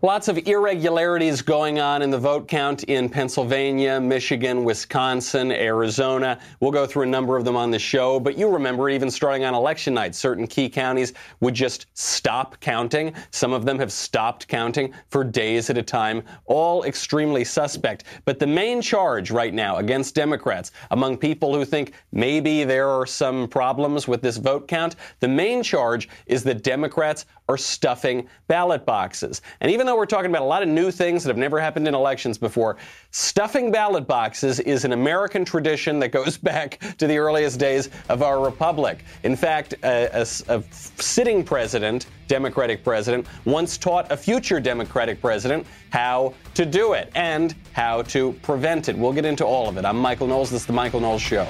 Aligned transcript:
Lots 0.00 0.28
of 0.28 0.38
irregularities 0.46 1.42
going 1.42 1.80
on 1.80 2.02
in 2.02 2.10
the 2.10 2.18
vote 2.18 2.46
count 2.46 2.84
in 2.84 3.08
Pennsylvania, 3.08 4.00
Michigan, 4.00 4.62
Wisconsin, 4.62 5.50
Arizona. 5.50 6.38
We'll 6.60 6.70
go 6.70 6.86
through 6.86 7.02
a 7.02 7.06
number 7.06 7.36
of 7.36 7.44
them 7.44 7.56
on 7.56 7.72
the 7.72 7.80
show, 7.80 8.20
but 8.20 8.38
you 8.38 8.48
remember 8.48 8.88
even 8.88 9.10
starting 9.10 9.44
on 9.44 9.54
election 9.54 9.94
night, 9.94 10.14
certain 10.14 10.46
key 10.46 10.68
counties 10.68 11.14
would 11.40 11.54
just 11.54 11.86
stop 11.94 12.60
counting. 12.60 13.12
Some 13.32 13.52
of 13.52 13.64
them 13.64 13.76
have 13.80 13.90
stopped 13.90 14.46
counting 14.46 14.94
for 15.08 15.24
days 15.24 15.68
at 15.68 15.76
a 15.76 15.82
time, 15.82 16.22
all 16.44 16.84
extremely 16.84 17.44
suspect. 17.44 18.04
But 18.24 18.38
the 18.38 18.46
main 18.46 18.80
charge 18.80 19.32
right 19.32 19.52
now 19.52 19.78
against 19.78 20.14
Democrats, 20.14 20.70
among 20.92 21.16
people 21.16 21.52
who 21.52 21.64
think 21.64 21.92
maybe 22.12 22.62
there 22.62 22.88
are 22.88 23.04
some 23.04 23.48
problems 23.48 24.06
with 24.06 24.22
this 24.22 24.36
vote 24.36 24.68
count, 24.68 24.94
the 25.18 25.26
main 25.26 25.60
charge 25.60 26.08
is 26.26 26.44
that 26.44 26.62
Democrats 26.62 27.26
are 27.48 27.56
stuffing 27.56 28.28
ballot 28.46 28.86
boxes. 28.86 29.42
And 29.60 29.72
even 29.72 29.87
though 29.88 29.96
we're 29.96 30.06
talking 30.06 30.30
about 30.30 30.42
a 30.42 30.44
lot 30.44 30.62
of 30.62 30.68
new 30.68 30.90
things 30.90 31.24
that 31.24 31.30
have 31.30 31.38
never 31.38 31.58
happened 31.58 31.88
in 31.88 31.94
elections 31.94 32.36
before, 32.36 32.76
stuffing 33.10 33.72
ballot 33.72 34.06
boxes 34.06 34.60
is 34.60 34.84
an 34.84 34.92
American 34.92 35.46
tradition 35.46 35.98
that 35.98 36.10
goes 36.10 36.36
back 36.48 36.78
to 36.98 37.06
the 37.06 37.16
earliest 37.16 37.58
days 37.58 37.88
of 38.10 38.22
our 38.22 38.44
republic. 38.44 39.02
In 39.22 39.34
fact, 39.34 39.72
a, 39.84 40.10
a, 40.12 40.54
a 40.54 40.62
sitting 40.72 41.42
president, 41.42 42.06
Democratic 42.26 42.84
president, 42.84 43.26
once 43.46 43.78
taught 43.78 44.12
a 44.12 44.16
future 44.16 44.60
Democratic 44.60 45.22
president 45.22 45.66
how 45.90 46.34
to 46.52 46.66
do 46.66 46.92
it 46.92 47.10
and 47.14 47.54
how 47.72 48.02
to 48.02 48.32
prevent 48.42 48.90
it. 48.90 48.98
We'll 48.98 49.14
get 49.14 49.24
into 49.24 49.46
all 49.46 49.70
of 49.70 49.78
it. 49.78 49.86
I'm 49.86 49.98
Michael 49.98 50.26
Knowles. 50.26 50.50
This 50.50 50.60
is 50.60 50.66
The 50.66 50.74
Michael 50.74 51.00
Knowles 51.00 51.22
Show. 51.22 51.48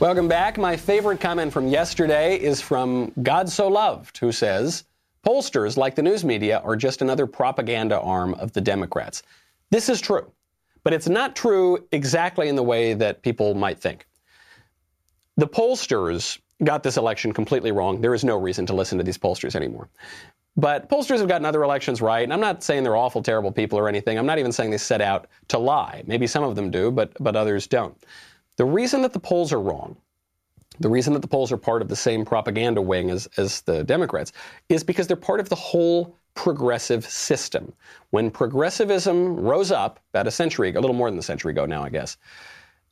Welcome 0.00 0.28
back. 0.28 0.56
My 0.56 0.78
favorite 0.78 1.20
comment 1.20 1.52
from 1.52 1.68
yesterday 1.68 2.40
is 2.40 2.62
from 2.62 3.12
God 3.22 3.50
So 3.50 3.68
Loved, 3.68 4.16
who 4.16 4.32
says, 4.32 4.84
Pollsters, 5.26 5.76
like 5.76 5.94
the 5.94 6.02
news 6.02 6.24
media, 6.24 6.62
are 6.64 6.74
just 6.74 7.02
another 7.02 7.26
propaganda 7.26 8.00
arm 8.00 8.32
of 8.36 8.50
the 8.54 8.62
Democrats. 8.62 9.22
This 9.68 9.90
is 9.90 10.00
true, 10.00 10.32
but 10.84 10.94
it's 10.94 11.10
not 11.10 11.36
true 11.36 11.86
exactly 11.92 12.48
in 12.48 12.56
the 12.56 12.62
way 12.62 12.94
that 12.94 13.20
people 13.20 13.52
might 13.52 13.78
think. 13.78 14.06
The 15.36 15.46
pollsters 15.46 16.38
got 16.64 16.82
this 16.82 16.96
election 16.96 17.34
completely 17.34 17.70
wrong. 17.70 18.00
There 18.00 18.14
is 18.14 18.24
no 18.24 18.38
reason 18.38 18.64
to 18.66 18.74
listen 18.74 18.96
to 18.96 19.04
these 19.04 19.18
pollsters 19.18 19.54
anymore. 19.54 19.90
But 20.56 20.88
pollsters 20.88 21.18
have 21.18 21.28
gotten 21.28 21.44
other 21.44 21.62
elections 21.62 22.00
right, 22.00 22.24
and 22.24 22.32
I'm 22.32 22.40
not 22.40 22.62
saying 22.62 22.84
they're 22.84 22.96
awful, 22.96 23.22
terrible 23.22 23.52
people 23.52 23.78
or 23.78 23.86
anything. 23.86 24.16
I'm 24.16 24.24
not 24.24 24.38
even 24.38 24.50
saying 24.50 24.70
they 24.70 24.78
set 24.78 25.02
out 25.02 25.26
to 25.48 25.58
lie. 25.58 26.04
Maybe 26.06 26.26
some 26.26 26.42
of 26.42 26.56
them 26.56 26.70
do, 26.70 26.90
but, 26.90 27.12
but 27.20 27.36
others 27.36 27.66
don't. 27.66 28.02
The 28.56 28.64
reason 28.64 29.02
that 29.02 29.12
the 29.12 29.20
polls 29.20 29.52
are 29.52 29.60
wrong, 29.60 29.96
the 30.78 30.88
reason 30.88 31.12
that 31.14 31.20
the 31.20 31.28
polls 31.28 31.52
are 31.52 31.56
part 31.56 31.82
of 31.82 31.88
the 31.88 31.96
same 31.96 32.24
propaganda 32.24 32.82
wing 32.82 33.10
as, 33.10 33.28
as 33.36 33.62
the 33.62 33.84
Democrats, 33.84 34.32
is 34.68 34.84
because 34.84 35.06
they're 35.06 35.16
part 35.16 35.40
of 35.40 35.48
the 35.48 35.56
whole 35.56 36.16
progressive 36.34 37.04
system. 37.04 37.72
When 38.10 38.30
progressivism 38.30 39.36
rose 39.36 39.70
up 39.70 40.00
about 40.12 40.26
a 40.26 40.30
century, 40.30 40.72
a 40.74 40.80
little 40.80 40.96
more 40.96 41.10
than 41.10 41.18
a 41.18 41.22
century 41.22 41.52
ago 41.52 41.66
now, 41.66 41.82
I 41.82 41.90
guess, 41.90 42.16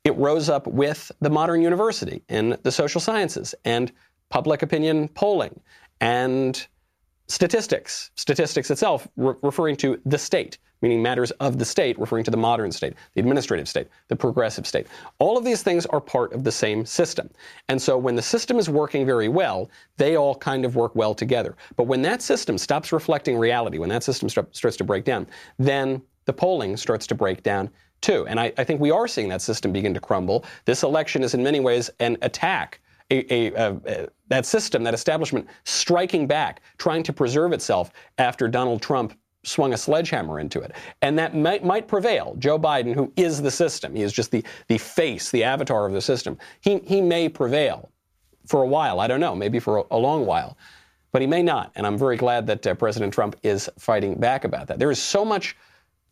it 0.05 0.17
rose 0.17 0.49
up 0.49 0.67
with 0.67 1.11
the 1.21 1.31
modern 1.31 1.63
university 1.63 2.23
and 2.29 2.55
the 2.63 2.73
social 2.73 3.01
sciences 3.01 3.55
and 3.65 3.93
public 4.29 4.63
opinion 4.63 5.09
polling 5.09 5.61
and 6.01 6.67
statistics, 7.29 8.11
statistics 8.15 8.71
itself 8.71 9.07
re- 9.17 9.35
referring 9.43 9.77
to 9.77 10.01
the 10.05 10.19
state 10.19 10.59
meaning 10.83 11.03
matters 11.03 11.31
of 11.33 11.59
the 11.59 11.65
state, 11.65 11.99
referring 11.99 12.25
to 12.25 12.31
the 12.31 12.37
modern 12.37 12.71
state, 12.73 12.95
the 13.15 13.21
administrative 13.21 13.69
state, 13.69 13.89
the 14.09 14.17
progressive 14.17 14.67
state. 14.67 14.87
All 15.19 15.37
of 15.37 15.45
these 15.45 15.63
things 15.63 15.87
are 15.87 16.01
part 16.01 16.33
of 16.33 16.45
the 16.45 16.53
same 16.53 16.85
system. 16.85 17.31
And 17.69 17.81
so 17.81 17.99
when 17.99 18.15
the 18.15 18.23
system 18.23 18.59
is 18.59 18.69
working 18.71 19.05
very 19.07 19.29
well, 19.29 19.71
they 19.97 20.17
all 20.17 20.35
kind 20.35 20.65
of 20.65 20.77
work 20.77 20.95
well 20.95 21.15
together. 21.15 21.57
But 21.77 21.85
when 21.85 22.03
that 22.03 22.23
system 22.23 22.59
stops 22.59 22.93
reflecting 22.93 23.37
reality, 23.37 23.79
when 23.79 23.89
that 23.89 24.05
system 24.05 24.29
st- 24.29 24.55
starts 24.55 24.77
to 24.79 24.85
break 24.85 25.05
down, 25.05 25.27
then 25.59 26.03
the 26.25 26.33
polling 26.33 26.77
starts 26.77 27.07
to 27.09 27.15
break 27.15 27.43
down 27.43 27.71
too. 28.01 28.27
And 28.29 28.39
I, 28.39 28.53
I, 28.59 28.65
think 28.65 28.81
we 28.81 28.91
are 28.91 29.09
seeing 29.09 29.29
that 29.31 29.43
system 29.43 29.73
begin 29.73 29.95
to 29.95 30.01
crumble. 30.01 30.45
This 30.67 30.83
election 30.83 31.23
is 31.23 31.35
in 31.35 31.43
many 31.43 31.59
ways 31.61 31.91
an 32.01 32.17
attack. 32.23 32.81
A, 33.11 33.25
a, 33.33 33.55
a, 33.57 34.09
that 34.29 34.45
system, 34.45 34.85
that 34.85 34.93
establishment, 34.93 35.49
striking 35.65 36.27
back, 36.27 36.61
trying 36.77 37.03
to 37.05 37.13
preserve 37.13 37.55
itself 37.55 37.91
after 38.19 38.49
Donald 38.49 38.83
Trump 38.83 39.19
swung 39.45 39.73
a 39.73 39.77
sledgehammer 39.77 40.41
into 40.41 40.61
it. 40.61 40.73
And 41.03 41.19
that 41.19 41.35
might, 41.35 41.65
might 41.65 41.89
prevail. 41.89 42.35
Joe 42.39 42.59
Biden, 42.59 42.95
who 42.95 43.13
is 43.17 43.41
the 43.41 43.51
system, 43.51 43.95
he 43.95 44.03
is 44.03 44.13
just 44.13 44.31
the, 44.31 44.45
the 44.67 44.79
face, 44.79 45.31
the 45.31 45.45
avatar 45.45 45.87
of 45.87 45.93
the 45.93 46.01
system, 46.01 46.39
he, 46.61 46.79
he 46.81 47.01
may 47.01 47.29
prevail 47.29 47.91
for 48.47 48.63
a 48.63 48.67
while. 48.67 49.01
I 49.01 49.07
don't 49.07 49.21
know, 49.21 49.35
maybe 49.35 49.59
for 49.59 49.79
a, 49.79 49.85
a 49.93 49.99
long 49.99 50.27
while. 50.27 50.57
But 51.13 51.23
he 51.23 51.29
may 51.29 51.43
not. 51.43 51.73
And 51.75 51.87
I'm 51.87 51.97
very 51.97 52.17
glad 52.17 52.47
that 52.49 52.67
uh, 52.67 52.75
President 52.75 53.15
Trump 53.15 53.37
is 53.43 53.71
fighting 53.79 54.15
back 54.17 54.45
about 54.45 54.67
that. 54.67 54.79
There 54.79 54.91
is 54.91 55.01
so 55.01 55.25
much 55.25 55.57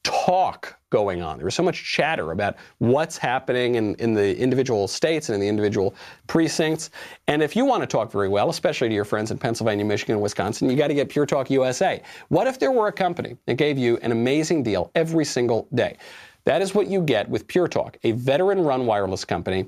talk 0.06 0.78
going 0.91 1.21
on. 1.21 1.37
There 1.37 1.44
was 1.44 1.55
so 1.56 1.65
much 1.65 1.83
chatter 1.83 2.31
about 2.31 2.56
what's 2.78 3.19
happening 3.19 3.75
in, 3.75 3.97
in 3.97 4.15
the 4.15 4.39
individual 4.39 4.87
states 4.87 5.28
and 5.28 5.34
in 5.34 5.41
the 5.41 5.49
individual 5.49 5.97
precincts. 6.28 6.91
And 7.27 7.43
if 7.43 7.56
you 7.56 7.65
want 7.65 7.83
to 7.83 7.89
talk 7.89 8.12
very 8.12 8.28
well, 8.28 8.49
especially 8.49 8.89
to 8.89 8.94
your 8.94 9.05
friends 9.05 9.33
in 9.33 9.39
Pennsylvania, 9.39 9.84
Michigan, 9.84 10.21
Wisconsin, 10.21 10.71
you 10.71 10.77
got 10.77 10.89
to 10.89 10.94
get 10.94 11.09
Pure 11.09 11.27
Talk 11.27 11.50
USA. 11.50 12.00
What 12.28 12.47
if 12.47 12.61
there 12.61 12.71
were 12.71 12.87
a 12.87 12.93
company 12.93 13.37
that 13.47 13.55
gave 13.55 13.78
you 13.78 13.97
an 13.99 14.12
amazing 14.12 14.62
deal 14.62 14.93
every 14.94 15.25
single 15.25 15.67
day? 15.75 15.97
That 16.44 16.62
is 16.62 16.73
what 16.73 16.87
you 16.87 17.03
get 17.03 17.28
with 17.28 17.49
Pure 17.49 17.69
Talk, 17.69 17.99
a 18.05 18.12
veteran-run 18.12 18.87
wireless 18.87 19.25
company. 19.25 19.67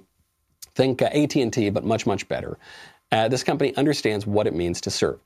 Think 0.77 1.03
uh, 1.03 1.07
AT&T, 1.07 1.71
but 1.71 1.85
much, 1.85 2.07
much 2.07 2.29
better. 2.29 2.59
Uh, 3.11 3.27
this 3.27 3.43
company 3.43 3.75
understands 3.77 4.25
what 4.25 4.47
it 4.47 4.55
means 4.55 4.81
to 4.83 4.91
serve. 4.91 5.19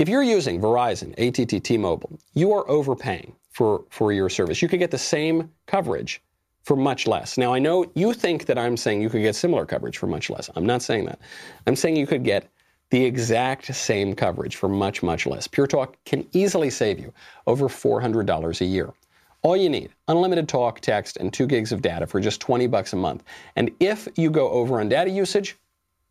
If 0.00 0.08
you're 0.08 0.22
using 0.22 0.62
Verizon, 0.62 1.12
AT&T, 1.18 1.60
T-Mobile, 1.60 2.18
you 2.32 2.54
are 2.54 2.66
overpaying 2.70 3.36
for, 3.50 3.84
for 3.90 4.14
your 4.14 4.30
service. 4.30 4.62
You 4.62 4.68
could 4.68 4.78
get 4.78 4.90
the 4.90 4.96
same 4.96 5.50
coverage 5.66 6.22
for 6.62 6.74
much 6.74 7.06
less. 7.06 7.36
Now, 7.36 7.52
I 7.52 7.58
know 7.58 7.84
you 7.94 8.14
think 8.14 8.46
that 8.46 8.56
I'm 8.56 8.78
saying 8.78 9.02
you 9.02 9.10
could 9.10 9.20
get 9.20 9.36
similar 9.36 9.66
coverage 9.66 9.98
for 9.98 10.06
much 10.06 10.30
less. 10.30 10.48
I'm 10.56 10.64
not 10.64 10.80
saying 10.80 11.04
that. 11.04 11.20
I'm 11.66 11.76
saying 11.76 11.96
you 11.96 12.06
could 12.06 12.24
get 12.24 12.48
the 12.88 13.04
exact 13.04 13.74
same 13.74 14.14
coverage 14.14 14.56
for 14.56 14.70
much, 14.70 15.02
much 15.02 15.26
less. 15.26 15.46
Pure 15.46 15.66
Talk 15.66 16.02
can 16.06 16.26
easily 16.32 16.70
save 16.70 16.98
you 16.98 17.12
over 17.46 17.68
$400 17.68 18.60
a 18.62 18.64
year. 18.64 18.94
All 19.42 19.54
you 19.54 19.68
need, 19.68 19.90
unlimited 20.08 20.48
talk, 20.48 20.80
text, 20.80 21.18
and 21.18 21.30
2 21.30 21.46
gigs 21.46 21.72
of 21.72 21.82
data 21.82 22.06
for 22.06 22.20
just 22.20 22.40
20 22.40 22.66
bucks 22.68 22.94
a 22.94 22.96
month. 22.96 23.22
And 23.54 23.70
if 23.80 24.08
you 24.16 24.30
go 24.30 24.48
over 24.48 24.80
on 24.80 24.88
data 24.88 25.10
usage, 25.10 25.58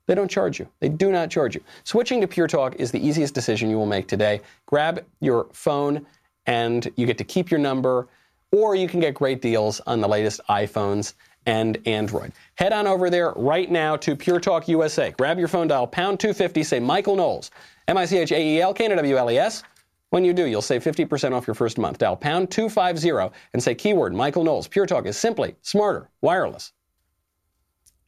they 0.10 0.16
don't 0.16 0.28
charge 0.28 0.58
you. 0.58 0.68
They 0.80 0.90
do 0.90 1.12
not 1.12 1.30
charge 1.30 1.54
you. 1.54 1.62
Switching 1.84 2.20
to 2.22 2.28
Pure 2.28 2.48
Talk 2.48 2.76
is 2.78 2.92
the 2.92 3.00
easiest 3.00 3.36
decision 3.36 3.70
you 3.70 3.78
will 3.78 3.86
make 3.86 4.08
today. 4.08 4.42
Grab 4.66 5.06
your 5.20 5.46
phone 5.54 6.04
and 6.48 6.92
you 6.96 7.06
get 7.06 7.20
to 7.20 7.24
keep 7.24 7.52
your 7.52 7.60
number, 7.60 8.08
or 8.52 8.74
you 8.74 8.88
can 8.88 9.00
get 9.02 9.14
great 9.14 9.40
deals 9.40 9.82
on 9.82 10.02
the 10.02 10.08
latest 10.08 10.42
iPhones 10.50 11.14
and 11.46 11.78
Android. 11.86 12.32
Head 12.56 12.74
on 12.74 12.88
over 12.88 13.12
there 13.12 13.34
right 13.36 13.70
now 13.70 13.96
to 13.98 14.16
Pure 14.16 14.40
Talk 14.40 14.68
USA. 14.68 15.12
Grab 15.12 15.38
your 15.38 15.48
phone, 15.48 15.68
dial 15.68 15.86
pound 15.86 16.20
250, 16.20 16.64
say 16.64 16.80
Michael 16.80 17.16
Knowles, 17.16 17.52
M 17.88 17.96
I 17.96 18.06
C 18.06 18.18
H 18.18 18.32
A 18.32 18.42
E 18.42 18.62
L 18.62 18.74
K 18.74 18.86
N 18.86 18.94
O 18.94 18.96
W 18.96 19.16
L 19.16 19.30
E 19.30 19.38
S. 19.38 19.62
When 20.10 20.26
you 20.26 20.34
do, 20.34 20.46
you'll 20.48 20.64
save 20.64 20.84
50% 20.84 21.34
off 21.34 21.46
your 21.46 21.54
first 21.54 21.78
month. 21.78 22.00
Dial 22.00 22.18
pound 22.18 22.50
250 22.50 23.32
and 23.54 23.62
say 23.62 23.76
keyword 23.76 24.16
Michael 24.16 24.44
Knowles. 24.44 24.68
Pure 24.68 24.88
Talk 24.88 25.06
is 25.06 25.18
simply 25.18 25.56
smarter, 25.62 26.10
wireless. 26.22 26.74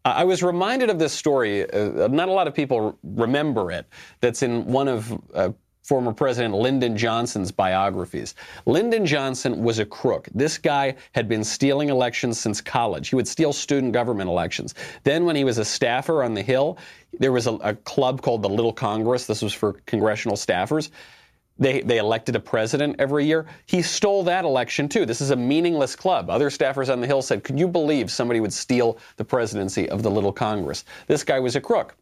I 0.03 0.23
was 0.23 0.41
reminded 0.41 0.89
of 0.89 0.97
this 0.97 1.13
story. 1.13 1.69
Uh, 1.69 2.07
not 2.07 2.27
a 2.27 2.31
lot 2.31 2.47
of 2.47 2.55
people 2.55 2.97
remember 3.03 3.71
it. 3.71 3.85
That's 4.19 4.41
in 4.41 4.65
one 4.65 4.87
of 4.87 5.11
uh, 5.33 5.51
former 5.83 6.13
President 6.13 6.55
Lyndon 6.55 6.97
Johnson's 6.97 7.51
biographies. 7.51 8.35
Lyndon 8.65 9.05
Johnson 9.05 9.61
was 9.61 9.79
a 9.79 9.85
crook. 9.85 10.27
This 10.33 10.57
guy 10.57 10.95
had 11.13 11.27
been 11.27 11.43
stealing 11.43 11.89
elections 11.89 12.39
since 12.39 12.61
college. 12.61 13.09
He 13.09 13.15
would 13.15 13.27
steal 13.27 13.53
student 13.53 13.93
government 13.93 14.29
elections. 14.29 14.73
Then, 15.03 15.25
when 15.25 15.35
he 15.35 15.43
was 15.43 15.57
a 15.57 15.65
staffer 15.65 16.23
on 16.23 16.33
the 16.33 16.41
Hill, 16.41 16.77
there 17.19 17.31
was 17.31 17.45
a, 17.45 17.53
a 17.55 17.75
club 17.75 18.21
called 18.21 18.41
the 18.41 18.49
Little 18.49 18.73
Congress. 18.73 19.27
This 19.27 19.41
was 19.41 19.53
for 19.53 19.73
congressional 19.85 20.37
staffers. 20.37 20.89
They, 21.59 21.81
they 21.81 21.97
elected 21.99 22.35
a 22.35 22.39
president 22.39 22.95
every 22.97 23.25
year. 23.25 23.45
He 23.67 23.81
stole 23.81 24.23
that 24.23 24.45
election 24.45 24.89
too. 24.89 25.05
This 25.05 25.21
is 25.21 25.29
a 25.29 25.35
meaningless 25.35 25.95
club. 25.95 26.29
Other 26.29 26.49
staffers 26.49 26.91
on 26.91 27.01
the 27.01 27.07
Hill 27.07 27.21
said, 27.21 27.43
Could 27.43 27.59
you 27.59 27.67
believe 27.67 28.09
somebody 28.09 28.39
would 28.39 28.53
steal 28.53 28.97
the 29.17 29.25
presidency 29.25 29.87
of 29.89 30.01
the 30.01 30.09
Little 30.09 30.31
Congress? 30.31 30.85
This 31.07 31.23
guy 31.23 31.39
was 31.39 31.55
a 31.55 31.61
crook. 31.61 31.95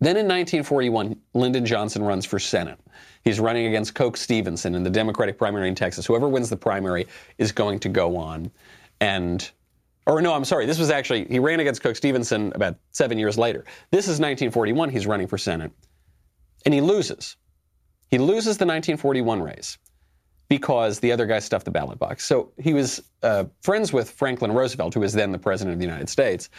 Then 0.00 0.16
in 0.16 0.26
1941, 0.26 1.16
Lyndon 1.32 1.64
Johnson 1.64 2.02
runs 2.02 2.26
for 2.26 2.40
Senate. 2.40 2.78
He's 3.22 3.38
running 3.38 3.66
against 3.66 3.94
Coke 3.94 4.16
Stevenson 4.16 4.74
in 4.74 4.82
the 4.82 4.90
Democratic 4.90 5.38
primary 5.38 5.68
in 5.68 5.76
Texas. 5.76 6.04
Whoever 6.04 6.28
wins 6.28 6.50
the 6.50 6.56
primary 6.56 7.06
is 7.38 7.52
going 7.52 7.78
to 7.78 7.88
go 7.88 8.16
on 8.16 8.50
and 9.00 9.48
or 10.04 10.20
no, 10.20 10.34
I'm 10.34 10.44
sorry. 10.44 10.66
This 10.66 10.80
was 10.80 10.90
actually 10.90 11.26
he 11.26 11.38
ran 11.38 11.60
against 11.60 11.82
Coke 11.82 11.94
Stevenson 11.94 12.52
about 12.56 12.76
7 12.90 13.16
years 13.16 13.38
later. 13.38 13.64
This 13.92 14.06
is 14.06 14.18
1941, 14.18 14.90
he's 14.90 15.06
running 15.06 15.28
for 15.28 15.38
Senate. 15.38 15.70
And 16.64 16.74
he 16.74 16.80
loses. 16.80 17.36
He 18.12 18.18
loses 18.18 18.58
the 18.58 18.66
1941 18.66 19.42
race. 19.42 19.78
because 20.48 21.00
the 21.00 21.10
other 21.10 21.24
guy 21.24 21.38
stuffed 21.38 21.64
the 21.64 21.70
ballot 21.70 21.98
box. 21.98 22.26
So 22.26 22.52
he 22.60 22.74
was 22.74 23.02
uh, 23.22 23.44
friends 23.62 23.90
with 23.90 24.10
Franklin 24.10 24.52
Roosevelt, 24.52 24.92
who 24.92 25.00
was 25.00 25.14
then 25.14 25.32
the 25.32 25.38
president 25.38 25.72
of 25.72 25.78
the 25.78 25.86
United 25.86 26.10
States. 26.10 26.50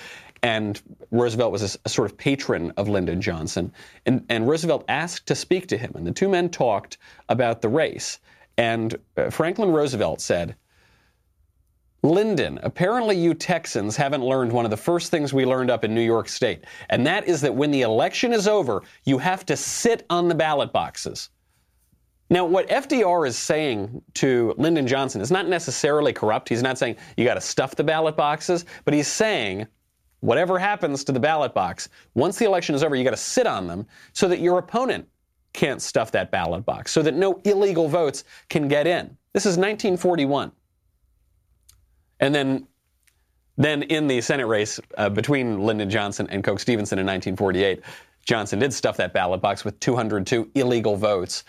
And 0.41 0.81
Roosevelt 1.11 1.51
was 1.51 1.75
a, 1.75 1.79
a 1.85 1.89
sort 1.89 2.09
of 2.09 2.17
patron 2.17 2.71
of 2.75 2.89
Lyndon 2.89 3.21
Johnson. 3.21 3.71
And, 4.07 4.25
and, 4.29 4.47
Roosevelt 4.47 4.83
asked 4.88 5.27
to 5.27 5.35
speak 5.35 5.67
to 5.67 5.77
him. 5.77 5.91
And 5.94 6.07
the 6.07 6.11
two 6.11 6.27
men 6.27 6.50
talked 6.50 6.97
about 7.29 7.61
the 7.61 7.69
race. 7.69 8.17
And 8.57 8.95
uh, 9.15 9.29
Franklin 9.29 9.69
Roosevelt 9.69 10.21
said, 10.21 10.55
Lyndon, 12.01 12.59
apparently 12.63 13.15
you 13.15 13.35
Texans 13.35 13.95
haven't 13.95 14.23
learned 14.23 14.51
one 14.51 14.65
of 14.65 14.71
the 14.71 14.77
first 14.77 15.11
things 15.11 15.33
we 15.33 15.45
learned 15.45 15.69
up 15.69 15.85
in 15.85 15.94
New 15.94 16.01
York 16.01 16.27
State, 16.29 16.65
and 16.89 17.05
that 17.07 17.27
is 17.27 17.39
that 17.41 17.55
when 17.55 17.71
the 17.71 17.83
election 17.83 18.33
is 18.33 18.45
over, 18.45 18.81
you 19.05 19.19
have 19.19 19.45
to 19.45 19.55
sit 19.55 20.05
on 20.09 20.27
the 20.27 20.35
ballot 20.35 20.73
boxes. 20.73 21.29
Now, 22.33 22.45
what 22.45 22.68
FDR 22.68 23.27
is 23.27 23.38
saying 23.38 24.01
to 24.15 24.56
Lyndon 24.57 24.88
Johnson 24.88 25.21
is 25.21 25.30
not 25.30 25.47
necessarily 25.47 26.13
corrupt. 26.13 26.50
He's 26.50 26.63
not 26.63 26.80
saying 26.80 26.95
you 27.15 27.25
got 27.25 27.35
to 27.35 27.41
stuff 27.41 27.75
the 27.75 27.83
ballot 27.83 28.18
boxes, 28.18 28.65
but 28.85 28.95
he's 28.95 29.07
saying 29.07 29.68
whatever 30.21 30.57
happens 30.57 31.03
to 31.03 31.12
the 31.12 31.19
ballot 31.19 31.53
box, 31.53 31.89
once 32.15 32.39
the 32.39 32.45
election 32.45 32.74
is 32.74 32.83
over, 32.83 32.95
you 32.95 33.03
got 33.03 33.12
to 33.12 33.18
sit 33.18 33.45
on 33.45 33.68
them 33.68 33.85
so 34.13 34.27
that 34.27 34.39
your 34.39 34.57
opponent 34.57 35.07
can't 35.53 35.80
stuff 35.80 36.12
that 36.13 36.31
ballot 36.31 36.65
box, 36.65 36.91
so 36.91 37.03
that 37.03 37.13
no 37.13 37.39
illegal 37.45 37.88
votes 37.88 38.24
can 38.50 38.68
get 38.68 38.88
in. 38.88 39.15
This 39.33 39.45
is 39.45 39.56
1941. 39.56 40.51
And 42.19 42.33
then, 42.33 42.68
then 43.57 43.83
in 43.83 44.07
the 44.07 44.21
Senate 44.21 44.47
race 44.47 44.79
uh, 44.97 45.07
between 45.07 45.59
Lyndon 45.59 45.88
Johnson 45.91 46.27
and 46.31 46.44
Coke 46.44 46.59
Stevenson 46.59 46.97
in 46.97 47.06
1948, 47.06 47.83
Johnson 48.25 48.59
did 48.59 48.74
stuff 48.74 48.97
that 48.97 49.13
ballot 49.13 49.41
box 49.41 49.65
with 49.65 49.79
202 49.79 50.50
illegal 50.56 50.95
votes. 50.95 51.44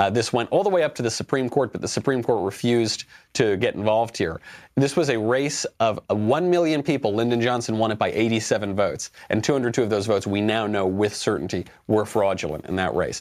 Uh, 0.00 0.08
this 0.08 0.32
went 0.32 0.48
all 0.50 0.64
the 0.64 0.70
way 0.70 0.82
up 0.82 0.94
to 0.94 1.02
the 1.02 1.10
Supreme 1.10 1.50
Court, 1.50 1.72
but 1.72 1.82
the 1.82 1.88
Supreme 1.88 2.22
Court 2.22 2.42
refused 2.42 3.04
to 3.34 3.58
get 3.58 3.74
involved 3.74 4.16
here. 4.16 4.40
This 4.74 4.96
was 4.96 5.10
a 5.10 5.18
race 5.18 5.66
of 5.78 6.00
uh, 6.08 6.14
1 6.14 6.48
million 6.48 6.82
people. 6.82 7.12
Lyndon 7.12 7.38
Johnson 7.38 7.76
won 7.76 7.90
it 7.90 7.98
by 7.98 8.10
87 8.10 8.74
votes, 8.74 9.10
and 9.28 9.44
202 9.44 9.82
of 9.82 9.90
those 9.90 10.06
votes 10.06 10.26
we 10.26 10.40
now 10.40 10.66
know 10.66 10.86
with 10.86 11.14
certainty 11.14 11.66
were 11.86 12.06
fraudulent 12.06 12.64
in 12.64 12.76
that 12.76 12.94
race. 12.94 13.20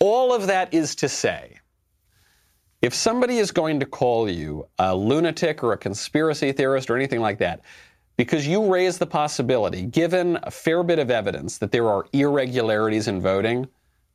All 0.00 0.34
of 0.34 0.46
that 0.48 0.74
is 0.74 0.94
to 0.96 1.08
say 1.08 1.58
if 2.82 2.92
somebody 2.92 3.38
is 3.38 3.50
going 3.50 3.80
to 3.80 3.86
call 3.86 4.28
you 4.28 4.66
a 4.78 4.94
lunatic 4.94 5.64
or 5.64 5.72
a 5.72 5.78
conspiracy 5.78 6.52
theorist 6.52 6.90
or 6.90 6.96
anything 6.96 7.20
like 7.20 7.38
that, 7.38 7.62
because 8.18 8.46
you 8.46 8.70
raise 8.70 8.98
the 8.98 9.06
possibility, 9.06 9.86
given 9.86 10.38
a 10.42 10.50
fair 10.50 10.82
bit 10.82 10.98
of 10.98 11.10
evidence, 11.10 11.56
that 11.56 11.72
there 11.72 11.88
are 11.88 12.04
irregularities 12.12 13.08
in 13.08 13.18
voting, 13.18 13.66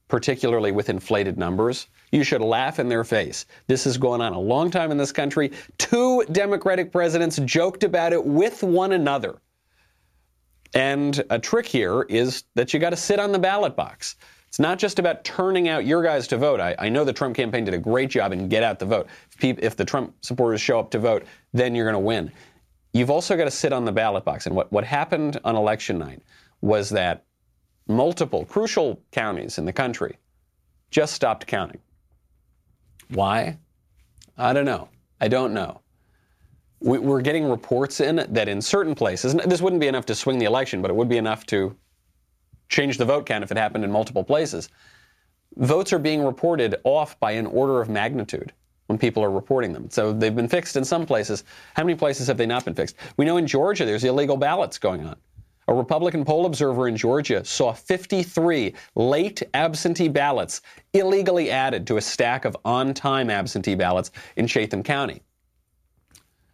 particularly 0.07 0.71
with 0.71 0.89
inflated 0.89 1.37
numbers, 1.37 1.87
you 2.11 2.23
should 2.23 2.41
laugh 2.41 2.79
in 2.79 2.89
their 2.89 3.03
face. 3.03 3.45
This 3.67 3.83
has 3.85 3.97
gone 3.97 4.21
on 4.21 4.33
a 4.33 4.39
long 4.39 4.69
time 4.69 4.91
in 4.91 4.97
this 4.97 5.11
country. 5.11 5.51
Two 5.77 6.23
Democratic 6.31 6.91
presidents 6.91 7.37
joked 7.37 7.83
about 7.83 8.13
it 8.13 8.23
with 8.23 8.63
one 8.63 8.91
another. 8.91 9.41
And 10.73 11.23
a 11.29 11.39
trick 11.39 11.65
here 11.65 12.03
is 12.03 12.43
that 12.55 12.73
you 12.73 12.79
got 12.79 12.89
to 12.91 12.97
sit 12.97 13.19
on 13.19 13.31
the 13.31 13.39
ballot 13.39 13.75
box. 13.75 14.17
It's 14.47 14.59
not 14.59 14.77
just 14.77 14.99
about 14.99 15.23
turning 15.23 15.67
out 15.67 15.85
your 15.85 16.03
guys 16.03 16.27
to 16.27 16.37
vote. 16.37 16.59
I, 16.59 16.75
I 16.79 16.89
know 16.89 17.03
the 17.03 17.11
Trump 17.11 17.35
campaign 17.35 17.65
did 17.65 17.73
a 17.73 17.77
great 17.77 18.09
job 18.09 18.31
in 18.31 18.47
get 18.47 18.63
out 18.63 18.79
the 18.79 18.85
vote. 18.85 19.07
If, 19.31 19.37
people, 19.37 19.63
if 19.63 19.75
the 19.75 19.85
Trump 19.85 20.13
supporters 20.21 20.61
show 20.61 20.79
up 20.79 20.91
to 20.91 20.99
vote, 20.99 21.25
then 21.53 21.75
you're 21.75 21.85
going 21.85 21.93
to 21.93 21.99
win. 21.99 22.31
You've 22.93 23.09
also 23.09 23.35
got 23.35 23.45
to 23.45 23.51
sit 23.51 23.73
on 23.73 23.83
the 23.83 23.91
ballot 23.91 24.23
box. 24.23 24.45
And 24.45 24.55
what, 24.55 24.71
what 24.71 24.85
happened 24.85 25.39
on 25.43 25.57
election 25.57 25.97
night 25.97 26.21
was 26.61 26.89
that 26.91 27.25
multiple 27.87 28.45
crucial 28.45 29.01
counties 29.11 29.57
in 29.57 29.65
the 29.65 29.73
country 29.73 30.17
just 30.91 31.13
stopped 31.13 31.45
counting. 31.47 31.79
Why? 33.09 33.57
I 34.37 34.53
don't 34.53 34.65
know. 34.65 34.89
I 35.21 35.27
don't 35.27 35.53
know. 35.53 35.81
We're 36.81 37.21
getting 37.21 37.49
reports 37.49 37.99
in 37.99 38.17
that 38.17 38.47
in 38.47 38.61
certain 38.61 38.93
places, 38.93 39.33
this 39.33 39.61
wouldn't 39.61 39.79
be 39.79 39.87
enough 39.87 40.05
to 40.07 40.15
swing 40.15 40.37
the 40.37 40.45
election, 40.45 40.81
but 40.81 40.91
it 40.91 40.95
would 40.95 41.09
be 41.09 41.17
enough 41.17 41.45
to 41.47 41.75
change 42.69 42.97
the 42.97 43.05
vote 43.05 43.25
count 43.25 43.43
if 43.43 43.51
it 43.51 43.57
happened 43.57 43.83
in 43.83 43.91
multiple 43.91 44.23
places. 44.23 44.69
Votes 45.55 45.93
are 45.93 45.99
being 45.99 46.23
reported 46.23 46.75
off 46.83 47.19
by 47.19 47.31
an 47.31 47.45
order 47.47 47.81
of 47.81 47.89
magnitude 47.89 48.51
when 48.87 48.99
people 48.99 49.23
are 49.23 49.31
reporting 49.31 49.73
them. 49.73 49.89
So 49.89 50.13
they've 50.13 50.35
been 50.35 50.49
fixed 50.49 50.75
in 50.75 50.83
some 50.83 51.05
places. 51.05 51.43
How 51.75 51.83
many 51.83 51.95
places 51.95 52.27
have 52.27 52.37
they 52.37 52.45
not 52.45 52.65
been 52.65 52.75
fixed? 52.75 52.97
We 53.17 53.25
know 53.25 53.37
in 53.37 53.47
Georgia 53.47 53.85
there's 53.85 54.03
illegal 54.03 54.37
ballots 54.37 54.77
going 54.77 55.05
on. 55.07 55.15
A 55.67 55.73
Republican 55.73 56.23
poll 56.23 56.45
observer 56.45 56.87
in 56.87 56.95
Georgia 56.95 57.43
saw 57.43 57.73
53 57.73 58.73
late 58.93 59.41
absentee 59.53 60.07
ballots 60.07 60.61
illegally 60.93 61.49
added 61.49 61.87
to 61.87 61.97
a 61.97 62.01
stack 62.01 62.45
of 62.45 62.55
on 62.65 62.93
time 62.93 63.29
absentee 63.31 63.75
ballots 63.75 64.11
in 64.35 64.45
Chatham 64.45 64.83
County. 64.83 65.21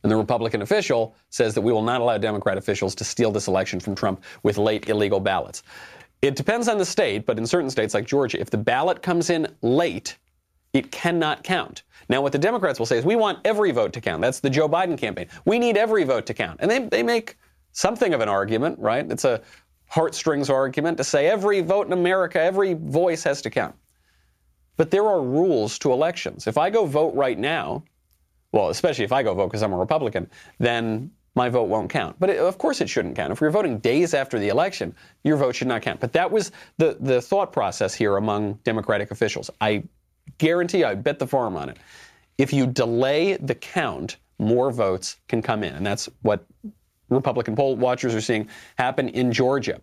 And 0.04 0.12
the 0.12 0.16
Republican 0.16 0.62
official 0.62 1.14
says 1.30 1.54
that 1.56 1.62
we 1.62 1.74
will 1.74 1.84
not 1.84 2.02
allow 2.02 2.18
Democrat 2.18 2.58
officials 2.58 2.96
to 2.96 3.04
steal 3.04 3.32
this 3.32 3.48
election 3.48 3.80
from 3.80 3.96
Trump 3.96 4.24
with 4.44 4.58
late 4.58 4.90
illegal 4.90 5.20
ballots. 5.20 5.62
It 6.22 6.36
depends 6.36 6.68
on 6.68 6.78
the 6.78 6.86
state, 6.86 7.26
but 7.26 7.38
in 7.38 7.46
certain 7.46 7.70
states 7.70 7.94
like 7.94 8.06
Georgia, 8.06 8.40
if 8.40 8.50
the 8.50 8.58
ballot 8.58 9.02
comes 9.02 9.30
in 9.30 9.48
late, 9.62 10.18
it 10.74 10.92
cannot 10.92 11.44
count. 11.44 11.84
Now, 12.10 12.22
what 12.22 12.32
the 12.32 12.40
Democrats 12.40 12.80
will 12.80 12.86
say 12.86 12.98
is, 12.98 13.06
we 13.06 13.16
want 13.16 13.40
every 13.46 13.72
vote 13.72 13.94
to 13.94 14.02
count. 14.02 14.22
That's 14.22 14.40
the 14.40 14.50
Joe 14.50 14.70
Biden 14.70 14.98
campaign. 14.98 15.28
We 15.46 15.60
need 15.60 15.78
every 15.78 16.04
vote 16.04 16.26
to 16.28 16.34
count. 16.34 16.60
And 16.62 16.70
they, 16.70 16.80
they 16.80 17.04
make 17.04 17.38
something 17.72 18.14
of 18.14 18.22
an 18.22 18.30
argument, 18.30 18.80
right? 18.80 19.10
It's 19.10 19.26
a 19.26 19.42
heartstrings 19.88 20.50
argument 20.50 20.98
to 20.98 21.04
say 21.04 21.28
every 21.28 21.62
vote 21.62 21.88
in 21.88 21.94
America, 21.94 22.40
every 22.42 22.74
voice 22.74 23.24
has 23.24 23.42
to 23.42 23.50
count. 23.50 23.76
But 24.78 24.90
there 24.90 25.06
are 25.06 25.22
rules 25.22 25.78
to 25.80 25.92
elections. 25.92 26.48
If 26.48 26.58
I 26.58 26.70
go 26.70 26.86
vote 26.86 27.14
right 27.14 27.38
now, 27.38 27.84
well, 28.52 28.70
especially 28.70 29.06
if 29.06 29.12
I 29.12 29.24
go 29.24 29.34
vote 29.34 29.48
because 29.48 29.64
I'm 29.64 29.74
a 29.74 29.78
Republican, 29.78 30.30
then 30.60 31.12
my 31.36 31.50
vote 31.50 31.70
won't 31.70 31.90
count. 31.90 32.18
But 32.20 32.30
it, 32.30 32.38
of 32.38 32.58
course 32.58 32.82
it 32.82 32.90
shouldn't 32.90 33.16
count. 33.16 33.32
If 33.32 33.42
you're 33.42 33.52
voting 33.52 33.80
days 33.80 34.14
after 34.14 34.40
the 34.40 34.50
election, 34.50 34.96
your 35.24 35.38
vote 35.38 35.56
should 35.56 35.68
not 35.68 35.82
count. 35.82 36.00
But 36.00 36.14
that 36.14 36.30
was 36.32 36.52
the, 36.78 36.98
the 37.00 37.22
thought 37.22 37.54
process 37.54 37.94
here 37.94 38.18
among 38.18 38.54
Democratic 38.64 39.12
officials. 39.12 39.50
I 39.62 39.84
guarantee, 40.38 40.84
I 40.84 40.96
bet 40.96 41.20
the 41.20 41.28
farm 41.28 41.56
on 41.56 41.70
it. 41.70 41.78
If 42.38 42.52
you 42.54 42.68
delay 42.68 43.38
the 43.38 43.56
count, 43.56 44.18
more 44.40 44.72
votes 44.72 45.18
can 45.28 45.42
come 45.42 45.64
in. 45.64 45.76
And 45.76 45.86
that's 45.86 46.10
what 46.22 46.46
Republican 47.12 47.56
poll 47.56 47.76
watchers 47.76 48.16
are 48.16 48.22
seeing 48.22 48.48
happen 48.78 49.10
in 49.10 49.32
Georgia. 49.32 49.82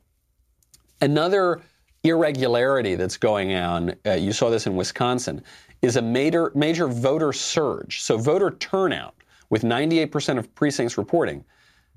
Another 1.01 1.61
irregularity 2.03 2.95
that's 2.95 3.17
going 3.17 3.55
on, 3.55 3.95
uh, 4.07 4.13
you 4.13 4.33
saw 4.33 4.51
this 4.51 4.67
in 4.67 4.77
Wisconsin, 4.77 5.43
is 5.83 5.97
a 5.97 6.03
major, 6.03 6.51
major 6.55 6.89
voter 6.89 7.33
surge. 7.33 8.01
So 8.03 8.17
voter 8.17 8.51
turnout 8.53 9.15
with 9.51 9.63
98% 9.63 10.39
of 10.39 10.55
precincts 10.55 10.99
reporting, 10.99 11.45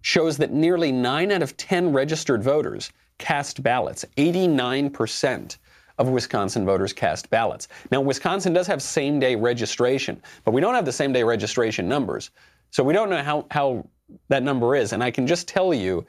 shows 0.01 0.37
that 0.37 0.51
nearly 0.51 0.91
9 0.91 1.31
out 1.31 1.41
of 1.41 1.57
10 1.57 1.91
registered 1.91 2.43
voters 2.43 2.91
cast 3.17 3.61
ballots. 3.61 4.05
89% 4.17 5.57
of 5.97 6.09
Wisconsin 6.09 6.65
voters 6.65 6.93
cast 6.93 7.29
ballots. 7.29 7.67
Now, 7.91 8.01
Wisconsin 8.01 8.53
does 8.53 8.67
have 8.67 8.81
same 8.81 9.19
day 9.19 9.35
registration, 9.35 10.21
but 10.43 10.51
we 10.51 10.61
don't 10.61 10.73
have 10.73 10.85
the 10.85 10.91
same 10.91 11.13
day 11.13 11.23
registration 11.23 11.87
numbers. 11.87 12.31
So 12.71 12.83
we 12.83 12.93
don't 12.93 13.09
know 13.09 13.21
how, 13.21 13.45
how 13.51 13.85
that 14.29 14.43
number 14.43 14.75
is. 14.75 14.93
And 14.93 15.03
I 15.03 15.11
can 15.11 15.27
just 15.27 15.47
tell 15.47 15.73
you, 15.73 16.05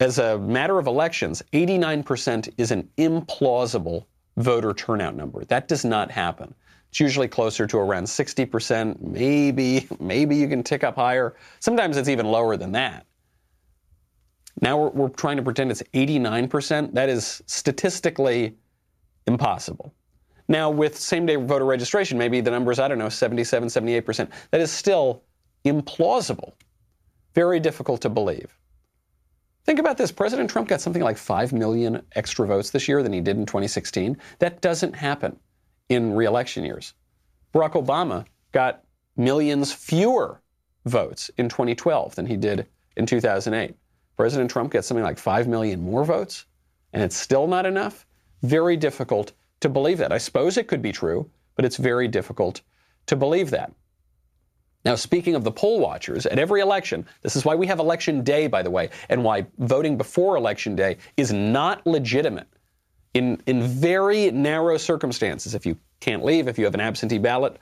as 0.00 0.18
a 0.18 0.38
matter 0.38 0.78
of 0.78 0.86
elections, 0.86 1.42
89% 1.52 2.52
is 2.58 2.70
an 2.70 2.88
implausible 2.98 4.04
voter 4.36 4.74
turnout 4.74 5.16
number. 5.16 5.44
That 5.44 5.68
does 5.68 5.84
not 5.84 6.10
happen. 6.10 6.54
It's 6.90 7.00
usually 7.00 7.28
closer 7.28 7.66
to 7.66 7.78
around 7.78 8.04
60%. 8.04 9.00
Maybe, 9.00 9.88
maybe 9.98 10.36
you 10.36 10.48
can 10.48 10.62
tick 10.62 10.84
up 10.84 10.96
higher. 10.96 11.34
Sometimes 11.60 11.96
it's 11.96 12.08
even 12.08 12.26
lower 12.26 12.56
than 12.56 12.72
that. 12.72 13.06
Now 14.60 14.78
we're, 14.78 14.90
we're 14.90 15.08
trying 15.08 15.36
to 15.36 15.42
pretend 15.42 15.70
it's 15.70 15.82
89%. 15.94 16.94
That 16.94 17.08
is 17.08 17.42
statistically 17.46 18.56
impossible. 19.26 19.92
Now, 20.48 20.70
with 20.70 20.96
same 20.96 21.26
day 21.26 21.36
voter 21.36 21.64
registration, 21.64 22.18
maybe 22.18 22.40
the 22.40 22.50
number 22.50 22.70
is, 22.70 22.78
I 22.78 22.86
don't 22.88 22.98
know, 22.98 23.08
77, 23.08 23.68
78%. 23.68 24.30
That 24.52 24.60
is 24.60 24.70
still 24.70 25.22
implausible. 25.64 26.52
Very 27.36 27.60
difficult 27.60 28.00
to 28.00 28.08
believe. 28.08 28.58
Think 29.66 29.78
about 29.78 29.98
this 29.98 30.10
President 30.10 30.48
Trump 30.48 30.68
got 30.68 30.80
something 30.80 31.02
like 31.02 31.18
5 31.18 31.52
million 31.52 32.00
extra 32.12 32.46
votes 32.46 32.70
this 32.70 32.88
year 32.88 33.02
than 33.02 33.12
he 33.12 33.20
did 33.20 33.36
in 33.36 33.44
2016. 33.44 34.16
That 34.38 34.62
doesn't 34.62 34.96
happen 34.96 35.38
in 35.90 36.14
reelection 36.14 36.64
years. 36.64 36.94
Barack 37.52 37.72
Obama 37.72 38.24
got 38.52 38.84
millions 39.18 39.70
fewer 39.70 40.40
votes 40.86 41.30
in 41.36 41.50
2012 41.50 42.14
than 42.14 42.24
he 42.24 42.38
did 42.38 42.68
in 42.96 43.04
2008. 43.04 43.76
President 44.16 44.50
Trump 44.50 44.72
gets 44.72 44.86
something 44.86 45.04
like 45.04 45.18
5 45.18 45.46
million 45.46 45.82
more 45.82 46.06
votes, 46.06 46.46
and 46.94 47.02
it's 47.02 47.18
still 47.18 47.46
not 47.46 47.66
enough. 47.66 48.06
Very 48.44 48.78
difficult 48.78 49.32
to 49.60 49.68
believe 49.68 49.98
that. 49.98 50.10
I 50.10 50.16
suppose 50.16 50.56
it 50.56 50.68
could 50.68 50.80
be 50.80 50.92
true, 50.92 51.30
but 51.54 51.66
it's 51.66 51.76
very 51.76 52.08
difficult 52.08 52.62
to 53.04 53.14
believe 53.14 53.50
that. 53.50 53.72
Now, 54.86 54.94
speaking 54.94 55.34
of 55.34 55.44
the 55.44 55.52
poll 55.52 55.80
watchers, 55.80 56.24
at 56.24 56.38
every 56.38 56.62
election, 56.62 57.04
this 57.20 57.36
is 57.36 57.44
why 57.44 57.54
we 57.54 57.66
have 57.66 57.78
election 57.78 58.22
day, 58.22 58.46
by 58.46 58.62
the 58.62 58.70
way, 58.70 58.88
and 59.10 59.22
why 59.22 59.46
voting 59.58 59.98
before 59.98 60.36
election 60.36 60.74
day 60.74 60.96
is 61.18 61.32
not 61.32 61.86
legitimate 61.86 62.48
in, 63.12 63.42
in 63.46 63.62
very 63.62 64.30
narrow 64.30 64.76
circumstances, 64.76 65.54
if 65.54 65.66
you 65.66 65.76
can't 66.00 66.24
leave, 66.24 66.48
if 66.48 66.58
you 66.58 66.64
have 66.64 66.74
an 66.74 66.80
absentee 66.80 67.18
ballot, 67.18 67.58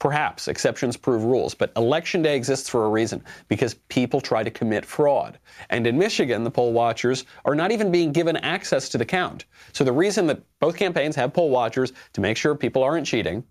Perhaps 0.00 0.48
exceptions 0.48 0.96
prove 0.96 1.24
rules, 1.24 1.54
but 1.54 1.72
election 1.76 2.22
day 2.22 2.34
exists 2.34 2.70
for 2.70 2.86
a 2.86 2.88
reason 2.88 3.22
because 3.48 3.74
people 3.90 4.18
try 4.18 4.42
to 4.42 4.50
commit 4.50 4.82
fraud. 4.82 5.38
And 5.68 5.86
in 5.86 5.98
Michigan, 5.98 6.42
the 6.42 6.50
poll 6.50 6.72
watchers 6.72 7.26
are 7.44 7.54
not 7.54 7.70
even 7.70 7.92
being 7.92 8.10
given 8.10 8.38
access 8.38 8.88
to 8.88 8.98
the 8.98 9.04
count. 9.04 9.44
So 9.74 9.84
the 9.84 9.92
reason 9.92 10.26
that 10.28 10.40
both 10.58 10.78
campaigns 10.78 11.14
have 11.16 11.34
poll 11.34 11.50
watchers 11.50 11.92
to 12.14 12.22
make 12.22 12.38
sure 12.38 12.54
people 12.54 12.82
aren't 12.82 13.06
cheating. 13.06 13.44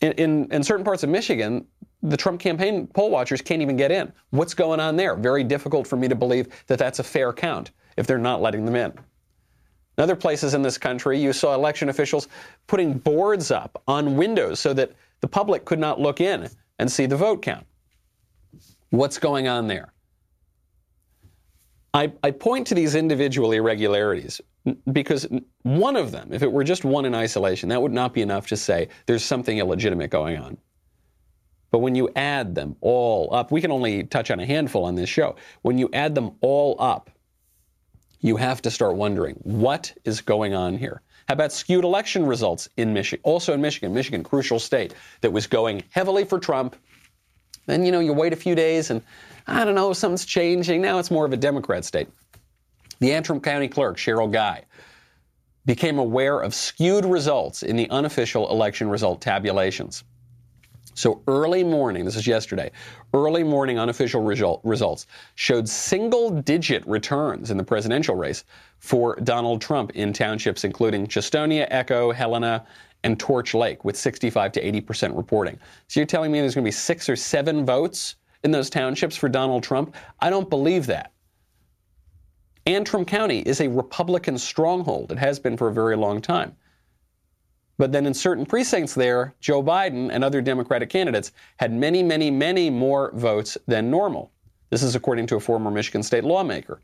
In, 0.00 0.12
in, 0.12 0.52
in 0.52 0.62
certain 0.62 0.84
parts 0.84 1.02
of 1.02 1.08
Michigan, 1.08 1.66
the 2.04 2.16
Trump 2.16 2.38
campaign 2.38 2.86
poll 2.86 3.10
watchers 3.10 3.40
can't 3.40 3.62
even 3.62 3.76
get 3.76 3.90
in. 3.90 4.12
What's 4.30 4.52
going 4.52 4.78
on 4.78 4.94
there? 4.94 5.16
Very 5.16 5.42
difficult 5.42 5.86
for 5.86 5.96
me 5.96 6.06
to 6.06 6.14
believe 6.14 6.48
that 6.66 6.78
that's 6.78 6.98
a 6.98 7.02
fair 7.04 7.32
count 7.32 7.70
if 7.96 8.06
they're 8.06 8.18
not 8.18 8.42
letting 8.42 8.66
them 8.66 8.76
in. 8.76 8.92
In 9.96 10.02
other 10.02 10.16
places 10.16 10.54
in 10.54 10.62
this 10.62 10.76
country, 10.76 11.18
you 11.18 11.32
saw 11.32 11.54
election 11.54 11.88
officials 11.88 12.28
putting 12.66 12.98
boards 12.98 13.50
up 13.50 13.82
on 13.88 14.16
windows 14.16 14.60
so 14.60 14.74
that 14.74 14.92
the 15.20 15.28
public 15.28 15.64
could 15.64 15.78
not 15.78 15.98
look 15.98 16.20
in 16.20 16.48
and 16.78 16.90
see 16.90 17.06
the 17.06 17.16
vote 17.16 17.40
count. 17.40 17.66
What's 18.90 19.18
going 19.18 19.48
on 19.48 19.66
there? 19.66 19.92
I, 21.94 22.12
I 22.24 22.32
point 22.32 22.66
to 22.66 22.74
these 22.74 22.96
individual 22.96 23.52
irregularities 23.52 24.40
because 24.92 25.28
one 25.62 25.96
of 25.96 26.10
them, 26.10 26.32
if 26.32 26.42
it 26.42 26.50
were 26.50 26.64
just 26.64 26.84
one 26.84 27.04
in 27.04 27.14
isolation, 27.14 27.68
that 27.68 27.80
would 27.80 27.92
not 27.92 28.12
be 28.12 28.20
enough 28.20 28.48
to 28.48 28.56
say 28.56 28.88
there's 29.06 29.24
something 29.24 29.58
illegitimate 29.58 30.10
going 30.10 30.36
on. 30.36 30.58
But 31.74 31.80
when 31.80 31.96
you 31.96 32.08
add 32.14 32.54
them 32.54 32.76
all 32.82 33.34
up, 33.34 33.50
we 33.50 33.60
can 33.60 33.72
only 33.72 34.04
touch 34.04 34.30
on 34.30 34.38
a 34.38 34.46
handful 34.46 34.84
on 34.84 34.94
this 34.94 35.08
show. 35.08 35.34
When 35.62 35.76
you 35.76 35.90
add 35.92 36.14
them 36.14 36.36
all 36.40 36.76
up, 36.78 37.10
you 38.20 38.36
have 38.36 38.62
to 38.62 38.70
start 38.70 38.94
wondering 38.94 39.34
what 39.42 39.92
is 40.04 40.20
going 40.20 40.54
on 40.54 40.78
here. 40.78 41.02
How 41.26 41.34
about 41.34 41.50
skewed 41.50 41.82
election 41.82 42.26
results 42.26 42.68
in 42.76 42.92
Michigan? 42.92 43.22
Also 43.24 43.54
in 43.54 43.60
Michigan, 43.60 43.92
Michigan, 43.92 44.22
crucial 44.22 44.60
state 44.60 44.94
that 45.20 45.32
was 45.32 45.48
going 45.48 45.82
heavily 45.90 46.24
for 46.24 46.38
Trump. 46.38 46.76
Then, 47.66 47.84
you 47.84 47.90
know, 47.90 47.98
you 47.98 48.12
wait 48.12 48.32
a 48.32 48.36
few 48.36 48.54
days 48.54 48.92
and 48.92 49.02
I 49.48 49.64
don't 49.64 49.74
know, 49.74 49.92
something's 49.92 50.24
changing. 50.24 50.80
Now 50.80 51.00
it's 51.00 51.10
more 51.10 51.26
of 51.26 51.32
a 51.32 51.36
Democrat 51.36 51.84
state. 51.84 52.06
The 53.00 53.12
Antrim 53.12 53.40
County 53.40 53.66
Clerk, 53.66 53.96
Sheryl 53.96 54.30
Guy, 54.30 54.62
became 55.66 55.98
aware 55.98 56.38
of 56.38 56.54
skewed 56.54 57.04
results 57.04 57.64
in 57.64 57.74
the 57.74 57.90
unofficial 57.90 58.48
election 58.52 58.88
result 58.88 59.20
tabulations. 59.20 60.04
So 60.94 61.22
early 61.26 61.64
morning, 61.64 62.04
this 62.04 62.16
is 62.16 62.26
yesterday, 62.26 62.70
early 63.12 63.42
morning 63.42 63.78
unofficial 63.78 64.22
result, 64.22 64.60
results 64.64 65.06
showed 65.34 65.68
single 65.68 66.30
digit 66.30 66.86
returns 66.86 67.50
in 67.50 67.56
the 67.56 67.64
presidential 67.64 68.14
race 68.14 68.44
for 68.78 69.16
Donald 69.16 69.60
Trump 69.60 69.90
in 69.92 70.12
townships 70.12 70.64
including 70.64 71.06
Chestonia, 71.06 71.66
Echo, 71.70 72.12
Helena, 72.12 72.64
and 73.02 73.18
Torch 73.18 73.54
Lake 73.54 73.84
with 73.84 73.96
65 73.96 74.52
to 74.52 74.62
80% 74.62 75.16
reporting. 75.16 75.58
So 75.88 76.00
you're 76.00 76.06
telling 76.06 76.32
me 76.32 76.40
there's 76.40 76.54
going 76.54 76.64
to 76.64 76.68
be 76.68 76.72
six 76.72 77.08
or 77.08 77.16
seven 77.16 77.66
votes 77.66 78.16
in 78.44 78.50
those 78.50 78.70
townships 78.70 79.16
for 79.16 79.28
Donald 79.28 79.62
Trump? 79.62 79.94
I 80.20 80.30
don't 80.30 80.48
believe 80.48 80.86
that. 80.86 81.12
Antrim 82.66 83.04
County 83.04 83.40
is 83.40 83.60
a 83.60 83.68
Republican 83.68 84.38
stronghold. 84.38 85.12
It 85.12 85.18
has 85.18 85.38
been 85.38 85.56
for 85.56 85.68
a 85.68 85.72
very 85.72 85.96
long 85.96 86.22
time. 86.22 86.56
But 87.76 87.92
then 87.92 88.06
in 88.06 88.14
certain 88.14 88.46
precincts 88.46 88.94
there, 88.94 89.34
Joe 89.40 89.62
Biden 89.62 90.10
and 90.12 90.22
other 90.22 90.40
Democratic 90.40 90.90
candidates 90.90 91.32
had 91.58 91.72
many, 91.72 92.02
many, 92.02 92.30
many 92.30 92.70
more 92.70 93.10
votes 93.14 93.58
than 93.66 93.90
normal. 93.90 94.30
This 94.70 94.82
is 94.82 94.94
according 94.94 95.26
to 95.28 95.36
a 95.36 95.40
former 95.40 95.70
Michigan 95.70 96.02
state 96.02 96.24
lawmaker. 96.24 96.80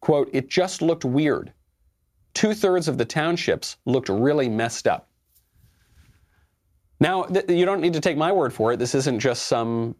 Quote, 0.00 0.30
it 0.32 0.48
just 0.48 0.82
looked 0.82 1.04
weird. 1.04 1.52
Two 2.32 2.54
thirds 2.54 2.88
of 2.88 2.98
the 2.98 3.04
townships 3.04 3.76
looked 3.84 4.08
really 4.08 4.48
messed 4.48 4.86
up. 4.86 5.08
Now, 7.00 7.24
th- 7.24 7.48
you 7.48 7.64
don't 7.64 7.80
need 7.80 7.92
to 7.92 8.00
take 8.00 8.16
my 8.16 8.32
word 8.32 8.52
for 8.52 8.72
it. 8.72 8.78
This 8.78 8.94
isn't 8.94 9.20
just 9.20 9.46
some 9.46 9.94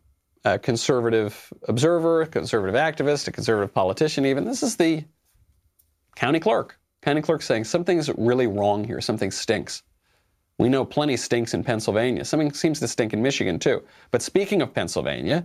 uh, 0.45 0.59
conservative 0.59 1.52
observer, 1.69 2.26
conservative 2.26 2.75
activist, 2.75 3.28
a 3.28 3.33
conservative 3.33 3.75
politician, 3.75 4.26
even. 4.26 4.45
This 4.45 4.62
is 4.62 4.76
the 4.76 5.04
county 6.16 6.40
clerk. 6.40 6.78
County 7.02 7.23
clerk 7.23 7.43
saying 7.43 7.64
something's 7.64 8.11
really 8.16 8.47
wrong 8.47 8.85
here, 8.85 9.00
something 9.00 9.31
stinks. 9.31 9.83
We 10.58 10.68
know 10.68 10.84
plenty 10.84 11.16
stinks 11.16 11.54
in 11.54 11.64
Pennsylvania. 11.64 12.25
Something 12.25 12.52
seems 12.52 12.78
to 12.80 12.88
stink 12.88 13.12
in 13.12 13.23
Michigan 13.23 13.58
too. 13.58 13.82
But 14.11 14.23
speaking 14.23 14.62
of 14.62 14.73
Pennsylvania, 14.73 15.44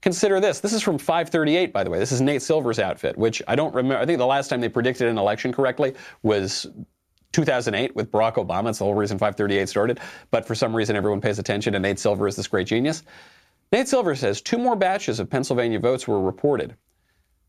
consider 0.00 0.40
this. 0.40 0.60
This 0.60 0.72
is 0.72 0.82
from 0.82 0.96
538, 0.98 1.72
by 1.72 1.82
the 1.82 1.90
way. 1.90 1.98
This 1.98 2.12
is 2.12 2.20
Nate 2.20 2.42
Silver's 2.42 2.78
outfit, 2.78 3.18
which 3.18 3.42
I 3.48 3.56
don't 3.56 3.74
remember. 3.74 4.00
I 4.00 4.06
think 4.06 4.18
the 4.18 4.26
last 4.26 4.48
time 4.48 4.60
they 4.60 4.68
predicted 4.68 5.08
an 5.08 5.18
election 5.18 5.52
correctly 5.52 5.94
was 6.22 6.68
2008 7.32 7.96
with 7.96 8.12
Barack 8.12 8.34
Obama. 8.34 8.64
That's 8.64 8.78
the 8.78 8.84
whole 8.84 8.94
reason 8.94 9.18
538 9.18 9.68
started. 9.68 9.98
But 10.30 10.46
for 10.46 10.54
some 10.54 10.76
reason, 10.76 10.94
everyone 10.94 11.20
pays 11.20 11.40
attention, 11.40 11.74
and 11.74 11.82
Nate 11.82 11.98
Silver 11.98 12.28
is 12.28 12.36
this 12.36 12.46
great 12.46 12.68
genius. 12.68 13.02
Nate 13.72 13.88
Silver 13.88 14.14
says 14.14 14.40
two 14.40 14.58
more 14.58 14.76
batches 14.76 15.18
of 15.18 15.28
Pennsylvania 15.30 15.80
votes 15.80 16.06
were 16.06 16.20
reported. 16.20 16.76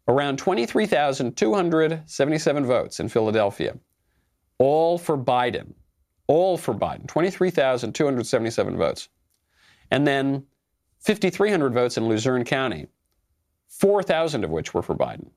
Around 0.08 0.38
23,277 0.38 2.66
votes 2.66 3.00
in 3.00 3.10
Philadelphia, 3.10 3.78
all 4.58 4.98
for 4.98 5.18
Biden 5.18 5.74
all 6.28 6.58
for 6.58 6.74
Biden, 6.74 7.08
23,277 7.08 8.78
votes. 8.78 9.10
And 9.92 10.08
then 10.08 10.46
5,300 11.00 11.74
votes 11.74 11.98
in 11.98 12.08
Luzerne 12.08 12.46
County, 12.46 12.88
4,000 13.68 14.44
of 14.44 14.50
which 14.50 14.74
were 14.74 14.82
for 14.82 14.96
Biden. 14.96 15.30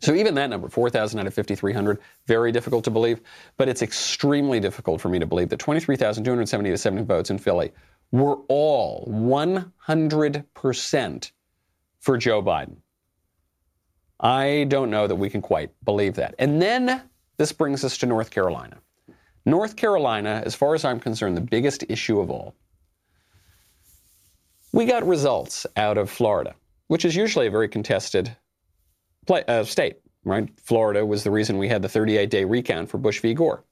So 0.00 0.14
even 0.14 0.34
that 0.34 0.50
number, 0.50 0.68
4,000 0.68 1.20
out 1.20 1.28
of 1.28 1.34
5,300, 1.34 2.00
very 2.26 2.50
difficult 2.50 2.82
to 2.84 2.90
believe. 2.90 3.20
But 3.56 3.68
it's 3.68 3.82
extremely 3.82 4.58
difficult 4.58 5.00
for 5.00 5.08
me 5.08 5.20
to 5.20 5.26
believe 5.26 5.48
that 5.50 5.60
23,270 5.60 7.04
votes 7.04 7.30
in 7.30 7.38
Philly 7.38 7.72
were 8.10 8.38
all 8.48 9.06
100% 9.08 11.30
for 12.00 12.18
Joe 12.18 12.42
Biden. 12.42 12.76
I 14.18 14.66
don't 14.68 14.90
know 14.90 15.06
that 15.06 15.14
we 15.14 15.30
can 15.30 15.40
quite 15.40 15.70
believe 15.84 16.14
that. 16.14 16.34
And 16.38 16.60
then 16.60 17.02
this 17.36 17.52
brings 17.52 17.84
us 17.84 17.96
to 17.98 18.06
North 18.06 18.30
Carolina. 18.30 18.78
North 19.44 19.76
Carolina, 19.76 20.42
as 20.44 20.54
far 20.54 20.74
as 20.74 20.84
I'm 20.84 21.00
concerned, 21.00 21.36
the 21.36 21.40
biggest 21.40 21.84
issue 21.88 22.20
of 22.20 22.30
all. 22.30 22.54
We 24.72 24.86
got 24.86 25.06
results 25.06 25.66
out 25.76 25.98
of 25.98 26.10
Florida, 26.10 26.54
which 26.86 27.04
is 27.04 27.16
usually 27.16 27.46
a 27.46 27.50
very 27.50 27.68
contested 27.68 28.34
play, 29.26 29.44
uh, 29.46 29.64
state, 29.64 29.96
right? 30.24 30.48
Florida 30.62 31.04
was 31.04 31.24
the 31.24 31.30
reason 31.30 31.58
we 31.58 31.68
had 31.68 31.82
the 31.82 31.88
38 31.88 32.30
day 32.30 32.44
recount 32.44 32.88
for 32.88 32.98
Bush 32.98 33.20
v. 33.20 33.34
Gore. 33.34 33.64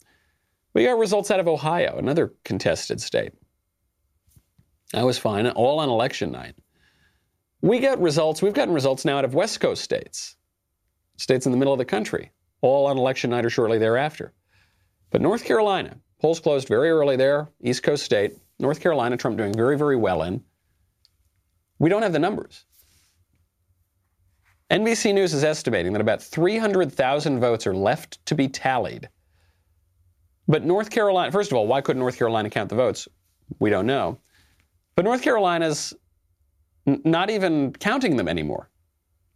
We 0.75 0.85
got 0.85 0.99
results 0.99 1.31
out 1.31 1.41
of 1.41 1.49
Ohio, 1.49 1.97
another 1.99 2.35
contested 2.45 3.01
state. 3.01 3.33
That 4.93 5.07
was 5.07 5.19
fine, 5.19 5.47
all 5.49 5.79
on 5.79 5.89
election 5.89 6.33
night. 6.33 6.55
We 7.63 7.79
got 7.79 8.01
results, 8.01 8.43
we've 8.43 8.55
gotten 8.55 8.75
results 8.75 9.05
now 9.05 9.19
out 9.19 9.25
of 9.25 9.35
West 9.35 9.61
Coast 9.61 9.83
states, 9.83 10.37
states 11.17 11.47
in 11.47 11.53
the 11.53 11.59
middle 11.59 11.73
of 11.73 11.79
the 11.79 11.85
country, 11.85 12.31
all 12.61 12.87
on 12.87 12.99
election 12.99 13.31
night 13.31 13.45
or 13.45 13.51
shortly 13.51 13.79
thereafter. 13.79 14.33
But 15.11 15.21
North 15.21 15.45
Carolina, 15.45 15.97
polls 16.21 16.41
closed 16.41 16.69
very 16.69 16.91
early 16.91 17.17
there, 17.17 17.49
East 17.61 17.83
Coast 17.83 18.05
state. 18.05 18.37
North 18.59 18.81
Carolina, 18.81 19.17
Trump 19.17 19.37
doing 19.37 19.55
very, 19.55 19.77
very 19.77 19.97
well 19.97 20.23
in. 20.23 20.43
We 21.79 21.89
don't 21.89 22.03
have 22.03 22.13
the 22.13 22.19
numbers. 22.19 22.65
NBC 24.71 25.13
News 25.15 25.35
is 25.35 25.43
estimating 25.43 25.93
that 25.93 26.01
about 26.01 26.23
300,000 26.23 27.41
votes 27.41 27.67
are 27.67 27.75
left 27.75 28.25
to 28.27 28.35
be 28.35 28.47
tallied. 28.49 29.09
But 30.47 30.65
North 30.65 30.91
Carolina, 30.91 31.33
first 31.33 31.51
of 31.51 31.59
all, 31.59 31.67
why 31.67 31.81
couldn't 31.81 32.01
North 32.01 32.17
Carolina 32.17 32.51
count 32.51 32.69
the 32.69 32.77
votes? 32.77 33.09
We 33.59 33.71
don't 33.71 33.87
know. 33.87 34.19
But 34.95 35.05
North 35.05 35.23
Carolina's 35.23 35.95
n- 36.87 37.01
not 37.05 37.31
even 37.31 37.73
counting 37.73 38.17
them 38.17 38.29
anymore. 38.29 38.71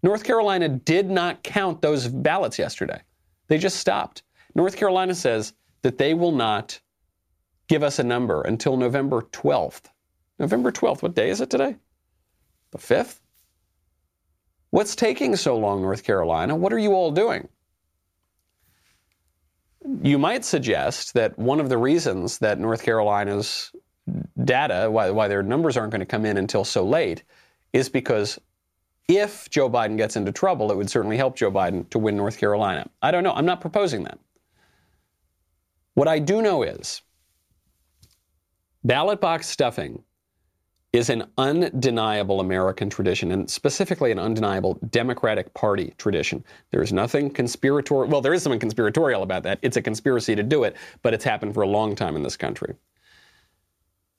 North 0.02 0.22
Carolina 0.22 0.68
did 0.68 1.10
not 1.10 1.42
count 1.42 1.82
those 1.82 2.06
ballots 2.06 2.58
yesterday. 2.58 3.00
They 3.48 3.58
just 3.58 3.78
stopped. 3.78 4.22
North 4.54 4.76
Carolina 4.76 5.14
says 5.14 5.54
that 5.84 5.98
they 5.98 6.14
will 6.14 6.32
not 6.32 6.80
give 7.68 7.82
us 7.82 7.98
a 7.98 8.02
number 8.02 8.40
until 8.40 8.78
November 8.78 9.20
12th. 9.20 9.82
November 10.38 10.72
12th, 10.72 11.02
what 11.02 11.14
day 11.14 11.28
is 11.28 11.42
it 11.42 11.50
today? 11.50 11.76
The 12.70 12.78
5th? 12.78 13.20
What's 14.70 14.96
taking 14.96 15.36
so 15.36 15.58
long, 15.58 15.82
North 15.82 16.02
Carolina? 16.02 16.56
What 16.56 16.72
are 16.72 16.78
you 16.78 16.94
all 16.94 17.10
doing? 17.10 17.48
You 20.02 20.16
might 20.16 20.42
suggest 20.46 21.12
that 21.14 21.38
one 21.38 21.60
of 21.60 21.68
the 21.68 21.76
reasons 21.76 22.38
that 22.38 22.58
North 22.58 22.82
Carolina's 22.82 23.70
data, 24.42 24.88
why, 24.90 25.10
why 25.10 25.28
their 25.28 25.42
numbers 25.42 25.76
aren't 25.76 25.90
going 25.90 26.00
to 26.00 26.06
come 26.06 26.24
in 26.24 26.38
until 26.38 26.64
so 26.64 26.82
late, 26.82 27.24
is 27.74 27.90
because 27.90 28.40
if 29.06 29.50
Joe 29.50 29.68
Biden 29.68 29.98
gets 29.98 30.16
into 30.16 30.32
trouble, 30.32 30.72
it 30.72 30.78
would 30.78 30.88
certainly 30.88 31.18
help 31.18 31.36
Joe 31.36 31.52
Biden 31.52 31.90
to 31.90 31.98
win 31.98 32.16
North 32.16 32.38
Carolina. 32.38 32.88
I 33.02 33.10
don't 33.10 33.22
know. 33.22 33.34
I'm 33.34 33.44
not 33.44 33.60
proposing 33.60 34.04
that. 34.04 34.18
What 35.94 36.08
I 36.08 36.18
do 36.18 36.42
know 36.42 36.62
is 36.62 37.02
ballot 38.82 39.20
box 39.20 39.48
stuffing 39.48 40.02
is 40.92 41.10
an 41.10 41.24
undeniable 41.38 42.38
American 42.38 42.88
tradition, 42.88 43.32
and 43.32 43.50
specifically 43.50 44.12
an 44.12 44.18
undeniable 44.18 44.78
Democratic 44.90 45.52
Party 45.52 45.92
tradition. 45.98 46.44
There 46.70 46.82
is 46.82 46.92
nothing 46.92 47.30
conspiratorial. 47.30 48.08
Well, 48.08 48.20
there 48.20 48.32
is 48.32 48.44
something 48.44 48.60
conspiratorial 48.60 49.24
about 49.24 49.42
that. 49.42 49.58
It's 49.62 49.76
a 49.76 49.82
conspiracy 49.82 50.36
to 50.36 50.44
do 50.44 50.62
it, 50.62 50.76
but 51.02 51.12
it's 51.12 51.24
happened 51.24 51.52
for 51.54 51.62
a 51.62 51.68
long 51.68 51.96
time 51.96 52.14
in 52.14 52.22
this 52.22 52.36
country. 52.36 52.76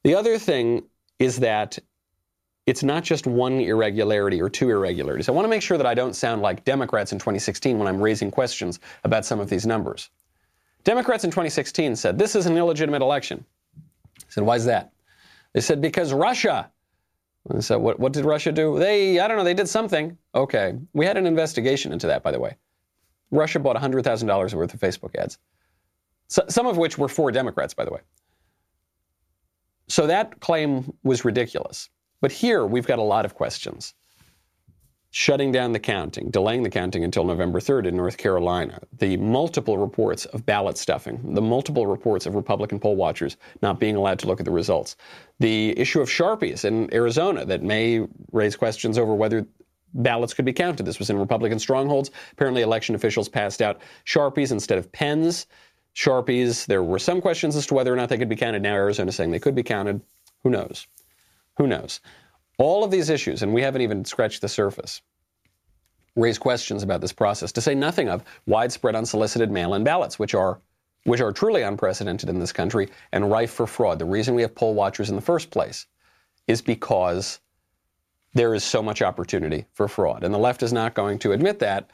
The 0.03 0.15
other 0.15 0.38
thing 0.38 0.84
is 1.17 1.38
that 1.39 1.79
it's 2.65 2.84
not 2.84 3.03
just 3.03 3.25
one 3.25 3.62
irregularity 3.62 4.41
or 4.41 4.50
two 4.50 4.70
irregularities. 4.70 5.29
I 5.29 5.32
want 5.32 5.46
to 5.46 5.50
make 5.50 5.62
sure 5.62 5.77
that 5.77 5.88
I 5.88 5.94
don't 5.94 6.13
sound 6.13 6.41
like 6.41 6.65
Democrats 6.65 7.13
in 7.13 7.20
2016 7.20 7.77
when 7.79 7.88
I'm 7.88 8.01
raising 8.01 8.32
questions 8.32 8.82
about 9.05 9.24
some 9.24 9.39
of 9.39 9.50
these 9.50 9.65
numbers. 9.65 10.10
Democrats 10.86 11.24
in 11.24 11.32
2016 11.32 11.96
said 11.98 12.18
this 12.18 12.36
is 12.36 12.46
an 12.46 12.56
illegitimate 12.56 13.01
election. 13.01 13.44
I 13.77 14.30
said, 14.30 14.44
why 14.44 14.56
is 14.56 14.65
that? 14.65 14.94
They 15.54 15.60
said 15.60 15.82
because 15.82 16.13
Russia. 16.13 16.72
I 17.54 17.60
said, 17.60 17.75
what, 17.75 18.00
what 18.00 18.13
did 18.13 18.25
Russia 18.25 18.51
do? 18.51 18.80
They, 18.80 19.20
I 19.20 19.27
don't 19.27 19.38
know, 19.38 19.44
they 19.44 19.54
did 19.54 19.68
something. 19.70 20.18
Okay. 20.34 20.75
We 20.94 21.06
had 21.06 21.18
an 21.18 21.27
investigation 21.27 21.92
into 21.92 22.08
that, 22.08 22.24
by 22.24 22.32
the 22.32 22.39
way. 22.39 22.56
Russia 23.32 23.60
bought 23.60 23.75
$100,000 23.75 24.54
worth 24.54 24.74
of 24.74 24.80
Facebook 24.80 25.15
ads, 25.15 25.38
so, 26.27 26.44
some 26.48 26.68
of 26.68 26.77
which 26.77 26.98
were 26.98 27.08
for 27.08 27.32
Democrats, 27.32 27.74
by 27.74 27.86
the 27.86 27.92
way. 27.92 28.01
So 29.88 30.08
that 30.08 30.39
claim 30.39 30.94
was 31.04 31.25
ridiculous. 31.25 31.89
But 32.22 32.32
here 32.32 32.65
we've 32.65 32.88
got 32.88 33.00
a 33.00 33.04
lot 33.04 33.25
of 33.25 33.36
questions. 33.36 33.94
Shutting 35.18 35.54
down 35.54 35.72
the 35.72 35.80
counting, 35.80 36.30
delaying 36.30 36.64
the 36.64 36.70
counting 36.70 37.06
until 37.06 37.24
November 37.24 37.62
3rd 37.62 37.86
in 37.88 37.96
North 37.96 38.18
Carolina, 38.18 38.82
the 38.98 39.16
multiple 39.16 39.78
reports 39.78 40.26
of 40.26 40.46
ballot 40.46 40.78
stuffing, 40.78 41.34
the 41.34 41.42
multiple 41.42 41.88
reports 41.88 42.26
of 42.26 42.36
Republican 42.36 42.82
poll 42.82 42.98
watchers 42.98 43.38
not 43.62 43.80
being 43.80 43.96
allowed 43.96 44.20
to 44.20 44.28
look 44.28 44.42
at 44.42 44.46
the 44.46 44.52
results, 44.52 44.98
the 45.40 45.70
issue 45.80 46.02
of 46.02 46.10
Sharpies 46.10 46.66
in 46.66 46.94
Arizona 46.94 47.46
that 47.46 47.64
may 47.64 48.06
raise 48.34 48.58
questions 48.58 48.98
over 48.98 49.16
whether 49.16 49.48
ballots 49.94 50.34
could 50.34 50.44
be 50.44 50.52
counted. 50.52 50.86
This 50.86 51.00
was 51.00 51.10
in 51.10 51.18
Republican 51.18 51.60
strongholds. 51.60 52.12
Apparently, 52.34 52.62
election 52.62 52.94
officials 52.94 53.30
passed 53.30 53.62
out 53.62 53.80
Sharpies 54.06 54.52
instead 54.52 54.78
of 54.78 54.92
pens. 54.92 55.48
Sharpies, 55.96 56.66
there 56.66 56.84
were 56.84 57.00
some 57.00 57.22
questions 57.22 57.56
as 57.56 57.66
to 57.68 57.74
whether 57.74 57.94
or 57.94 57.96
not 57.96 58.10
they 58.10 58.18
could 58.18 58.28
be 58.28 58.36
counted. 58.36 58.64
Now, 58.64 58.74
Arizona 58.74 59.14
saying 59.14 59.32
they 59.32 59.40
could 59.40 59.56
be 59.56 59.64
counted. 59.64 60.02
Who 60.44 60.50
knows? 60.50 60.88
Who 61.56 61.68
knows? 61.68 62.02
All 62.58 62.84
of 62.84 62.92
these 62.92 63.10
issues, 63.10 63.44
and 63.44 63.54
we 63.54 63.62
haven't 63.62 63.82
even 63.82 64.06
scratched 64.06 64.42
the 64.42 64.48
surface, 64.48 65.02
raise 66.16 66.38
questions 66.38 66.84
about 66.84 67.02
this 67.02 67.12
process, 67.12 67.52
to 67.52 67.62
say 67.62 67.76
nothing 67.76 68.10
of 68.10 68.24
widespread 68.46 68.96
unsolicited 68.96 69.52
mail 69.52 69.74
in 69.74 69.84
ballots, 69.84 70.18
which 70.18 70.34
are, 70.34 70.62
which 71.04 71.22
are 71.22 71.34
truly 71.34 71.64
unprecedented 71.64 72.30
in 72.30 72.40
this 72.40 72.54
country 72.54 72.90
and 73.12 73.30
rife 73.30 73.52
for 73.52 73.68
fraud. 73.68 74.00
The 74.00 74.06
reason 74.06 74.36
we 74.36 74.42
have 74.42 74.56
poll 74.56 74.74
watchers 74.74 75.10
in 75.10 75.16
the 75.16 75.22
first 75.22 75.52
place 75.52 75.86
is 76.48 76.62
because 76.62 77.40
there 78.34 78.54
is 78.54 78.64
so 78.64 78.82
much 78.82 79.02
opportunity 79.02 79.66
for 79.74 79.88
fraud. 79.88 80.24
And 80.24 80.34
the 80.34 80.40
left 80.40 80.64
is 80.64 80.74
not 80.74 80.94
going 80.94 81.20
to 81.20 81.32
admit 81.32 81.60
that 81.60 81.90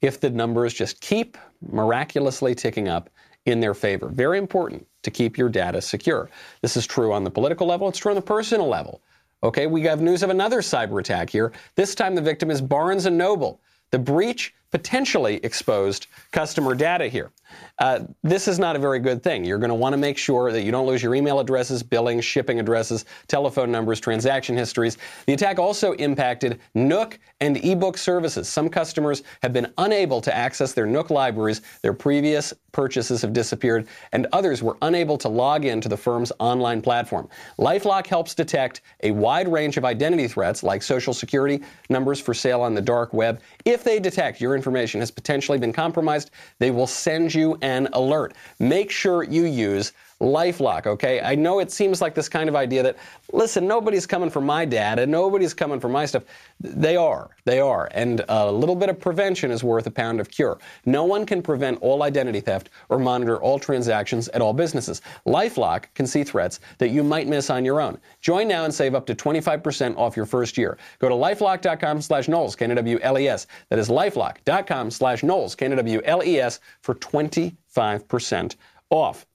if 0.00 0.20
the 0.20 0.30
numbers 0.30 0.74
just 0.74 1.00
keep 1.00 1.38
miraculously 1.70 2.54
ticking 2.54 2.88
up 2.88 3.10
in 3.46 3.60
their 3.60 3.74
favor. 3.74 4.08
Very 4.08 4.38
important 4.38 4.86
to 5.02 5.10
keep 5.10 5.36
your 5.36 5.48
data 5.48 5.80
secure. 5.80 6.30
This 6.62 6.76
is 6.76 6.86
true 6.86 7.12
on 7.12 7.24
the 7.24 7.30
political 7.30 7.66
level, 7.66 7.88
it's 7.88 7.98
true 7.98 8.10
on 8.10 8.16
the 8.16 8.22
personal 8.22 8.68
level. 8.68 9.02
Okay, 9.44 9.66
we 9.66 9.82
have 9.82 10.00
news 10.00 10.22
of 10.22 10.30
another 10.30 10.62
cyber 10.62 10.98
attack 10.98 11.28
here. 11.28 11.52
This 11.74 11.94
time 11.94 12.14
the 12.14 12.22
victim 12.22 12.50
is 12.50 12.62
Barnes 12.62 13.04
and 13.04 13.18
Noble. 13.18 13.60
The 13.90 13.98
breach 13.98 14.54
potentially 14.74 15.36
exposed 15.44 16.08
customer 16.32 16.74
data 16.74 17.06
here. 17.06 17.30
Uh, 17.78 18.00
this 18.24 18.48
is 18.48 18.58
not 18.58 18.74
a 18.74 18.78
very 18.80 18.98
good 18.98 19.22
thing. 19.22 19.44
You're 19.44 19.58
going 19.58 19.70
to 19.70 19.74
want 19.76 19.92
to 19.92 19.96
make 19.96 20.18
sure 20.18 20.50
that 20.50 20.62
you 20.62 20.72
don't 20.72 20.86
lose 20.86 21.00
your 21.00 21.14
email 21.14 21.38
addresses, 21.38 21.80
billing, 21.80 22.20
shipping 22.20 22.58
addresses, 22.58 23.04
telephone 23.28 23.70
numbers, 23.70 24.00
transaction 24.00 24.56
histories. 24.56 24.98
The 25.26 25.32
attack 25.32 25.60
also 25.60 25.92
impacted 25.92 26.58
Nook 26.74 27.20
and 27.40 27.64
ebook 27.64 27.96
services. 27.96 28.48
Some 28.48 28.68
customers 28.68 29.22
have 29.42 29.52
been 29.52 29.72
unable 29.78 30.20
to 30.20 30.34
access 30.34 30.72
their 30.72 30.86
Nook 30.86 31.08
libraries. 31.10 31.60
Their 31.82 31.92
previous 31.92 32.52
purchases 32.72 33.22
have 33.22 33.32
disappeared, 33.32 33.86
and 34.12 34.26
others 34.32 34.62
were 34.62 34.76
unable 34.82 35.16
to 35.18 35.28
log 35.28 35.64
in 35.64 35.80
to 35.80 35.88
the 35.88 35.96
firm's 35.96 36.32
online 36.40 36.82
platform. 36.82 37.28
Lifelock 37.58 38.06
helps 38.06 38.34
detect 38.34 38.80
a 39.04 39.12
wide 39.12 39.46
range 39.46 39.76
of 39.76 39.84
identity 39.84 40.26
threats 40.26 40.62
like 40.64 40.82
social 40.82 41.14
security 41.14 41.62
numbers 41.88 42.20
for 42.20 42.34
sale 42.34 42.60
on 42.60 42.74
the 42.74 42.82
dark 42.82 43.12
web. 43.12 43.40
If 43.64 43.84
they 43.84 44.00
detect 44.00 44.40
your 44.40 44.56
information 44.64 44.98
has 45.00 45.10
potentially 45.10 45.58
been 45.58 45.74
compromised, 45.74 46.30
they 46.58 46.70
will 46.70 46.86
send 46.86 47.34
you 47.34 47.58
an 47.60 47.86
alert. 47.92 48.34
Make 48.58 48.90
sure 48.90 49.22
you 49.22 49.44
use 49.44 49.92
Lifelock, 50.20 50.86
okay? 50.86 51.20
I 51.20 51.34
know 51.34 51.58
it 51.58 51.70
seems 51.70 52.00
like 52.00 52.14
this 52.14 52.28
kind 52.28 52.48
of 52.48 52.56
idea 52.56 52.82
that, 52.82 52.96
listen, 53.32 53.66
nobody's 53.66 54.06
coming 54.06 54.30
for 54.30 54.40
my 54.40 54.64
data, 54.64 55.06
nobody's 55.06 55.54
coming 55.54 55.80
for 55.80 55.88
my 55.88 56.06
stuff. 56.06 56.24
They 56.60 56.96
are, 56.96 57.30
they 57.44 57.60
are. 57.60 57.88
And 57.92 58.24
a 58.28 58.50
little 58.50 58.76
bit 58.76 58.88
of 58.88 59.00
prevention 59.00 59.50
is 59.50 59.64
worth 59.64 59.86
a 59.86 59.90
pound 59.90 60.20
of 60.20 60.30
cure. 60.30 60.58
No 60.86 61.04
one 61.04 61.26
can 61.26 61.42
prevent 61.42 61.78
all 61.82 62.02
identity 62.02 62.40
theft 62.40 62.70
or 62.88 62.98
monitor 62.98 63.38
all 63.38 63.58
transactions 63.58 64.28
at 64.28 64.40
all 64.40 64.52
businesses. 64.52 65.02
Lifelock 65.26 65.86
can 65.94 66.06
see 66.06 66.24
threats 66.24 66.60
that 66.78 66.90
you 66.90 67.02
might 67.02 67.26
miss 67.28 67.50
on 67.50 67.64
your 67.64 67.80
own. 67.80 67.98
Join 68.20 68.48
now 68.48 68.64
and 68.64 68.72
save 68.72 68.94
up 68.94 69.06
to 69.06 69.14
25% 69.14 69.96
off 69.96 70.16
your 70.16 70.26
first 70.26 70.56
year. 70.56 70.78
Go 70.98 71.08
to 71.08 71.14
lifelock.com 71.14 72.00
slash 72.00 72.28
Knowles, 72.28 72.56
K-N-W-L-E-S. 72.56 73.46
That 73.68 73.78
is 73.78 73.88
lifelock.com 73.88 74.90
slash 74.90 75.22
Knowles, 75.22 75.54
K-N-W-L-E-S 75.54 76.60
for 76.82 76.94
25% 76.94 78.56
off. 78.90 79.26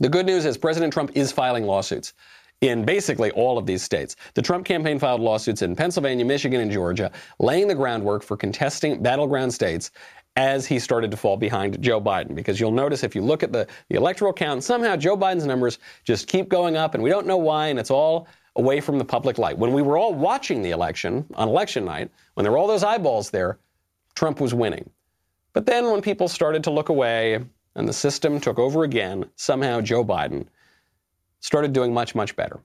The 0.00 0.08
good 0.08 0.26
news 0.26 0.44
is 0.44 0.56
President 0.56 0.92
Trump 0.92 1.10
is 1.14 1.32
filing 1.32 1.64
lawsuits 1.64 2.14
in 2.60 2.84
basically 2.84 3.30
all 3.32 3.58
of 3.58 3.66
these 3.66 3.82
states. 3.82 4.14
The 4.34 4.42
Trump 4.42 4.64
campaign 4.64 4.98
filed 4.98 5.20
lawsuits 5.20 5.62
in 5.62 5.74
Pennsylvania, 5.74 6.24
Michigan, 6.24 6.60
and 6.60 6.70
Georgia, 6.70 7.10
laying 7.38 7.66
the 7.66 7.74
groundwork 7.74 8.22
for 8.22 8.36
contesting 8.36 9.02
battleground 9.02 9.52
states 9.52 9.90
as 10.36 10.66
he 10.66 10.78
started 10.78 11.10
to 11.10 11.16
fall 11.16 11.36
behind 11.36 11.80
Joe 11.82 12.00
Biden. 12.00 12.34
Because 12.34 12.60
you'll 12.60 12.70
notice 12.70 13.02
if 13.02 13.16
you 13.16 13.22
look 13.22 13.42
at 13.42 13.52
the, 13.52 13.66
the 13.88 13.96
electoral 13.96 14.32
count, 14.32 14.62
somehow 14.62 14.94
Joe 14.94 15.16
Biden's 15.16 15.46
numbers 15.46 15.80
just 16.04 16.28
keep 16.28 16.48
going 16.48 16.76
up, 16.76 16.94
and 16.94 17.02
we 17.02 17.10
don't 17.10 17.26
know 17.26 17.36
why, 17.36 17.66
and 17.68 17.78
it's 17.78 17.90
all 17.90 18.28
away 18.54 18.80
from 18.80 18.98
the 18.98 19.04
public 19.04 19.36
light. 19.36 19.58
When 19.58 19.72
we 19.72 19.82
were 19.82 19.98
all 19.98 20.14
watching 20.14 20.62
the 20.62 20.70
election 20.70 21.26
on 21.34 21.48
election 21.48 21.84
night, 21.84 22.10
when 22.34 22.44
there 22.44 22.52
were 22.52 22.58
all 22.58 22.68
those 22.68 22.84
eyeballs 22.84 23.30
there, 23.30 23.58
Trump 24.14 24.40
was 24.40 24.54
winning. 24.54 24.88
But 25.52 25.66
then 25.66 25.90
when 25.90 26.02
people 26.02 26.28
started 26.28 26.62
to 26.64 26.70
look 26.70 26.88
away, 26.88 27.44
and 27.74 27.88
the 27.88 27.92
system 27.92 28.40
took 28.40 28.58
over 28.58 28.84
again, 28.84 29.26
somehow 29.36 29.80
Joe 29.80 30.04
Biden 30.04 30.46
started 31.40 31.72
doing 31.72 31.94
much, 31.94 32.14
much 32.14 32.34
better. 32.36 32.60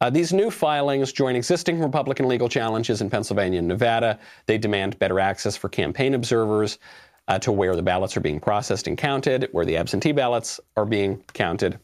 Uh, 0.00 0.10
these 0.10 0.32
new 0.32 0.50
filings 0.50 1.12
join 1.12 1.36
existing 1.36 1.80
Republican 1.80 2.26
legal 2.26 2.48
challenges 2.48 3.00
in 3.00 3.08
Pennsylvania 3.08 3.60
and 3.60 3.68
Nevada. 3.68 4.18
They 4.46 4.58
demand 4.58 4.98
better 4.98 5.20
access 5.20 5.56
for 5.56 5.68
campaign 5.68 6.14
observers 6.14 6.80
uh, 7.28 7.38
to 7.38 7.52
where 7.52 7.76
the 7.76 7.84
ballots 7.84 8.16
are 8.16 8.20
being 8.20 8.40
processed 8.40 8.88
and 8.88 8.98
counted, 8.98 9.48
where 9.52 9.64
the 9.64 9.76
absentee 9.76 10.10
ballots 10.10 10.58
are 10.76 10.84
being 10.84 11.22
counted. 11.34 11.78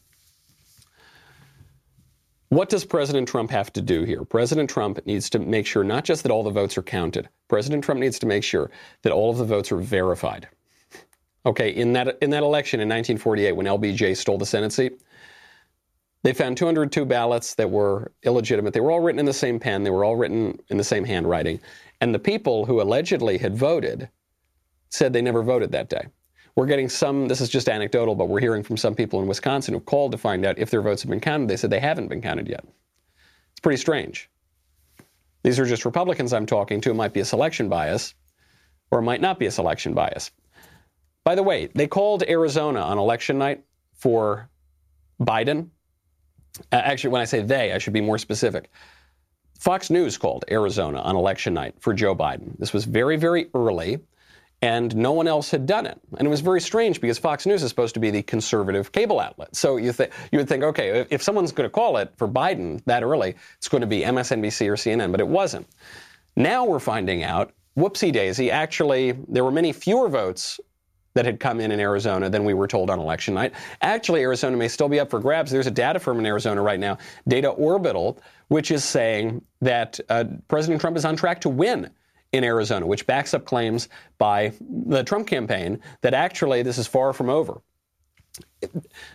What 2.48 2.70
does 2.70 2.84
President 2.84 3.28
Trump 3.28 3.50
have 3.50 3.72
to 3.74 3.82
do 3.82 4.04
here? 4.04 4.24
President 4.24 4.68
Trump 4.68 5.04
needs 5.06 5.30
to 5.30 5.38
make 5.38 5.66
sure 5.66 5.84
not 5.84 6.04
just 6.04 6.22
that 6.22 6.32
all 6.32 6.42
the 6.42 6.50
votes 6.50 6.76
are 6.78 6.82
counted, 6.82 7.28
President 7.46 7.84
Trump 7.84 8.00
needs 8.00 8.18
to 8.18 8.26
make 8.26 8.42
sure 8.42 8.70
that 9.02 9.12
all 9.12 9.30
of 9.30 9.38
the 9.38 9.44
votes 9.44 9.70
are 9.70 9.76
verified. 9.76 10.48
Okay, 11.46 11.70
in 11.70 11.92
that 11.92 12.18
in 12.20 12.30
that 12.30 12.42
election 12.42 12.80
in 12.80 12.88
1948, 12.88 13.52
when 13.52 13.66
LBJ 13.66 14.16
stole 14.16 14.38
the 14.38 14.46
Senate 14.46 14.72
seat, 14.72 15.00
they 16.22 16.32
found 16.32 16.56
202 16.56 17.04
ballots 17.04 17.54
that 17.54 17.70
were 17.70 18.12
illegitimate. 18.24 18.74
They 18.74 18.80
were 18.80 18.90
all 18.90 19.00
written 19.00 19.20
in 19.20 19.26
the 19.26 19.32
same 19.32 19.58
pen. 19.60 19.84
They 19.84 19.90
were 19.90 20.04
all 20.04 20.16
written 20.16 20.58
in 20.68 20.76
the 20.76 20.84
same 20.84 21.04
handwriting. 21.04 21.60
And 22.00 22.14
the 22.14 22.18
people 22.18 22.66
who 22.66 22.80
allegedly 22.80 23.38
had 23.38 23.56
voted 23.56 24.08
said 24.90 25.12
they 25.12 25.22
never 25.22 25.42
voted 25.42 25.72
that 25.72 25.88
day. 25.88 26.06
We're 26.56 26.66
getting 26.66 26.88
some, 26.88 27.28
this 27.28 27.40
is 27.40 27.48
just 27.48 27.68
anecdotal, 27.68 28.16
but 28.16 28.28
we're 28.28 28.40
hearing 28.40 28.64
from 28.64 28.76
some 28.76 28.94
people 28.94 29.20
in 29.20 29.28
Wisconsin 29.28 29.74
who 29.74 29.80
called 29.80 30.10
to 30.10 30.18
find 30.18 30.44
out 30.44 30.58
if 30.58 30.70
their 30.70 30.82
votes 30.82 31.02
have 31.02 31.10
been 31.10 31.20
counted. 31.20 31.48
They 31.48 31.56
said 31.56 31.70
they 31.70 31.78
haven't 31.78 32.08
been 32.08 32.20
counted 32.20 32.48
yet. 32.48 32.64
It's 33.52 33.60
pretty 33.60 33.76
strange. 33.76 34.28
These 35.44 35.60
are 35.60 35.66
just 35.66 35.84
Republicans 35.84 36.32
I'm 36.32 36.46
talking 36.46 36.80
to. 36.80 36.90
It 36.90 36.94
might 36.94 37.12
be 37.12 37.20
a 37.20 37.24
selection 37.24 37.68
bias, 37.68 38.14
or 38.90 38.98
it 38.98 39.02
might 39.02 39.20
not 39.20 39.38
be 39.38 39.46
a 39.46 39.52
selection 39.52 39.94
bias. 39.94 40.32
By 41.28 41.34
the 41.34 41.42
way, 41.42 41.66
they 41.74 41.86
called 41.86 42.22
Arizona 42.26 42.80
on 42.80 42.96
election 42.96 43.36
night 43.36 43.62
for 43.92 44.48
Biden. 45.20 45.68
Uh, 46.72 46.76
actually, 46.76 47.10
when 47.10 47.20
I 47.20 47.26
say 47.26 47.42
they, 47.42 47.70
I 47.74 47.76
should 47.76 47.92
be 47.92 48.00
more 48.00 48.16
specific. 48.16 48.70
Fox 49.58 49.90
News 49.90 50.16
called 50.16 50.46
Arizona 50.50 51.02
on 51.02 51.16
election 51.16 51.52
night 51.52 51.74
for 51.80 51.92
Joe 51.92 52.16
Biden. 52.16 52.58
This 52.58 52.72
was 52.72 52.86
very, 52.86 53.18
very 53.18 53.50
early, 53.52 53.98
and 54.62 54.96
no 54.96 55.12
one 55.12 55.28
else 55.28 55.50
had 55.50 55.66
done 55.66 55.84
it. 55.84 56.00
And 56.16 56.26
it 56.26 56.30
was 56.30 56.40
very 56.40 56.62
strange 56.62 56.98
because 56.98 57.18
Fox 57.18 57.44
News 57.44 57.62
is 57.62 57.68
supposed 57.68 57.92
to 57.92 58.00
be 58.00 58.10
the 58.10 58.22
conservative 58.22 58.90
cable 58.90 59.20
outlet. 59.20 59.54
So 59.54 59.76
you, 59.76 59.92
th- 59.92 60.10
you 60.32 60.38
would 60.38 60.48
think, 60.48 60.64
okay, 60.64 61.04
if 61.10 61.22
someone's 61.22 61.52
going 61.52 61.68
to 61.68 61.70
call 61.70 61.98
it 61.98 62.10
for 62.16 62.26
Biden 62.26 62.82
that 62.86 63.02
early, 63.02 63.34
it's 63.58 63.68
going 63.68 63.82
to 63.82 63.86
be 63.86 64.00
MSNBC 64.00 64.66
or 64.66 64.76
CNN, 64.76 65.10
but 65.10 65.20
it 65.20 65.28
wasn't. 65.28 65.66
Now 66.36 66.64
we're 66.64 66.78
finding 66.78 67.22
out, 67.22 67.52
whoopsie 67.76 68.14
daisy, 68.14 68.50
actually, 68.50 69.12
there 69.28 69.44
were 69.44 69.52
many 69.52 69.74
fewer 69.74 70.08
votes 70.08 70.58
that 71.18 71.26
had 71.26 71.40
come 71.40 71.58
in 71.58 71.72
in 71.72 71.80
Arizona 71.80 72.30
than 72.30 72.44
we 72.44 72.54
were 72.54 72.68
told 72.68 72.90
on 72.90 73.00
election 73.00 73.34
night. 73.34 73.52
Actually, 73.82 74.20
Arizona 74.20 74.56
may 74.56 74.68
still 74.68 74.88
be 74.88 75.00
up 75.00 75.10
for 75.10 75.18
grabs. 75.18 75.50
There's 75.50 75.66
a 75.66 75.70
data 75.72 75.98
firm 75.98 76.20
in 76.20 76.26
Arizona 76.26 76.62
right 76.62 76.78
now, 76.78 76.96
Data 77.26 77.48
Orbital, 77.48 78.20
which 78.46 78.70
is 78.70 78.84
saying 78.84 79.44
that 79.60 79.98
uh, 80.10 80.26
President 80.46 80.80
Trump 80.80 80.96
is 80.96 81.04
on 81.04 81.16
track 81.16 81.40
to 81.40 81.48
win 81.48 81.90
in 82.30 82.44
Arizona, 82.44 82.86
which 82.86 83.04
backs 83.04 83.34
up 83.34 83.46
claims 83.46 83.88
by 84.18 84.52
the 84.60 85.02
Trump 85.02 85.26
campaign 85.26 85.80
that 86.02 86.14
actually 86.14 86.62
this 86.62 86.78
is 86.78 86.86
far 86.86 87.12
from 87.12 87.28
over. 87.28 87.62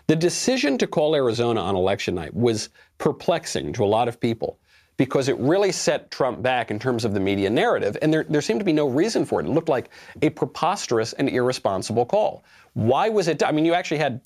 the 0.08 0.16
decision 0.18 0.78
to 0.80 0.88
call 0.88 1.16
Arizona 1.16 1.62
on 1.62 1.74
election 1.78 2.16
night 2.16 2.34
was 2.34 2.68
perplexing 2.98 3.72
to 3.72 3.84
a 3.86 3.88
lot 3.88 4.10
of 4.10 4.20
people 4.20 4.60
because 4.98 5.28
it 5.28 5.38
really 5.40 5.72
set 5.72 6.12
Trump 6.12 6.42
back 6.42 6.70
in 6.72 6.80
terms 6.80 7.06
of 7.06 7.14
the 7.14 7.20
media 7.20 7.50
narrative, 7.50 7.98
and 8.02 8.14
there, 8.14 8.24
there 8.24 8.42
seemed 8.42 8.60
to 8.60 8.66
be 8.66 8.74
no 8.74 8.88
reason 8.88 9.26
for 9.26 9.40
it. 9.40 9.46
It 9.46 9.50
looked 9.50 9.70
like 9.70 9.90
a 10.22 10.30
preposterous 10.30 11.14
and 11.14 11.30
irresponsible 11.30 12.06
call. 12.06 12.44
Why 12.74 13.10
was 13.10 13.28
it? 13.28 13.44
I 13.44 13.52
mean, 13.52 13.66
you 13.66 13.74
actually 13.74 13.98
had 13.98 14.22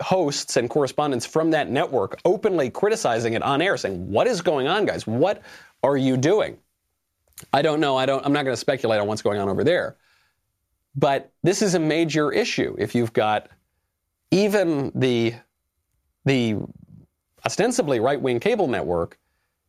hosts 0.00 0.56
and 0.56 0.68
correspondents 0.68 1.26
from 1.26 1.50
that 1.50 1.70
network 1.70 2.18
openly 2.24 2.70
criticizing 2.70 3.34
it 3.34 3.42
on 3.42 3.62
air, 3.62 3.76
saying, 3.76 4.10
"What 4.10 4.26
is 4.26 4.40
going 4.40 4.66
on, 4.66 4.86
guys? 4.86 5.06
What 5.06 5.42
are 5.82 5.96
you 5.96 6.16
doing?" 6.16 6.58
I 7.52 7.62
don't 7.62 7.80
know. 7.80 7.96
I 7.96 8.06
don't. 8.06 8.24
I'm 8.24 8.32
not 8.32 8.44
going 8.44 8.54
to 8.54 8.60
speculate 8.60 9.00
on 9.00 9.06
what's 9.06 9.22
going 9.22 9.38
on 9.38 9.48
over 9.48 9.62
there. 9.62 9.96
But 10.96 11.32
this 11.42 11.62
is 11.62 11.74
a 11.74 11.78
major 11.78 12.32
issue. 12.32 12.74
If 12.78 12.94
you've 12.94 13.12
got 13.12 13.48
even 14.30 14.90
the 14.94 15.34
the 16.24 16.56
ostensibly 17.46 18.00
right-wing 18.00 18.40
cable 18.40 18.66
network 18.66 19.18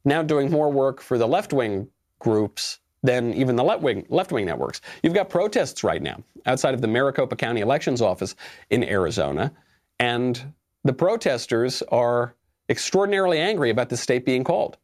now 0.05 0.21
doing 0.23 0.49
more 0.49 0.71
work 0.71 1.01
for 1.01 1.17
the 1.17 1.27
left-wing 1.27 1.87
groups 2.19 2.79
than 3.03 3.33
even 3.33 3.55
the 3.55 3.63
left-wing 3.63 4.05
left-wing 4.09 4.45
networks. 4.45 4.81
You've 5.03 5.13
got 5.13 5.29
protests 5.29 5.83
right 5.83 6.01
now 6.01 6.23
outside 6.45 6.73
of 6.73 6.81
the 6.81 6.87
Maricopa 6.87 7.35
County 7.35 7.61
Elections 7.61 8.01
Office 8.01 8.35
in 8.69 8.83
Arizona, 8.83 9.53
and 9.99 10.53
the 10.83 10.93
protesters 10.93 11.81
are 11.91 12.35
extraordinarily 12.67 13.39
angry 13.39 13.69
about 13.69 13.89
the 13.89 13.97
state 13.97 14.25
being 14.25 14.43
called. 14.43 14.77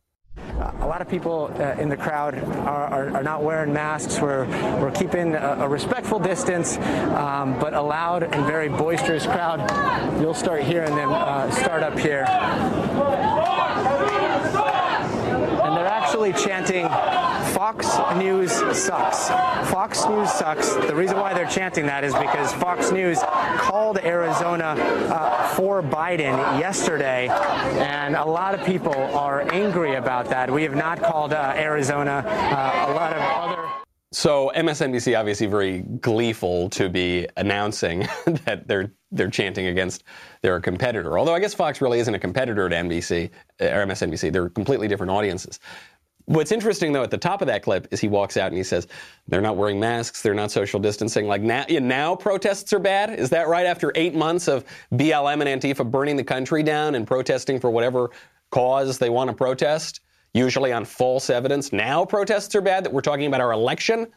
A 0.81 0.85
lot 0.85 1.01
of 1.01 1.07
people 1.07 1.51
uh, 1.55 1.75
in 1.79 1.87
the 1.87 1.95
crowd 1.95 2.35
are, 2.35 2.87
are, 2.87 3.09
are, 3.15 3.23
not 3.23 3.41
wearing 3.41 3.73
masks. 3.73 4.19
We're, 4.19 4.45
we're 4.79 4.91
keeping 4.91 5.33
a, 5.33 5.57
a 5.61 5.67
respectful 5.67 6.19
distance, 6.19 6.77
um, 6.77 7.57
but 7.59 7.73
a 7.73 7.81
loud 7.81 8.23
and 8.23 8.45
very 8.45 8.67
boisterous 8.67 9.25
crowd. 9.25 9.61
You'll 10.19 10.33
start 10.33 10.63
hearing 10.63 10.95
them 10.95 11.09
uh, 11.11 11.49
start 11.51 11.83
up 11.83 11.97
here. 11.97 12.25
Actually 16.15 16.45
chanting 16.45 16.87
Fox 17.53 17.97
News 18.15 18.53
sucks. 18.53 19.27
Fox 19.69 20.05
News 20.05 20.31
sucks. 20.31 20.73
The 20.73 20.95
reason 20.95 21.19
why 21.19 21.33
they're 21.33 21.45
chanting 21.45 21.85
that 21.87 22.05
is 22.05 22.13
because 22.13 22.53
Fox 22.53 22.89
News 22.89 23.19
called 23.57 23.97
Arizona 23.97 24.77
uh, 25.09 25.47
for 25.55 25.83
Biden 25.83 26.37
yesterday, 26.57 27.27
and 27.27 28.15
a 28.15 28.23
lot 28.23 28.57
of 28.57 28.65
people 28.65 28.95
are 28.95 29.41
angry 29.51 29.95
about 29.95 30.29
that. 30.29 30.49
We 30.49 30.63
have 30.63 30.75
not 30.75 31.01
called 31.01 31.33
uh, 31.33 31.51
Arizona. 31.57 32.23
Uh, 32.25 32.91
a 32.91 32.93
lot 32.93 33.11
of 33.11 33.19
other. 33.19 33.85
So 34.13 34.49
MSNBC 34.55 35.19
obviously 35.19 35.47
very 35.47 35.81
gleeful 35.81 36.69
to 36.69 36.87
be 36.87 37.27
announcing 37.35 38.07
that 38.45 38.65
they're 38.65 38.93
they're 39.11 39.29
chanting 39.29 39.67
against 39.67 40.03
their 40.41 40.61
competitor. 40.61 41.19
Although 41.19 41.35
I 41.35 41.39
guess 41.39 41.53
Fox 41.53 41.81
really 41.81 41.99
isn't 41.99 42.13
a 42.13 42.19
competitor 42.19 42.69
to 42.69 42.75
NBC 42.75 43.29
or 43.59 43.85
MSNBC. 43.85 44.31
They're 44.31 44.49
completely 44.49 44.87
different 44.87 45.11
audiences. 45.11 45.59
What's 46.25 46.51
interesting, 46.51 46.91
though, 46.91 47.03
at 47.03 47.11
the 47.11 47.19
top 47.19 47.41
of 47.41 47.47
that 47.47 47.61
clip 47.61 47.87
is 47.91 47.99
he 47.99 48.07
walks 48.07 48.35
out 48.35 48.47
and 48.47 48.57
he 48.57 48.63
says, 48.63 48.87
they're 49.27 49.41
not 49.41 49.57
wearing 49.57 49.79
masks, 49.79 50.23
they're 50.23 50.33
not 50.33 50.49
social 50.49 50.79
distancing. 50.79 51.27
Like 51.27 51.41
now, 51.41 51.65
now 51.69 52.15
protests 52.15 52.73
are 52.73 52.79
bad? 52.79 53.11
Is 53.11 53.29
that 53.29 53.47
right? 53.47 53.65
After 53.65 53.91
eight 53.93 54.15
months 54.15 54.47
of 54.47 54.65
BLM 54.93 55.45
and 55.45 55.61
Antifa 55.61 55.89
burning 55.89 56.15
the 56.15 56.23
country 56.23 56.63
down 56.63 56.95
and 56.95 57.05
protesting 57.05 57.59
for 57.59 57.69
whatever 57.69 58.09
cause 58.49 58.97
they 58.97 59.11
want 59.11 59.29
to 59.29 59.35
protest, 59.35 59.99
usually 60.33 60.73
on 60.73 60.83
false 60.83 61.29
evidence, 61.29 61.71
now 61.71 62.03
protests 62.03 62.55
are 62.55 62.61
bad 62.61 62.83
that 62.83 62.91
we're 62.91 63.01
talking 63.01 63.27
about 63.27 63.41
our 63.41 63.51
election? 63.51 64.07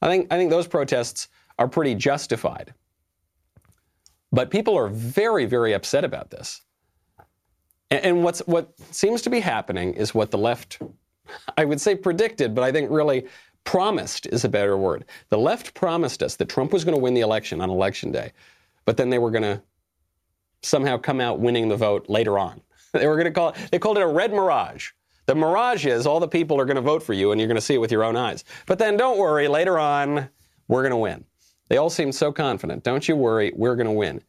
I 0.00 0.08
think, 0.08 0.32
I 0.32 0.38
think 0.38 0.50
those 0.50 0.66
protests 0.66 1.28
are 1.58 1.68
pretty 1.68 1.94
justified. 1.94 2.72
But 4.32 4.50
people 4.50 4.76
are 4.76 4.88
very, 4.88 5.44
very 5.44 5.74
upset 5.74 6.04
about 6.04 6.30
this. 6.30 6.62
And, 7.90 8.04
and 8.04 8.24
what's, 8.24 8.40
what 8.40 8.72
seems 8.90 9.20
to 9.22 9.30
be 9.30 9.40
happening 9.40 9.94
is 9.94 10.14
what 10.14 10.30
the 10.30 10.38
left 10.38 10.78
I 11.56 11.64
would 11.64 11.80
say 11.80 11.94
predicted, 11.94 12.54
but 12.54 12.64
I 12.64 12.72
think 12.72 12.90
really 12.90 13.26
promised 13.64 14.26
is 14.26 14.44
a 14.44 14.48
better 14.48 14.76
word. 14.76 15.04
The 15.28 15.38
left 15.38 15.74
promised 15.74 16.22
us 16.22 16.36
that 16.36 16.48
Trump 16.48 16.72
was 16.72 16.84
going 16.84 16.96
to 16.96 17.02
win 17.02 17.14
the 17.14 17.20
election 17.20 17.60
on 17.60 17.70
election 17.70 18.10
day, 18.10 18.32
but 18.84 18.96
then 18.96 19.10
they 19.10 19.18
were 19.18 19.30
going 19.30 19.42
to 19.42 19.62
somehow 20.62 20.96
come 20.98 21.20
out 21.20 21.40
winning 21.40 21.68
the 21.68 21.76
vote 21.76 22.08
later 22.08 22.38
on. 22.38 22.60
They 22.94 23.06
were 23.06 23.16
going 23.16 23.26
to 23.26 23.30
call 23.30 23.50
it, 23.50 23.56
they 23.70 23.78
called 23.78 23.98
it 23.98 24.02
a 24.02 24.06
red 24.06 24.32
mirage. 24.32 24.92
The 25.26 25.34
mirage 25.34 25.84
is 25.84 26.06
all 26.06 26.20
the 26.20 26.26
people 26.26 26.58
are 26.58 26.64
going 26.64 26.76
to 26.76 26.80
vote 26.80 27.02
for 27.02 27.12
you 27.12 27.30
and 27.30 27.38
you're 27.38 27.46
going 27.46 27.56
to 27.56 27.60
see 27.60 27.74
it 27.74 27.82
with 27.82 27.92
your 27.92 28.02
own 28.02 28.16
eyes. 28.16 28.44
But 28.64 28.78
then 28.78 28.96
don't 28.96 29.18
worry, 29.18 29.46
later 29.46 29.78
on, 29.78 30.30
we're 30.68 30.80
going 30.80 30.92
to 30.92 30.96
win. 30.96 31.26
They 31.68 31.76
all 31.76 31.90
seem 31.90 32.12
so 32.12 32.32
confident. 32.32 32.84
Don't 32.84 33.06
you 33.06 33.14
worry, 33.14 33.52
we're 33.54 33.76
going 33.76 33.88
to 33.88 33.92
win. 33.92 34.22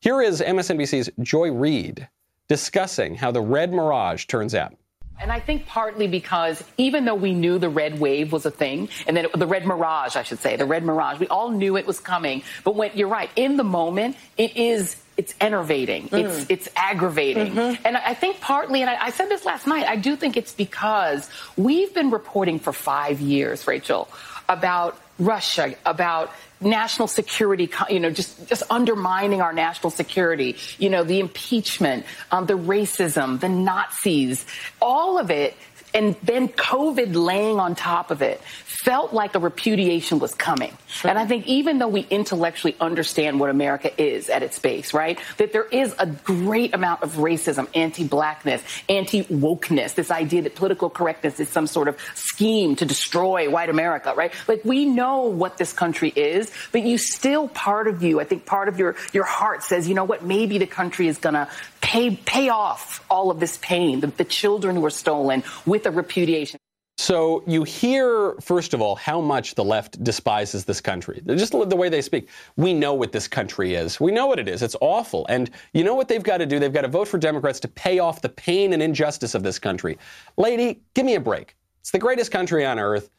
Here 0.00 0.22
is 0.22 0.40
MSNBC's 0.40 1.10
Joy 1.20 1.52
Reid 1.52 2.08
discussing 2.48 3.14
how 3.14 3.30
the 3.30 3.42
red 3.42 3.74
mirage 3.74 4.24
turns 4.24 4.54
out. 4.54 4.74
And 5.20 5.32
I 5.32 5.40
think 5.40 5.66
partly 5.66 6.06
because 6.06 6.62
even 6.76 7.04
though 7.04 7.14
we 7.14 7.32
knew 7.32 7.58
the 7.58 7.68
red 7.68 7.98
wave 7.98 8.32
was 8.32 8.46
a 8.46 8.50
thing, 8.50 8.88
and 9.06 9.16
then 9.16 9.26
the 9.34 9.46
red 9.46 9.66
mirage, 9.66 10.16
I 10.16 10.22
should 10.22 10.38
say, 10.38 10.56
the 10.56 10.64
red 10.64 10.84
mirage, 10.84 11.18
we 11.18 11.28
all 11.28 11.50
knew 11.50 11.76
it 11.76 11.86
was 11.86 12.00
coming. 12.00 12.42
But 12.64 12.76
when 12.76 12.92
you're 12.94 13.08
right, 13.08 13.30
in 13.36 13.56
the 13.56 13.64
moment, 13.64 14.16
it 14.36 14.56
is 14.56 14.96
it's 15.16 15.34
enervating. 15.40 16.08
Mm. 16.08 16.24
It's 16.24 16.46
it's 16.48 16.68
aggravating. 16.76 17.52
Mm-hmm. 17.52 17.86
And 17.86 17.96
I 17.96 18.14
think 18.14 18.40
partly, 18.40 18.82
and 18.82 18.90
I, 18.90 19.06
I, 19.06 19.10
said 19.10 19.28
this 19.28 19.44
last 19.44 19.66
night, 19.66 19.86
I 19.86 19.96
do 19.96 20.14
think 20.14 20.36
it's 20.36 20.52
because 20.52 21.28
we've 21.56 21.92
been 21.92 22.10
reporting 22.10 22.60
for 22.60 22.72
five 22.72 23.20
years, 23.20 23.66
Rachel, 23.66 24.08
about 24.48 24.96
Russia, 25.18 25.74
about 25.84 26.32
national 26.60 27.08
security, 27.08 27.70
you 27.88 28.00
know, 28.00 28.10
just, 28.10 28.48
just 28.48 28.62
undermining 28.70 29.40
our 29.40 29.52
national 29.52 29.90
security, 29.90 30.56
you 30.78 30.90
know, 30.90 31.04
the 31.04 31.20
impeachment, 31.20 32.04
um, 32.30 32.46
the 32.46 32.58
racism, 32.58 33.38
the 33.40 33.48
Nazis, 33.48 34.44
all 34.80 35.18
of 35.18 35.30
it 35.30 35.56
and 35.94 36.16
then 36.22 36.48
COVID 36.48 37.14
laying 37.14 37.58
on 37.58 37.74
top 37.74 38.10
of 38.10 38.22
it 38.22 38.40
felt 38.78 39.12
like 39.12 39.34
a 39.34 39.38
repudiation 39.38 40.18
was 40.18 40.34
coming. 40.34 40.72
Sure. 40.86 41.10
And 41.10 41.18
I 41.18 41.26
think 41.26 41.46
even 41.46 41.78
though 41.78 41.88
we 41.88 42.06
intellectually 42.10 42.76
understand 42.80 43.40
what 43.40 43.50
America 43.50 43.90
is 44.00 44.28
at 44.28 44.42
its 44.42 44.58
base, 44.58 44.94
right, 44.94 45.18
that 45.38 45.52
there 45.52 45.64
is 45.64 45.94
a 45.98 46.06
great 46.06 46.74
amount 46.74 47.02
of 47.02 47.16
racism, 47.16 47.68
anti-blackness, 47.74 48.62
anti-wokeness, 48.88 49.94
this 49.94 50.10
idea 50.10 50.42
that 50.42 50.54
political 50.54 50.88
correctness 50.88 51.40
is 51.40 51.48
some 51.48 51.66
sort 51.66 51.88
of 51.88 51.98
scheme 52.14 52.76
to 52.76 52.84
destroy 52.84 53.50
white 53.50 53.68
America, 53.68 54.14
right? 54.16 54.32
Like 54.46 54.64
we 54.64 54.84
know 54.84 55.22
what 55.22 55.58
this 55.58 55.72
country 55.72 56.12
is, 56.14 56.50
but 56.70 56.82
you 56.82 56.98
still 56.98 57.48
part 57.48 57.88
of 57.88 58.02
you, 58.02 58.20
I 58.20 58.24
think 58.24 58.46
part 58.46 58.68
of 58.68 58.78
your, 58.78 58.94
your 59.12 59.24
heart 59.24 59.64
says, 59.64 59.88
you 59.88 59.94
know 59.94 60.04
what, 60.04 60.24
maybe 60.24 60.58
the 60.58 60.66
country 60.66 61.08
is 61.08 61.18
gonna 61.18 61.48
pay, 61.80 62.16
pay 62.16 62.48
off 62.48 63.04
all 63.10 63.30
of 63.30 63.40
this 63.40 63.58
pain, 63.58 64.00
the, 64.00 64.08
the 64.08 64.24
children 64.24 64.80
were 64.80 64.90
stolen 64.90 65.42
with 65.66 65.86
a 65.86 65.90
repudiation. 65.90 66.58
So 67.00 67.44
you 67.46 67.62
hear, 67.62 68.34
first 68.40 68.74
of 68.74 68.82
all, 68.82 68.96
how 68.96 69.20
much 69.20 69.54
the 69.54 69.62
left 69.62 70.02
despises 70.02 70.64
this 70.64 70.80
country. 70.80 71.22
Just 71.26 71.52
the 71.52 71.76
way 71.76 71.88
they 71.88 72.02
speak. 72.02 72.28
We 72.56 72.74
know 72.74 72.92
what 72.92 73.12
this 73.12 73.28
country 73.28 73.74
is. 73.74 74.00
We 74.00 74.10
know 74.10 74.26
what 74.26 74.40
it 74.40 74.48
is. 74.48 74.62
It's 74.62 74.74
awful. 74.80 75.24
And 75.28 75.48
you 75.72 75.84
know 75.84 75.94
what 75.94 76.08
they've 76.08 76.22
got 76.22 76.38
to 76.38 76.46
do? 76.46 76.58
They've 76.58 76.72
got 76.72 76.82
to 76.82 76.88
vote 76.88 77.06
for 77.06 77.16
Democrats 77.18 77.60
to 77.60 77.68
pay 77.68 78.00
off 78.00 78.20
the 78.20 78.28
pain 78.28 78.72
and 78.72 78.82
injustice 78.82 79.36
of 79.36 79.44
this 79.44 79.60
country. 79.60 79.96
Lady, 80.36 80.82
give 80.94 81.06
me 81.06 81.14
a 81.14 81.20
break. 81.20 81.56
It's 81.80 81.92
the 81.92 82.00
greatest 82.00 82.32
country 82.32 82.66
on 82.66 82.80
earth. 82.80 83.10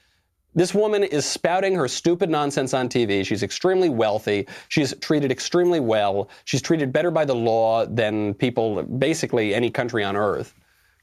This 0.56 0.74
woman 0.74 1.04
is 1.04 1.26
spouting 1.26 1.76
her 1.76 1.88
stupid 1.88 2.30
nonsense 2.30 2.74
on 2.74 2.90
TV. 2.90 3.26
She's 3.26 3.44
extremely 3.44 3.90
wealthy. 3.90 4.48
She's 4.70 4.96
treated 4.96 5.32
extremely 5.32 5.80
well. 5.80 6.30
She's 6.46 6.62
treated 6.62 6.92
better 6.92 7.12
by 7.12 7.26
the 7.26 7.36
law 7.36 7.86
than 7.86 8.34
people, 8.34 8.84
basically 8.84 9.54
any 9.54 9.70
country 9.70 10.04
on 10.04 10.16
earth. 10.16 10.56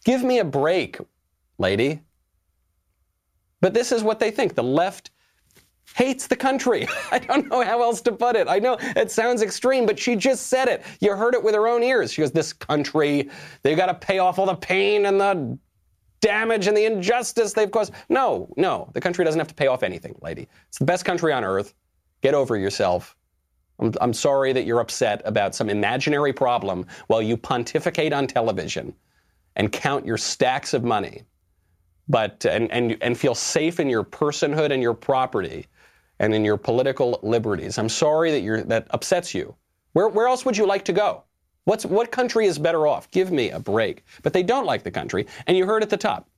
Give 0.04 0.24
me 0.24 0.40
a 0.40 0.44
break, 0.44 0.98
lady. 1.58 2.00
But 3.60 3.72
this 3.72 3.92
is 3.92 4.02
what 4.02 4.18
they 4.18 4.30
think. 4.30 4.54
The 4.54 4.64
left 4.64 5.10
hates 5.94 6.26
the 6.26 6.36
country. 6.36 6.88
I 7.12 7.18
don't 7.18 7.48
know 7.48 7.62
how 7.62 7.82
else 7.82 8.00
to 8.02 8.12
put 8.12 8.36
it. 8.36 8.48
I 8.48 8.58
know 8.58 8.76
it 8.80 9.10
sounds 9.10 9.42
extreme, 9.42 9.86
but 9.86 9.98
she 9.98 10.16
just 10.16 10.48
said 10.48 10.68
it. 10.68 10.82
You 11.00 11.14
heard 11.16 11.34
it 11.34 11.42
with 11.42 11.54
her 11.54 11.68
own 11.68 11.82
ears. 11.82 12.12
She 12.12 12.20
goes, 12.20 12.32
This 12.32 12.52
country, 12.52 13.30
they've 13.62 13.76
got 13.76 13.86
to 13.86 13.94
pay 13.94 14.18
off 14.18 14.38
all 14.38 14.46
the 14.46 14.56
pain 14.56 15.06
and 15.06 15.20
the 15.20 15.58
damage 16.20 16.66
and 16.66 16.76
the 16.76 16.84
injustice 16.84 17.52
they've 17.52 17.70
caused. 17.70 17.92
No, 18.08 18.52
no. 18.56 18.90
The 18.94 19.00
country 19.00 19.24
doesn't 19.24 19.38
have 19.38 19.48
to 19.48 19.54
pay 19.54 19.66
off 19.66 19.82
anything, 19.82 20.16
lady. 20.22 20.48
It's 20.68 20.78
the 20.78 20.84
best 20.84 21.04
country 21.04 21.32
on 21.32 21.44
earth. 21.44 21.74
Get 22.22 22.34
over 22.34 22.56
yourself. 22.56 23.16
I'm, 23.78 23.92
I'm 24.00 24.12
sorry 24.12 24.52
that 24.52 24.64
you're 24.64 24.80
upset 24.80 25.22
about 25.24 25.54
some 25.54 25.68
imaginary 25.68 26.32
problem 26.32 26.86
while 27.08 27.22
you 27.22 27.36
pontificate 27.36 28.12
on 28.12 28.26
television 28.26 28.94
and 29.56 29.70
count 29.72 30.06
your 30.06 30.18
stacks 30.18 30.74
of 30.74 30.84
money 30.84 31.22
but 32.08 32.44
and, 32.46 32.70
and, 32.70 32.96
and 33.00 33.18
feel 33.18 33.34
safe 33.34 33.80
in 33.80 33.88
your 33.88 34.04
personhood 34.04 34.70
and 34.70 34.82
your 34.82 34.94
property 34.94 35.66
and 36.18 36.34
in 36.34 36.44
your 36.44 36.56
political 36.56 37.18
liberties. 37.22 37.78
I'm 37.78 37.88
sorry 37.88 38.30
that 38.30 38.40
you're, 38.40 38.62
that 38.64 38.86
upsets 38.90 39.34
you. 39.34 39.54
Where, 39.92 40.08
where 40.08 40.28
else 40.28 40.44
would 40.44 40.56
you 40.56 40.66
like 40.66 40.84
to 40.86 40.92
go? 40.92 41.24
What's, 41.66 41.84
what 41.84 42.12
country 42.12 42.46
is 42.46 42.58
better 42.58 42.86
off? 42.86 43.10
Give 43.10 43.32
me 43.32 43.50
a 43.50 43.58
break. 43.58 44.04
But 44.22 44.32
they 44.32 44.44
don't 44.44 44.66
like 44.66 44.84
the 44.84 44.90
country. 44.90 45.26
And 45.46 45.56
you 45.56 45.66
heard 45.66 45.82
at 45.82 45.90
the 45.90 45.96
top. 45.96 46.28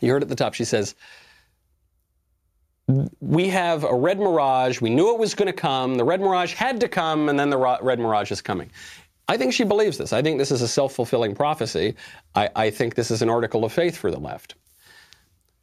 You 0.00 0.12
heard 0.12 0.22
at 0.22 0.28
the 0.28 0.36
top, 0.36 0.54
she 0.54 0.64
says, 0.64 0.94
we 3.20 3.48
have 3.48 3.84
a 3.84 3.94
red 3.94 4.18
mirage. 4.18 4.80
We 4.80 4.90
knew 4.90 5.12
it 5.12 5.18
was 5.18 5.34
going 5.34 5.46
to 5.46 5.52
come. 5.52 5.96
The 5.96 6.04
red 6.04 6.20
mirage 6.20 6.54
had 6.54 6.80
to 6.80 6.88
come, 6.88 7.28
and 7.28 7.38
then 7.38 7.50
the 7.50 7.58
red 7.58 7.98
mirage 7.98 8.30
is 8.30 8.40
coming. 8.40 8.70
I 9.28 9.36
think 9.36 9.52
she 9.52 9.64
believes 9.64 9.98
this. 9.98 10.12
I 10.12 10.22
think 10.22 10.38
this 10.38 10.50
is 10.50 10.62
a 10.62 10.68
self 10.68 10.94
fulfilling 10.94 11.34
prophecy. 11.34 11.94
I, 12.34 12.50
I, 12.54 12.70
think 12.70 12.94
this 12.94 13.10
is 13.10 13.22
an 13.22 13.30
article 13.30 13.64
of 13.64 13.72
faith 13.72 13.96
for 13.96 14.10
the 14.10 14.18
left. 14.18 14.56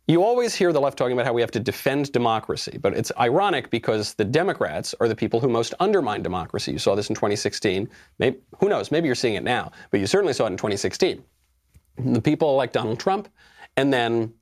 You 0.09 0.23
always 0.23 0.55
hear 0.55 0.73
the 0.73 0.81
left 0.81 0.97
talking 0.97 1.13
about 1.13 1.27
how 1.27 1.33
we 1.33 1.41
have 1.41 1.51
to 1.51 1.59
defend 1.59 2.11
democracy, 2.11 2.79
but 2.81 2.95
it's 2.95 3.11
ironic 3.19 3.69
because 3.69 4.15
the 4.15 4.25
Democrats 4.25 4.95
are 4.99 5.07
the 5.07 5.15
people 5.15 5.39
who 5.39 5.47
most 5.47 5.75
undermine 5.79 6.23
democracy. 6.23 6.71
You 6.71 6.79
saw 6.79 6.95
this 6.95 7.09
in 7.09 7.15
2016. 7.15 7.87
Maybe, 8.17 8.39
who 8.59 8.69
knows? 8.69 8.89
Maybe 8.89 9.05
you're 9.05 9.13
seeing 9.13 9.35
it 9.35 9.43
now, 9.43 9.71
but 9.91 9.99
you 9.99 10.07
certainly 10.07 10.33
saw 10.33 10.45
it 10.45 10.47
in 10.47 10.57
2016. 10.57 11.23
The 11.99 12.21
people 12.23 12.55
like 12.55 12.71
Donald 12.71 12.99
Trump, 12.99 13.29
and 13.77 13.93
then 13.93 14.33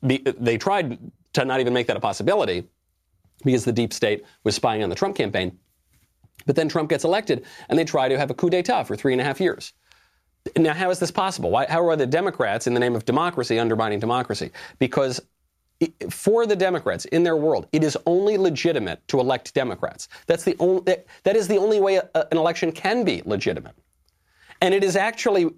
they 0.00 0.58
tried 0.58 0.96
to 1.32 1.44
not 1.44 1.58
even 1.58 1.72
make 1.72 1.88
that 1.88 1.96
a 1.96 2.00
possibility 2.00 2.68
because 3.44 3.64
the 3.64 3.72
deep 3.72 3.92
state 3.92 4.24
was 4.44 4.54
spying 4.54 4.84
on 4.84 4.90
the 4.90 4.94
Trump 4.94 5.16
campaign. 5.16 5.58
But 6.46 6.54
then 6.54 6.68
Trump 6.68 6.88
gets 6.88 7.02
elected, 7.02 7.44
and 7.68 7.76
they 7.76 7.84
try 7.84 8.08
to 8.08 8.16
have 8.16 8.30
a 8.30 8.34
coup 8.34 8.48
d'etat 8.48 8.84
for 8.84 8.94
three 8.94 9.12
and 9.12 9.20
a 9.20 9.24
half 9.24 9.40
years. 9.40 9.72
Now, 10.56 10.74
how 10.74 10.90
is 10.90 10.98
this 10.98 11.10
possible? 11.10 11.50
Why, 11.50 11.66
how 11.68 11.86
are 11.88 11.96
the 11.96 12.06
Democrats, 12.06 12.66
in 12.66 12.74
the 12.74 12.80
name 12.80 12.94
of 12.94 13.04
democracy, 13.04 13.58
undermining 13.58 13.98
democracy? 13.98 14.50
Because 14.78 15.20
for 16.10 16.46
the 16.46 16.56
Democrats 16.56 17.04
in 17.06 17.22
their 17.22 17.36
world, 17.36 17.68
it 17.72 17.84
is 17.84 17.96
only 18.06 18.36
legitimate 18.36 19.06
to 19.08 19.20
elect 19.20 19.54
Democrats. 19.54 20.08
That's 20.26 20.44
the 20.44 20.56
only, 20.58 20.96
that 21.22 21.36
is 21.36 21.46
the 21.46 21.56
only 21.56 21.80
way 21.80 22.00
an 22.14 22.36
election 22.36 22.72
can 22.72 23.04
be 23.04 23.22
legitimate. 23.24 23.74
And 24.60 24.74
it 24.74 24.82
is 24.82 24.96
actually, 24.96 25.50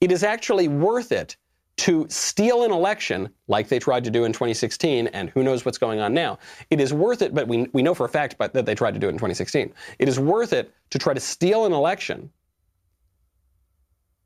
it 0.00 0.10
is 0.10 0.22
actually 0.22 0.68
worth 0.68 1.12
it 1.12 1.36
to 1.76 2.06
steal 2.08 2.64
an 2.64 2.70
election 2.70 3.28
like 3.48 3.68
they 3.68 3.78
tried 3.78 4.04
to 4.04 4.10
do 4.10 4.24
in 4.24 4.32
2016, 4.32 5.08
and 5.08 5.28
who 5.30 5.42
knows 5.42 5.64
what's 5.64 5.76
going 5.76 6.00
on 6.00 6.14
now. 6.14 6.38
It 6.70 6.80
is 6.80 6.94
worth 6.94 7.20
it, 7.20 7.34
but 7.34 7.48
we, 7.48 7.68
we 7.72 7.82
know 7.82 7.94
for 7.94 8.06
a 8.06 8.08
fact 8.08 8.36
but, 8.38 8.54
that 8.54 8.64
they 8.64 8.74
tried 8.74 8.94
to 8.94 9.00
do 9.00 9.08
it 9.08 9.10
in 9.10 9.16
2016. 9.16 9.72
It 9.98 10.08
is 10.08 10.18
worth 10.18 10.52
it 10.52 10.72
to 10.90 10.98
try 10.98 11.12
to 11.12 11.20
steal 11.20 11.66
an 11.66 11.72
election 11.72 12.30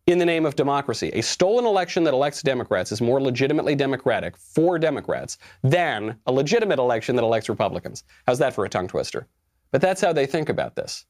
in 0.09 0.19
the 0.19 0.27
name 0.27 0.47
of 0.47 0.57
democracy. 0.57 1.11
A 1.13 1.23
stolen 1.23 1.65
election 1.65 2.03
that 2.05 2.15
elects 2.15 2.43
Democrats 2.43 2.93
is 2.93 3.01
more 3.01 3.21
legitimately 3.21 3.75
democratic 3.75 4.37
for 4.37 4.79
Democrats 4.79 5.39
than 5.63 6.19
a 6.27 6.33
legitimate 6.33 6.79
election 6.79 7.15
that 7.17 7.23
elects 7.23 7.49
Republicans. 7.49 8.05
How's 8.27 8.39
that 8.39 8.55
for 8.55 8.65
a 8.65 8.69
tongue 8.69 8.89
twister? 8.89 9.29
But 9.71 9.81
that's 9.81 10.01
how 10.01 10.13
they 10.13 10.27
think 10.27 10.49
about 10.49 10.75
this. 10.75 11.05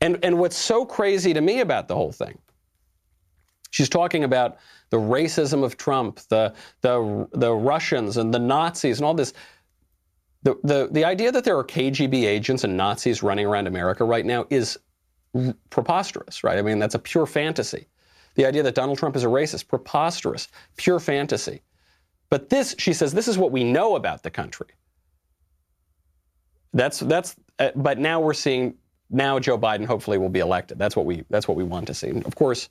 And, 0.00 0.18
and 0.22 0.38
what's 0.38 0.56
so 0.56 0.84
crazy 0.84 1.32
to 1.32 1.40
me 1.40 1.60
about 1.60 1.88
the 1.88 1.94
whole 1.94 2.12
thing 2.12 2.38
She's 3.70 3.88
talking 3.88 4.24
about 4.24 4.56
the 4.90 4.96
racism 4.96 5.62
of 5.62 5.76
Trump, 5.76 6.20
the, 6.28 6.54
the, 6.80 7.28
the 7.32 7.52
Russians 7.52 8.16
and 8.16 8.32
the 8.32 8.38
Nazis 8.38 8.98
and 8.98 9.06
all 9.06 9.14
this. 9.14 9.32
The, 10.42 10.56
the, 10.62 10.88
the 10.90 11.04
idea 11.04 11.32
that 11.32 11.44
there 11.44 11.58
are 11.58 11.64
KGB 11.64 12.24
agents 12.24 12.64
and 12.64 12.76
Nazis 12.76 13.22
running 13.22 13.46
around 13.46 13.66
America 13.66 14.04
right 14.04 14.24
now 14.24 14.46
is 14.50 14.78
preposterous, 15.70 16.44
right? 16.44 16.58
I 16.58 16.62
mean, 16.62 16.78
that's 16.78 16.94
a 16.94 16.98
pure 16.98 17.26
fantasy. 17.26 17.86
The 18.34 18.46
idea 18.46 18.62
that 18.62 18.74
Donald 18.74 18.98
Trump 18.98 19.16
is 19.16 19.24
a 19.24 19.28
racist, 19.28 19.68
preposterous, 19.68 20.48
pure 20.76 21.00
fantasy. 21.00 21.62
But 22.30 22.50
this, 22.50 22.74
she 22.78 22.92
says, 22.92 23.12
this 23.12 23.28
is 23.28 23.38
what 23.38 23.52
we 23.52 23.64
know 23.64 23.96
about 23.96 24.22
the 24.22 24.30
country. 24.30 24.68
That's, 26.72 27.00
that's, 27.00 27.34
uh, 27.58 27.70
but 27.74 27.98
now 27.98 28.20
we're 28.20 28.34
seeing, 28.34 28.74
now 29.10 29.38
Joe 29.38 29.58
Biden 29.58 29.86
hopefully 29.86 30.18
will 30.18 30.28
be 30.28 30.40
elected. 30.40 30.78
That's 30.78 30.94
what 30.94 31.06
we, 31.06 31.24
that's 31.30 31.48
what 31.48 31.56
we 31.56 31.64
want 31.64 31.86
to 31.86 31.94
see. 31.94 32.08
And 32.08 32.24
of 32.26 32.34
course, 32.34 32.68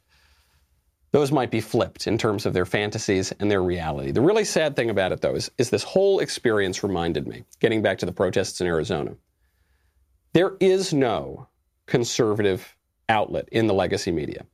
those 1.11 1.31
might 1.31 1.49
be 1.49 1.61
flipped 1.61 2.05
in 2.05 2.17
terms 2.17 2.45
of 2.45 2.53
their 2.53 2.65
fantasies 2.65 3.31
and 3.39 3.49
their 3.49 3.63
reality. 3.63 4.11
The 4.11 4.21
really 4.21 4.43
sad 4.43 4.75
thing 4.75 4.89
about 4.89 5.11
it, 5.11 5.21
though, 5.21 5.35
is, 5.35 5.49
is 5.57 5.69
this 5.69 5.83
whole 5.83 6.19
experience 6.19 6.83
reminded 6.83 7.27
me, 7.27 7.43
getting 7.59 7.81
back 7.81 7.97
to 7.99 8.05
the 8.05 8.11
protests 8.11 8.61
in 8.61 8.67
Arizona, 8.67 9.15
there 10.33 10.57
is 10.59 10.93
no 10.93 11.46
conservative 11.87 12.75
outlet 13.09 13.49
in 13.51 13.67
the 13.67 13.73
legacy 13.73 14.11
media. 14.11 14.45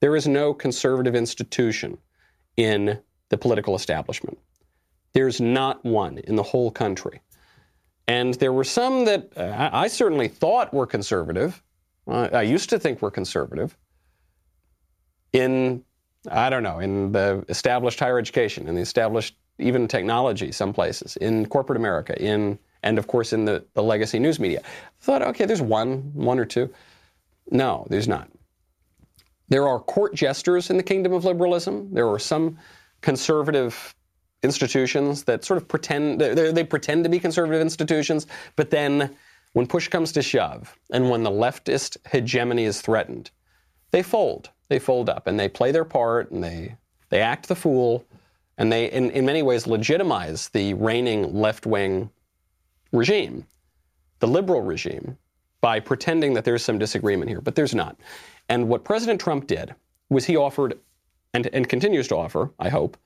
There 0.00 0.16
is 0.16 0.26
no 0.26 0.54
conservative 0.54 1.14
institution 1.14 1.98
in 2.56 3.00
the 3.28 3.38
political 3.38 3.74
establishment. 3.74 4.38
There's 5.12 5.40
not 5.40 5.84
one 5.84 6.18
in 6.18 6.36
the 6.36 6.42
whole 6.42 6.70
country. 6.70 7.20
And 8.06 8.34
there 8.34 8.52
were 8.52 8.64
some 8.64 9.04
that 9.04 9.36
uh, 9.36 9.70
I 9.72 9.88
certainly 9.88 10.28
thought 10.28 10.72
were 10.72 10.86
conservative. 10.86 11.62
Uh, 12.06 12.28
I 12.32 12.42
used 12.42 12.70
to 12.70 12.78
think 12.78 13.02
were 13.02 13.10
conservative 13.10 13.76
in, 15.32 15.84
I 16.30 16.48
don't 16.48 16.62
know, 16.62 16.78
in 16.78 17.12
the 17.12 17.44
established 17.48 18.00
higher 18.00 18.18
education, 18.18 18.66
in 18.66 18.74
the 18.74 18.80
established 18.80 19.36
even 19.58 19.88
technology, 19.88 20.52
some 20.52 20.72
places, 20.72 21.16
in 21.16 21.46
corporate 21.46 21.76
America, 21.76 22.20
in 22.22 22.58
and 22.82 22.98
of 22.98 23.06
course 23.06 23.32
in 23.32 23.44
the, 23.44 23.64
the 23.74 23.82
legacy 23.82 24.18
news 24.18 24.38
media. 24.38 24.60
I 24.64 25.04
thought, 25.04 25.22
okay, 25.22 25.44
there's 25.44 25.62
one, 25.62 26.12
one 26.14 26.38
or 26.38 26.44
two. 26.44 26.72
No, 27.50 27.86
there's 27.90 28.08
not. 28.08 28.28
There 29.48 29.66
are 29.66 29.80
court 29.80 30.14
jesters 30.14 30.70
in 30.70 30.76
the 30.76 30.82
kingdom 30.82 31.12
of 31.12 31.24
liberalism. 31.24 31.92
There 31.92 32.08
are 32.08 32.18
some 32.18 32.58
conservative 33.00 33.94
institutions 34.42 35.24
that 35.24 35.44
sort 35.44 35.56
of 35.56 35.66
pretend 35.66 36.20
they, 36.20 36.64
pretend 36.64 37.04
to 37.04 37.10
be 37.10 37.18
conservative 37.18 37.60
institutions, 37.60 38.26
but 38.56 38.70
then 38.70 39.16
when 39.54 39.66
push 39.66 39.88
comes 39.88 40.12
to 40.12 40.22
shove 40.22 40.76
and 40.92 41.10
when 41.10 41.22
the 41.22 41.30
leftist 41.30 41.96
hegemony 42.10 42.64
is 42.64 42.80
threatened, 42.80 43.30
they 43.90 44.02
fold 44.02 44.50
they 44.68 44.78
fold 44.78 45.08
up 45.08 45.26
and 45.26 45.38
they 45.38 45.48
play 45.48 45.72
their 45.72 45.84
part 45.84 46.30
and 46.30 46.44
they, 46.44 46.76
they 47.08 47.20
act 47.20 47.48
the 47.48 47.56
fool 47.56 48.04
and 48.56 48.72
they, 48.72 48.90
in, 48.90 49.10
in 49.10 49.24
many 49.24 49.42
ways, 49.42 49.66
legitimize 49.66 50.48
the 50.50 50.74
reigning 50.74 51.34
left 51.34 51.64
wing 51.64 52.10
regime, 52.92 53.46
the 54.20 54.26
liberal 54.26 54.62
regime, 54.62 55.16
by 55.60 55.80
pretending 55.80 56.34
that 56.34 56.44
there's 56.44 56.64
some 56.64 56.78
disagreement 56.78 57.28
here. 57.30 57.40
But 57.40 57.54
there's 57.54 57.74
not. 57.74 57.96
And 58.48 58.68
what 58.68 58.84
President 58.84 59.20
Trump 59.20 59.46
did 59.46 59.74
was 60.08 60.24
he 60.24 60.36
offered, 60.36 60.78
and, 61.34 61.46
and 61.52 61.68
continues 61.68 62.08
to 62.08 62.16
offer, 62.16 62.50
I 62.58 62.68
hope, 62.68 62.96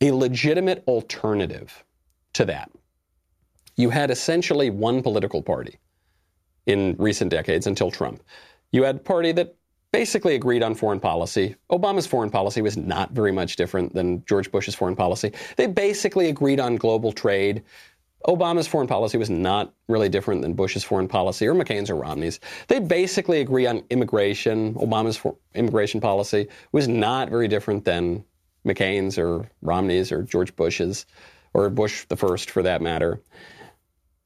a 0.00 0.12
legitimate 0.12 0.84
alternative 0.86 1.84
to 2.34 2.44
that. 2.44 2.70
You 3.76 3.90
had 3.90 4.10
essentially 4.10 4.70
one 4.70 5.02
political 5.02 5.42
party 5.42 5.78
in 6.66 6.94
recent 6.98 7.30
decades 7.30 7.66
until 7.66 7.90
Trump. 7.90 8.22
You 8.72 8.84
had 8.84 8.96
a 8.96 9.00
party 9.00 9.32
that 9.32 9.56
basically 9.92 10.34
agreed 10.34 10.62
on 10.62 10.74
foreign 10.74 11.00
policy. 11.00 11.56
Obama's 11.70 12.06
foreign 12.06 12.30
policy 12.30 12.60
was 12.60 12.76
not 12.76 13.12
very 13.12 13.32
much 13.32 13.56
different 13.56 13.94
than 13.94 14.24
George 14.26 14.50
Bush's 14.52 14.74
foreign 14.74 14.94
policy. 14.94 15.32
They 15.56 15.66
basically 15.66 16.28
agreed 16.28 16.60
on 16.60 16.76
global 16.76 17.10
trade. 17.10 17.62
Obama's 18.26 18.66
foreign 18.66 18.88
policy 18.88 19.16
was 19.16 19.30
not 19.30 19.72
really 19.86 20.08
different 20.08 20.42
than 20.42 20.54
Bush's 20.54 20.82
foreign 20.82 21.08
policy 21.08 21.46
or 21.46 21.54
McCain's 21.54 21.88
or 21.88 21.94
Romney's. 21.94 22.40
They 22.66 22.80
basically 22.80 23.40
agree 23.40 23.66
on 23.66 23.84
immigration. 23.90 24.74
Obama's 24.74 25.16
for- 25.16 25.36
immigration 25.54 26.00
policy 26.00 26.48
was 26.72 26.88
not 26.88 27.30
very 27.30 27.48
different 27.48 27.84
than 27.84 28.24
McCain's 28.66 29.18
or 29.18 29.48
Romney's 29.62 30.10
or 30.10 30.22
George 30.22 30.54
Bush's 30.56 31.06
or 31.54 31.70
Bush 31.70 32.06
the 32.08 32.16
first 32.16 32.50
for 32.50 32.62
that 32.62 32.82
matter. 32.82 33.20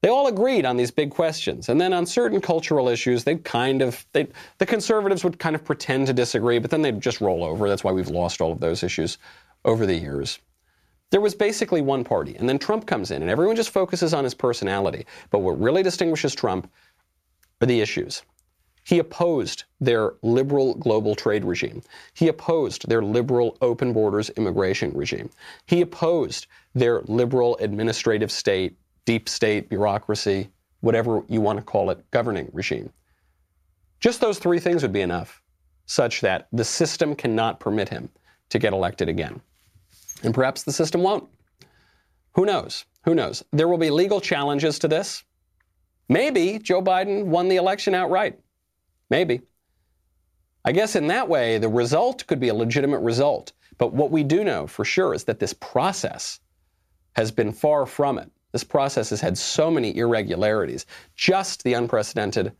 They 0.01 0.09
all 0.09 0.27
agreed 0.27 0.65
on 0.65 0.75
these 0.75 0.91
big 0.91 1.11
questions. 1.11 1.69
And 1.69 1.79
then 1.79 1.93
on 1.93 2.05
certain 2.05 2.41
cultural 2.41 2.89
issues, 2.89 3.23
they 3.23 3.37
kind 3.37 3.81
of, 3.81 4.05
they, 4.11 4.27
the 4.57 4.65
conservatives 4.65 5.23
would 5.23 5.39
kind 5.39 5.55
of 5.55 5.63
pretend 5.63 6.07
to 6.07 6.13
disagree, 6.13 6.59
but 6.59 6.71
then 6.71 6.81
they'd 6.81 6.99
just 6.99 7.21
roll 7.21 7.43
over. 7.43 7.69
That's 7.69 7.85
why 7.85 7.93
we've 7.93 8.09
lost 8.09 8.41
all 8.41 8.51
of 8.51 8.59
those 8.59 8.83
issues 8.83 9.17
over 9.63 9.85
the 9.85 9.95
years. 9.95 10.39
There 11.13 11.21
was 11.21 11.35
basically 11.35 11.81
one 11.81 12.03
party. 12.03 12.35
And 12.39 12.49
then 12.49 12.57
Trump 12.57 12.87
comes 12.87 13.11
in, 13.11 13.21
and 13.21 13.29
everyone 13.29 13.55
just 13.55 13.69
focuses 13.69 14.15
on 14.15 14.23
his 14.23 14.33
personality. 14.33 15.05
But 15.29 15.39
what 15.39 15.61
really 15.61 15.83
distinguishes 15.83 16.33
Trump 16.33 16.67
are 17.61 17.67
the 17.67 17.81
issues. 17.81 18.23
He 18.83 18.97
opposed 18.97 19.65
their 19.79 20.15
liberal 20.23 20.73
global 20.73 21.13
trade 21.13 21.45
regime. 21.45 21.83
He 22.15 22.29
opposed 22.29 22.89
their 22.89 23.03
liberal 23.03 23.59
open 23.61 23.93
borders 23.93 24.31
immigration 24.31 24.91
regime. 24.95 25.29
He 25.67 25.81
opposed 25.81 26.47
their 26.73 27.03
liberal 27.03 27.57
administrative 27.57 28.31
state 28.31 28.75
deep 29.05 29.29
state, 29.29 29.69
bureaucracy, 29.69 30.49
whatever 30.79 31.21
you 31.27 31.41
want 31.41 31.59
to 31.59 31.63
call 31.63 31.91
it, 31.91 32.09
governing 32.09 32.49
regime. 32.53 32.91
Just 33.99 34.19
those 34.19 34.39
three 34.39 34.59
things 34.59 34.81
would 34.81 34.93
be 34.93 35.01
enough, 35.01 35.43
such 35.85 36.21
that 36.21 36.47
the 36.51 36.65
system 36.65 37.13
cannot 37.13 37.59
permit 37.59 37.89
him 37.89 38.09
to 38.49 38.57
get 38.57 38.73
elected 38.73 39.09
again. 39.09 39.41
And 40.23 40.33
perhaps 40.33 40.63
the 40.63 40.71
system 40.71 41.03
won't. 41.03 41.27
Who 42.35 42.45
knows? 42.45 42.85
Who 43.05 43.13
knows? 43.13 43.43
There 43.51 43.67
will 43.67 43.77
be 43.77 43.89
legal 43.89 44.21
challenges 44.21 44.79
to 44.79 44.87
this. 44.87 45.23
Maybe 46.09 46.59
Joe 46.59 46.81
Biden 46.81 47.25
won 47.25 47.49
the 47.49 47.57
election 47.57 47.93
outright. 47.93 48.39
Maybe. 49.09 49.41
I 50.65 50.71
guess 50.71 50.95
in 50.95 51.07
that 51.07 51.27
way, 51.27 51.57
the 51.57 51.69
result 51.69 52.25
could 52.25 52.39
be 52.39 52.47
a 52.47 52.53
legitimate 52.53 52.99
result. 52.99 53.51
But 53.77 53.93
what 53.93 54.11
we 54.11 54.23
do 54.23 54.43
know 54.43 54.65
for 54.65 54.85
sure 54.85 55.13
is 55.13 55.25
that 55.25 55.39
this 55.39 55.53
process 55.53 56.39
has 57.15 57.31
been 57.31 57.51
far 57.51 57.85
from 57.85 58.17
it. 58.17 58.31
This 58.51 58.63
process 58.63 59.09
has 59.09 59.19
had 59.19 59.37
so 59.37 59.69
many 59.69 59.95
irregularities. 59.97 60.85
Just 61.15 61.63
the 61.63 61.73
unprecedented, 61.73 62.53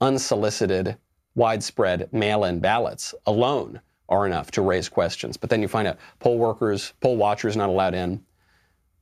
unsolicited, 0.00 0.96
widespread 1.34 2.12
mail 2.12 2.44
in 2.44 2.60
ballots 2.60 3.14
alone 3.26 3.80
are 4.08 4.26
enough 4.26 4.50
to 4.52 4.62
raise 4.62 4.88
questions. 4.88 5.36
But 5.36 5.50
then 5.50 5.62
you 5.62 5.68
find 5.68 5.88
out 5.88 5.98
poll 6.18 6.38
workers, 6.38 6.92
poll 7.00 7.16
watchers 7.16 7.56
not 7.56 7.68
allowed 7.68 7.94
in, 7.94 8.24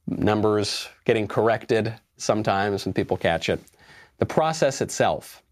numbers 0.07 0.89
getting 1.05 1.27
corrected 1.27 1.95
sometimes, 2.17 2.87
and 2.87 2.95
people 2.95 3.17
catch 3.17 3.49
it. 3.49 3.61
The 4.19 4.27
process 4.27 4.81
itself 4.81 5.43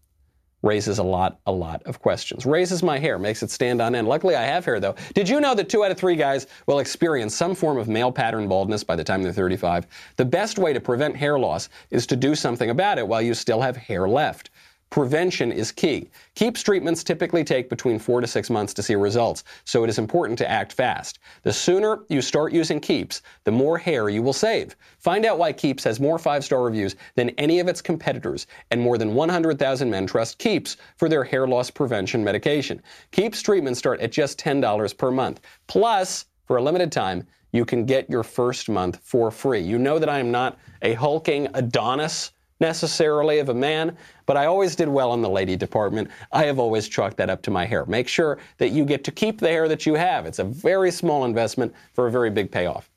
raises 0.65 0.97
a 0.97 1.03
lot, 1.03 1.39
a 1.45 1.51
lot 1.51 1.83
of 1.83 2.01
questions. 2.01 2.45
Raises 2.45 2.81
my 2.81 2.97
hair, 2.97 3.19
makes 3.19 3.43
it 3.43 3.51
stand 3.51 3.81
on 3.81 3.93
end. 3.93 4.07
Luckily, 4.07 4.35
I 4.35 4.43
have 4.43 4.65
hair 4.65 4.79
though. 4.79 4.95
Did 5.13 5.29
you 5.29 5.39
know 5.39 5.53
that 5.53 5.69
two 5.69 5.85
out 5.85 5.91
of 5.91 5.97
three 5.97 6.15
guys 6.15 6.47
will 6.65 6.79
experience 6.79 7.35
some 7.35 7.53
form 7.53 7.77
of 7.77 7.87
male 7.87 8.11
pattern 8.11 8.47
baldness 8.47 8.83
by 8.83 8.95
the 8.95 9.03
time 9.03 9.21
they're 9.21 9.31
35? 9.31 9.85
The 10.15 10.25
best 10.25 10.57
way 10.57 10.73
to 10.73 10.81
prevent 10.81 11.15
hair 11.15 11.37
loss 11.37 11.69
is 11.91 12.07
to 12.07 12.15
do 12.15 12.33
something 12.33 12.71
about 12.71 12.97
it 12.97 13.07
while 13.07 13.21
you 13.21 13.35
still 13.35 13.61
have 13.61 13.77
hair 13.77 14.09
left. 14.09 14.49
Prevention 14.95 15.51
is 15.51 15.73
key. 15.73 16.09
Keeps 16.35 16.63
treatments 16.63 17.03
typically 17.03 17.43
take 17.43 17.69
between 17.69 17.99
four 17.99 18.21
to 18.21 18.27
six 18.27 18.49
months 18.49 18.73
to 18.75 18.81
see 18.81 18.95
results, 18.95 19.43
so 19.65 19.83
it 19.83 19.89
is 19.89 19.99
important 19.99 20.37
to 20.37 20.49
act 20.49 20.71
fast. 20.71 21.19
The 21.43 21.51
sooner 21.51 22.05
you 22.07 22.21
start 22.21 22.53
using 22.53 22.79
Keeps, 22.79 23.21
the 23.43 23.51
more 23.51 23.77
hair 23.77 24.07
you 24.07 24.23
will 24.23 24.31
save. 24.31 24.77
Find 24.99 25.25
out 25.25 25.37
why 25.37 25.51
Keeps 25.51 25.83
has 25.83 25.99
more 25.99 26.17
five 26.17 26.45
star 26.45 26.63
reviews 26.63 26.95
than 27.15 27.31
any 27.31 27.59
of 27.59 27.67
its 27.67 27.81
competitors, 27.81 28.47
and 28.71 28.79
more 28.79 28.97
than 28.97 29.13
100,000 29.13 29.89
men 29.89 30.07
trust 30.07 30.37
Keeps 30.37 30.77
for 30.95 31.09
their 31.09 31.25
hair 31.25 31.45
loss 31.45 31.69
prevention 31.69 32.23
medication. 32.23 32.81
Keeps 33.11 33.41
treatments 33.41 33.79
start 33.79 33.99
at 33.99 34.13
just 34.13 34.39
$10 34.39 34.97
per 34.97 35.11
month. 35.11 35.41
Plus, 35.67 36.27
for 36.45 36.55
a 36.55 36.63
limited 36.63 36.93
time, 36.93 37.27
you 37.51 37.65
can 37.65 37.85
get 37.85 38.09
your 38.09 38.23
first 38.23 38.69
month 38.69 39.01
for 39.03 39.29
free. 39.29 39.59
You 39.59 39.77
know 39.77 39.99
that 39.99 40.07
I 40.07 40.19
am 40.19 40.31
not 40.31 40.57
a 40.81 40.93
hulking 40.93 41.49
Adonis 41.53 42.31
necessarily 42.59 43.39
of 43.39 43.49
a 43.49 43.53
man, 43.53 43.97
but 44.25 44.37
I 44.37 44.45
always 44.45 44.75
did 44.75 44.87
well 44.87 45.13
in 45.13 45.21
the 45.21 45.29
lady 45.29 45.55
department. 45.55 46.09
I 46.31 46.45
have 46.45 46.59
always 46.59 46.87
chalked 46.87 47.17
that 47.17 47.29
up 47.29 47.41
to 47.43 47.51
my 47.51 47.65
hair. 47.65 47.85
Make 47.85 48.07
sure 48.07 48.37
that 48.57 48.69
you 48.69 48.85
get 48.85 49.03
to 49.05 49.11
keep 49.11 49.39
the 49.39 49.47
hair 49.47 49.67
that 49.67 49.85
you 49.85 49.95
have. 49.95 50.25
It's 50.25 50.39
a 50.39 50.43
very 50.43 50.91
small 50.91 51.25
investment 51.25 51.73
for 51.93 52.07
a 52.07 52.11
very 52.11 52.29
big 52.29 52.51
payoff. 52.51 52.89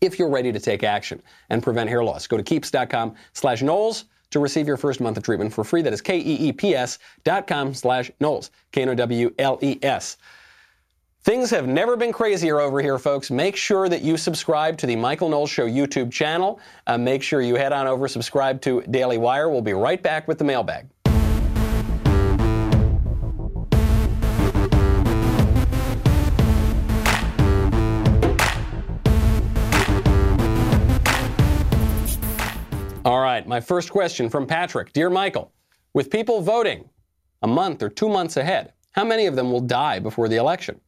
If 0.00 0.18
you're 0.18 0.30
ready 0.30 0.50
to 0.50 0.58
take 0.60 0.82
action 0.82 1.22
and 1.50 1.62
prevent 1.62 1.90
hair 1.90 2.02
loss, 2.02 2.26
go 2.26 2.38
to 2.38 2.42
keeps.com 2.42 3.14
slash 3.34 3.60
Knowles 3.60 4.06
to 4.30 4.40
receive 4.40 4.66
your 4.66 4.76
first 4.78 5.00
month 5.00 5.16
of 5.16 5.22
treatment 5.22 5.52
for 5.52 5.64
free. 5.64 5.82
That 5.82 5.92
is 5.92 6.00
K-E-E-P-S 6.00 6.98
dot 7.24 7.46
com 7.46 7.74
slash 7.74 8.10
Knowles. 8.20 8.50
K-N-O-W-L-E-S. 8.72 10.16
Things 11.22 11.50
have 11.50 11.68
never 11.68 11.98
been 11.98 12.14
crazier 12.14 12.60
over 12.60 12.80
here, 12.80 12.98
folks. 12.98 13.30
Make 13.30 13.54
sure 13.54 13.90
that 13.90 14.00
you 14.00 14.16
subscribe 14.16 14.78
to 14.78 14.86
the 14.86 14.96
Michael 14.96 15.28
Knowles 15.28 15.50
Show 15.50 15.68
YouTube 15.68 16.10
channel. 16.10 16.58
Uh, 16.86 16.96
make 16.96 17.22
sure 17.22 17.42
you 17.42 17.56
head 17.56 17.74
on 17.74 17.86
over, 17.86 18.08
subscribe 18.08 18.62
to 18.62 18.80
Daily 18.90 19.18
Wire. 19.18 19.50
We'll 19.50 19.60
be 19.60 19.74
right 19.74 20.02
back 20.02 20.26
with 20.26 20.38
the 20.38 20.44
mailbag. 20.44 20.88
All 33.04 33.20
right, 33.20 33.46
my 33.46 33.60
first 33.60 33.90
question 33.90 34.30
from 34.30 34.46
Patrick. 34.46 34.94
Dear 34.94 35.10
Michael, 35.10 35.52
with 35.92 36.10
people 36.10 36.40
voting 36.40 36.88
a 37.42 37.46
month 37.46 37.82
or 37.82 37.90
two 37.90 38.08
months 38.08 38.38
ahead, 38.38 38.72
how 38.92 39.04
many 39.04 39.26
of 39.26 39.36
them 39.36 39.52
will 39.52 39.60
die 39.60 39.98
before 39.98 40.26
the 40.26 40.36
election? 40.36 40.80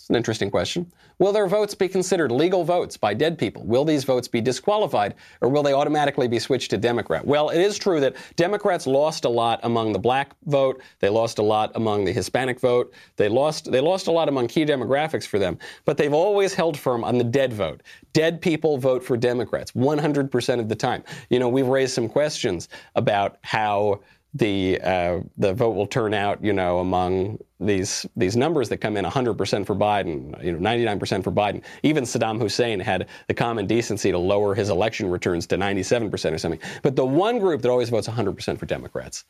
It's 0.00 0.10
an 0.10 0.16
interesting 0.16 0.50
question. 0.50 0.90
Will 1.18 1.32
their 1.32 1.48
votes 1.48 1.74
be 1.74 1.88
considered 1.88 2.30
legal 2.30 2.64
votes 2.64 2.96
by 2.96 3.12
dead 3.14 3.36
people? 3.36 3.64
Will 3.64 3.84
these 3.84 4.04
votes 4.04 4.28
be 4.28 4.40
disqualified 4.40 5.14
or 5.40 5.48
will 5.48 5.62
they 5.62 5.72
automatically 5.72 6.28
be 6.28 6.38
switched 6.38 6.70
to 6.70 6.78
Democrat? 6.78 7.26
Well, 7.26 7.50
it 7.50 7.60
is 7.60 7.76
true 7.76 7.98
that 8.00 8.16
Democrats 8.36 8.86
lost 8.86 9.24
a 9.24 9.28
lot 9.28 9.60
among 9.64 9.92
the 9.92 9.98
black 9.98 10.32
vote. 10.46 10.80
They 11.00 11.08
lost 11.08 11.38
a 11.38 11.42
lot 11.42 11.72
among 11.74 12.04
the 12.04 12.12
Hispanic 12.12 12.60
vote. 12.60 12.92
They 13.16 13.28
lost 13.28 13.70
they 13.70 13.80
lost 13.80 14.06
a 14.06 14.12
lot 14.12 14.28
among 14.28 14.48
key 14.48 14.64
demographics 14.64 15.26
for 15.26 15.38
them, 15.38 15.58
but 15.84 15.96
they've 15.96 16.14
always 16.14 16.54
held 16.54 16.78
firm 16.78 17.02
on 17.04 17.18
the 17.18 17.24
dead 17.24 17.52
vote. 17.52 17.82
Dead 18.12 18.40
people 18.40 18.78
vote 18.78 19.02
for 19.02 19.16
Democrats 19.16 19.72
100% 19.72 20.60
of 20.60 20.68
the 20.68 20.76
time. 20.76 21.02
You 21.30 21.38
know, 21.38 21.48
we've 21.48 21.66
raised 21.66 21.94
some 21.94 22.08
questions 22.08 22.68
about 22.94 23.38
how 23.42 24.00
the 24.34 24.80
uh, 24.82 25.20
the 25.36 25.54
vote 25.54 25.70
will 25.70 25.86
turn 25.86 26.12
out, 26.12 26.42
you 26.44 26.52
know, 26.52 26.78
among 26.78 27.38
these 27.60 28.06
these 28.16 28.36
numbers 28.36 28.68
that 28.68 28.78
come 28.78 28.96
in 28.96 29.04
100% 29.04 29.66
for 29.66 29.74
Biden, 29.74 30.44
you 30.44 30.52
know, 30.52 30.58
99% 30.58 31.24
for 31.24 31.32
Biden. 31.32 31.62
Even 31.82 32.04
Saddam 32.04 32.38
Hussein 32.38 32.78
had 32.78 33.08
the 33.26 33.34
common 33.34 33.66
decency 33.66 34.10
to 34.10 34.18
lower 34.18 34.54
his 34.54 34.68
election 34.68 35.10
returns 35.10 35.46
to 35.48 35.56
97% 35.56 36.32
or 36.32 36.38
something. 36.38 36.60
But 36.82 36.94
the 36.94 37.06
one 37.06 37.38
group 37.38 37.62
that 37.62 37.70
always 37.70 37.88
votes 37.88 38.08
100% 38.08 38.58
for 38.58 38.66
Democrats 38.66 39.24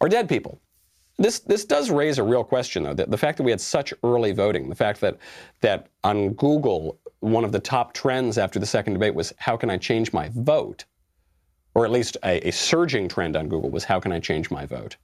are 0.00 0.08
dead 0.08 0.28
people. 0.28 0.60
This 1.18 1.40
this 1.40 1.66
does 1.66 1.90
raise 1.90 2.18
a 2.18 2.22
real 2.22 2.42
question, 2.42 2.84
though. 2.84 2.94
The, 2.94 3.06
the 3.06 3.18
fact 3.18 3.36
that 3.36 3.44
we 3.44 3.50
had 3.50 3.60
such 3.60 3.92
early 4.02 4.32
voting, 4.32 4.70
the 4.70 4.74
fact 4.74 5.00
that 5.02 5.18
that 5.60 5.88
on 6.02 6.30
Google 6.30 6.98
one 7.20 7.44
of 7.44 7.52
the 7.52 7.60
top 7.60 7.92
trends 7.92 8.36
after 8.36 8.58
the 8.58 8.66
second 8.66 8.94
debate 8.94 9.14
was 9.14 9.32
how 9.38 9.56
can 9.56 9.70
I 9.70 9.76
change 9.76 10.12
my 10.12 10.30
vote 10.34 10.84
or 11.74 11.84
at 11.84 11.90
least 11.90 12.16
a, 12.24 12.48
a, 12.48 12.50
surging 12.50 13.08
trend 13.08 13.36
on 13.36 13.48
Google 13.48 13.70
was 13.70 13.84
how 13.84 13.98
can 14.00 14.12
I 14.12 14.20
change 14.20 14.50
my 14.50 14.66
vote? 14.66 14.96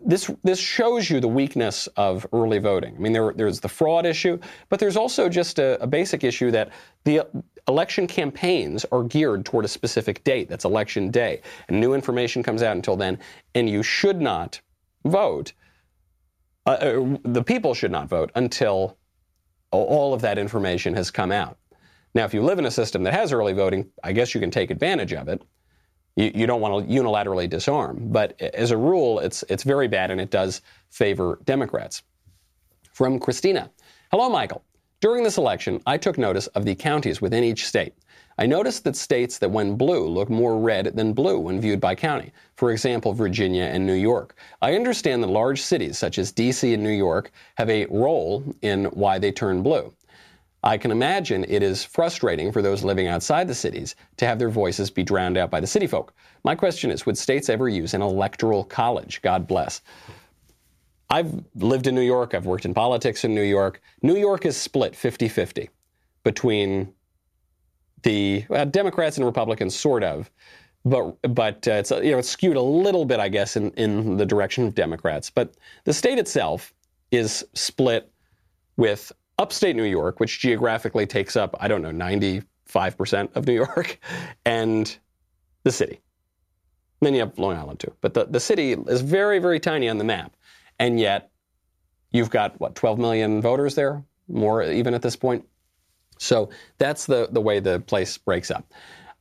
This, 0.00 0.28
this 0.42 0.58
shows 0.58 1.08
you 1.08 1.20
the 1.20 1.28
weakness 1.28 1.86
of 1.96 2.26
early 2.32 2.58
voting. 2.58 2.96
I 2.96 2.98
mean, 2.98 3.12
there, 3.12 3.32
there's 3.32 3.60
the 3.60 3.68
fraud 3.68 4.06
issue, 4.06 4.40
but 4.68 4.80
there's 4.80 4.96
also 4.96 5.28
just 5.28 5.60
a, 5.60 5.80
a 5.80 5.86
basic 5.86 6.24
issue 6.24 6.50
that 6.50 6.70
the 7.04 7.22
election 7.68 8.08
campaigns 8.08 8.84
are 8.90 9.04
geared 9.04 9.44
toward 9.44 9.64
a 9.64 9.68
specific 9.68 10.24
date. 10.24 10.48
That's 10.48 10.64
election 10.64 11.12
day. 11.12 11.42
And 11.68 11.78
new 11.80 11.94
information 11.94 12.42
comes 12.42 12.62
out 12.62 12.74
until 12.74 12.96
then, 12.96 13.18
and 13.54 13.70
you 13.70 13.84
should 13.84 14.20
not 14.20 14.60
vote. 15.04 15.52
Uh, 16.66 16.70
uh 16.70 17.16
the 17.22 17.44
people 17.44 17.72
should 17.72 17.92
not 17.92 18.08
vote 18.08 18.32
until 18.34 18.98
all 19.70 20.14
of 20.14 20.22
that 20.22 20.38
information 20.38 20.94
has 20.94 21.10
come 21.10 21.30
out. 21.30 21.58
Now, 22.18 22.24
if 22.24 22.34
you 22.34 22.42
live 22.42 22.58
in 22.58 22.66
a 22.66 22.70
system 22.72 23.04
that 23.04 23.14
has 23.14 23.32
early 23.32 23.52
voting, 23.52 23.92
I 24.02 24.10
guess 24.10 24.34
you 24.34 24.40
can 24.40 24.50
take 24.50 24.72
advantage 24.72 25.12
of 25.12 25.28
it. 25.28 25.40
You, 26.16 26.32
you 26.34 26.46
don't 26.48 26.60
want 26.60 26.88
to 26.88 26.92
unilaterally 26.92 27.48
disarm, 27.48 28.08
but 28.10 28.34
as 28.40 28.72
a 28.72 28.76
rule, 28.76 29.20
it's 29.20 29.44
it's 29.48 29.62
very 29.62 29.86
bad 29.86 30.10
and 30.10 30.20
it 30.20 30.28
does 30.28 30.60
favor 30.90 31.38
Democrats. 31.44 32.02
From 32.92 33.20
Christina, 33.20 33.70
hello, 34.10 34.28
Michael. 34.28 34.64
During 35.00 35.22
this 35.22 35.38
election, 35.38 35.80
I 35.86 35.96
took 35.96 36.18
notice 36.18 36.48
of 36.48 36.64
the 36.64 36.74
counties 36.74 37.20
within 37.20 37.44
each 37.44 37.68
state. 37.68 37.94
I 38.36 38.46
noticed 38.46 38.82
that 38.82 38.96
states 38.96 39.38
that 39.38 39.52
went 39.52 39.78
blue 39.78 40.08
look 40.08 40.28
more 40.28 40.58
red 40.58 40.96
than 40.96 41.12
blue 41.12 41.38
when 41.38 41.60
viewed 41.60 41.80
by 41.80 41.94
county. 41.94 42.32
For 42.56 42.72
example, 42.72 43.12
Virginia 43.12 43.62
and 43.62 43.86
New 43.86 43.94
York. 43.94 44.34
I 44.60 44.74
understand 44.74 45.22
that 45.22 45.28
large 45.28 45.62
cities 45.62 45.98
such 45.98 46.18
as 46.18 46.32
DC 46.32 46.74
and 46.74 46.82
New 46.82 46.90
York 46.90 47.30
have 47.58 47.70
a 47.70 47.86
role 47.86 48.42
in 48.62 48.86
why 48.86 49.20
they 49.20 49.30
turn 49.30 49.62
blue. 49.62 49.94
I 50.64 50.76
can 50.76 50.90
imagine 50.90 51.44
it 51.48 51.62
is 51.62 51.84
frustrating 51.84 52.50
for 52.50 52.62
those 52.62 52.82
living 52.82 53.06
outside 53.06 53.46
the 53.46 53.54
cities 53.54 53.94
to 54.16 54.26
have 54.26 54.38
their 54.38 54.50
voices 54.50 54.90
be 54.90 55.04
drowned 55.04 55.36
out 55.36 55.50
by 55.50 55.60
the 55.60 55.66
city 55.66 55.86
folk. 55.86 56.12
My 56.44 56.54
question 56.54 56.90
is 56.90 57.06
Would 57.06 57.16
states 57.16 57.48
ever 57.48 57.68
use 57.68 57.94
an 57.94 58.02
electoral 58.02 58.64
college? 58.64 59.22
God 59.22 59.46
bless. 59.46 59.82
I've 61.10 61.32
lived 61.54 61.86
in 61.86 61.94
New 61.94 62.02
York, 62.02 62.34
I've 62.34 62.46
worked 62.46 62.64
in 62.64 62.74
politics 62.74 63.24
in 63.24 63.34
New 63.34 63.42
York. 63.42 63.80
New 64.02 64.16
York 64.16 64.44
is 64.44 64.56
split 64.56 64.94
50 64.94 65.28
50 65.28 65.70
between 66.24 66.92
the 68.02 68.44
well, 68.48 68.66
Democrats 68.66 69.16
and 69.16 69.26
Republicans, 69.26 69.74
sort 69.74 70.02
of. 70.02 70.30
But, 70.84 71.16
but 71.34 71.66
uh, 71.66 71.72
it's, 71.72 71.90
you 71.90 72.12
know, 72.12 72.18
it's 72.18 72.28
skewed 72.28 72.56
a 72.56 72.62
little 72.62 73.04
bit, 73.04 73.20
I 73.20 73.28
guess, 73.28 73.56
in, 73.56 73.70
in 73.72 74.16
the 74.16 74.26
direction 74.26 74.66
of 74.66 74.74
Democrats. 74.74 75.30
But 75.30 75.54
the 75.84 75.92
state 75.92 76.18
itself 76.18 76.72
is 77.10 77.44
split 77.54 78.10
with 78.76 79.12
upstate 79.38 79.76
New 79.76 79.84
York, 79.84 80.20
which 80.20 80.40
geographically 80.40 81.06
takes 81.06 81.36
up, 81.36 81.54
I 81.60 81.68
don't 81.68 81.82
know, 81.82 81.92
95% 81.92 83.36
of 83.36 83.46
New 83.46 83.54
York, 83.54 83.98
and 84.44 84.98
the 85.64 85.72
city. 85.72 86.00
And 87.00 87.06
then 87.06 87.14
you 87.14 87.20
have 87.20 87.38
Long 87.38 87.56
Island 87.56 87.80
too. 87.80 87.92
But 88.00 88.14
the, 88.14 88.24
the 88.24 88.40
city 88.40 88.72
is 88.72 89.00
very, 89.00 89.38
very 89.38 89.60
tiny 89.60 89.88
on 89.88 89.98
the 89.98 90.04
map. 90.04 90.36
And 90.78 90.98
yet 90.98 91.30
you've 92.10 92.30
got, 92.30 92.58
what, 92.60 92.74
12 92.74 92.98
million 92.98 93.40
voters 93.40 93.74
there? 93.74 94.02
More 94.28 94.62
even 94.62 94.94
at 94.94 95.02
this 95.02 95.16
point? 95.16 95.46
So 96.18 96.50
that's 96.78 97.06
the, 97.06 97.28
the 97.30 97.40
way 97.40 97.60
the 97.60 97.80
place 97.80 98.18
breaks 98.18 98.50
up. 98.50 98.72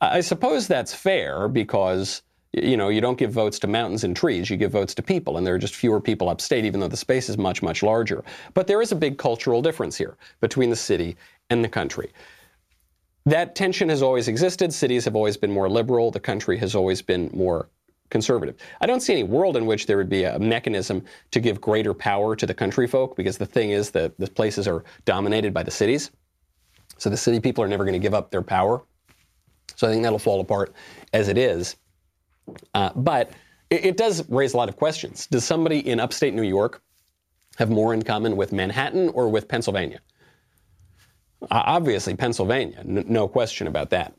I 0.01 0.21
suppose 0.21 0.67
that's 0.67 0.93
fair 0.93 1.47
because 1.47 2.21
you 2.53 2.77
know, 2.77 2.89
you 2.89 3.01
don't 3.01 3.17
give 3.17 3.31
votes 3.31 3.59
to 3.59 3.67
mountains 3.67 4.03
and 4.03 4.15
trees, 4.15 4.49
you 4.49 4.57
give 4.57 4.71
votes 4.71 4.93
to 4.95 5.03
people, 5.03 5.37
and 5.37 5.45
there 5.45 5.55
are 5.55 5.59
just 5.59 5.75
fewer 5.75 5.99
people 5.99 6.29
upstate, 6.29 6.65
even 6.65 6.79
though 6.79 6.87
the 6.87 6.97
space 6.97 7.29
is 7.29 7.37
much, 7.37 7.61
much 7.61 7.83
larger. 7.83 8.23
But 8.53 8.67
there 8.67 8.81
is 8.81 8.91
a 8.91 8.95
big 8.95 9.17
cultural 9.17 9.61
difference 9.61 9.97
here 9.97 10.17
between 10.39 10.69
the 10.69 10.75
city 10.75 11.17
and 11.49 11.63
the 11.63 11.69
country. 11.69 12.11
That 13.25 13.55
tension 13.55 13.89
has 13.89 14.01
always 14.01 14.29
existed. 14.29 14.73
Cities 14.73 15.03
have 15.03 15.15
always 15.15 15.35
been 15.35 15.51
more 15.51 15.69
liberal, 15.69 16.11
the 16.11 16.19
country 16.19 16.57
has 16.59 16.75
always 16.75 17.01
been 17.01 17.29
more 17.33 17.69
conservative. 18.09 18.55
I 18.79 18.85
don't 18.85 19.01
see 19.01 19.13
any 19.13 19.23
world 19.23 19.57
in 19.57 19.65
which 19.65 19.85
there 19.85 19.97
would 19.97 20.09
be 20.09 20.23
a 20.23 20.39
mechanism 20.39 21.03
to 21.31 21.41
give 21.41 21.59
greater 21.59 21.93
power 21.93 22.37
to 22.37 22.45
the 22.45 22.53
country 22.53 22.87
folk 22.87 23.17
because 23.17 23.37
the 23.37 23.45
thing 23.45 23.71
is 23.71 23.91
that 23.91 24.17
the 24.17 24.27
places 24.27 24.65
are 24.67 24.85
dominated 25.03 25.53
by 25.53 25.63
the 25.63 25.71
cities. 25.71 26.11
So 26.97 27.09
the 27.09 27.17
city 27.17 27.41
people 27.41 27.63
are 27.63 27.67
never 27.67 27.83
going 27.83 27.93
to 27.93 27.99
give 27.99 28.13
up 28.13 28.31
their 28.31 28.41
power. 28.41 28.81
So 29.75 29.87
I 29.87 29.91
think 29.91 30.03
that'll 30.03 30.19
fall 30.19 30.39
apart 30.39 30.73
as 31.13 31.27
it 31.27 31.37
is. 31.37 31.75
Uh, 32.73 32.91
but 32.95 33.31
it, 33.69 33.85
it, 33.85 33.97
does 33.97 34.27
raise 34.29 34.53
a 34.53 34.57
lot 34.57 34.69
of 34.69 34.77
questions. 34.77 35.27
Does 35.27 35.43
somebody 35.43 35.87
in 35.87 35.99
upstate 35.99 36.33
New 36.33 36.43
York 36.43 36.81
have 37.57 37.69
more 37.69 37.93
in 37.93 38.03
common 38.03 38.37
with 38.37 38.51
Manhattan 38.51 39.09
or 39.09 39.29
with 39.29 39.47
Pennsylvania? 39.47 39.99
Uh, 41.43 41.63
obviously, 41.65 42.15
Pennsylvania, 42.15 42.79
n- 42.79 43.05
no 43.07 43.27
question 43.27 43.67
about 43.67 43.89
that. 43.91 44.13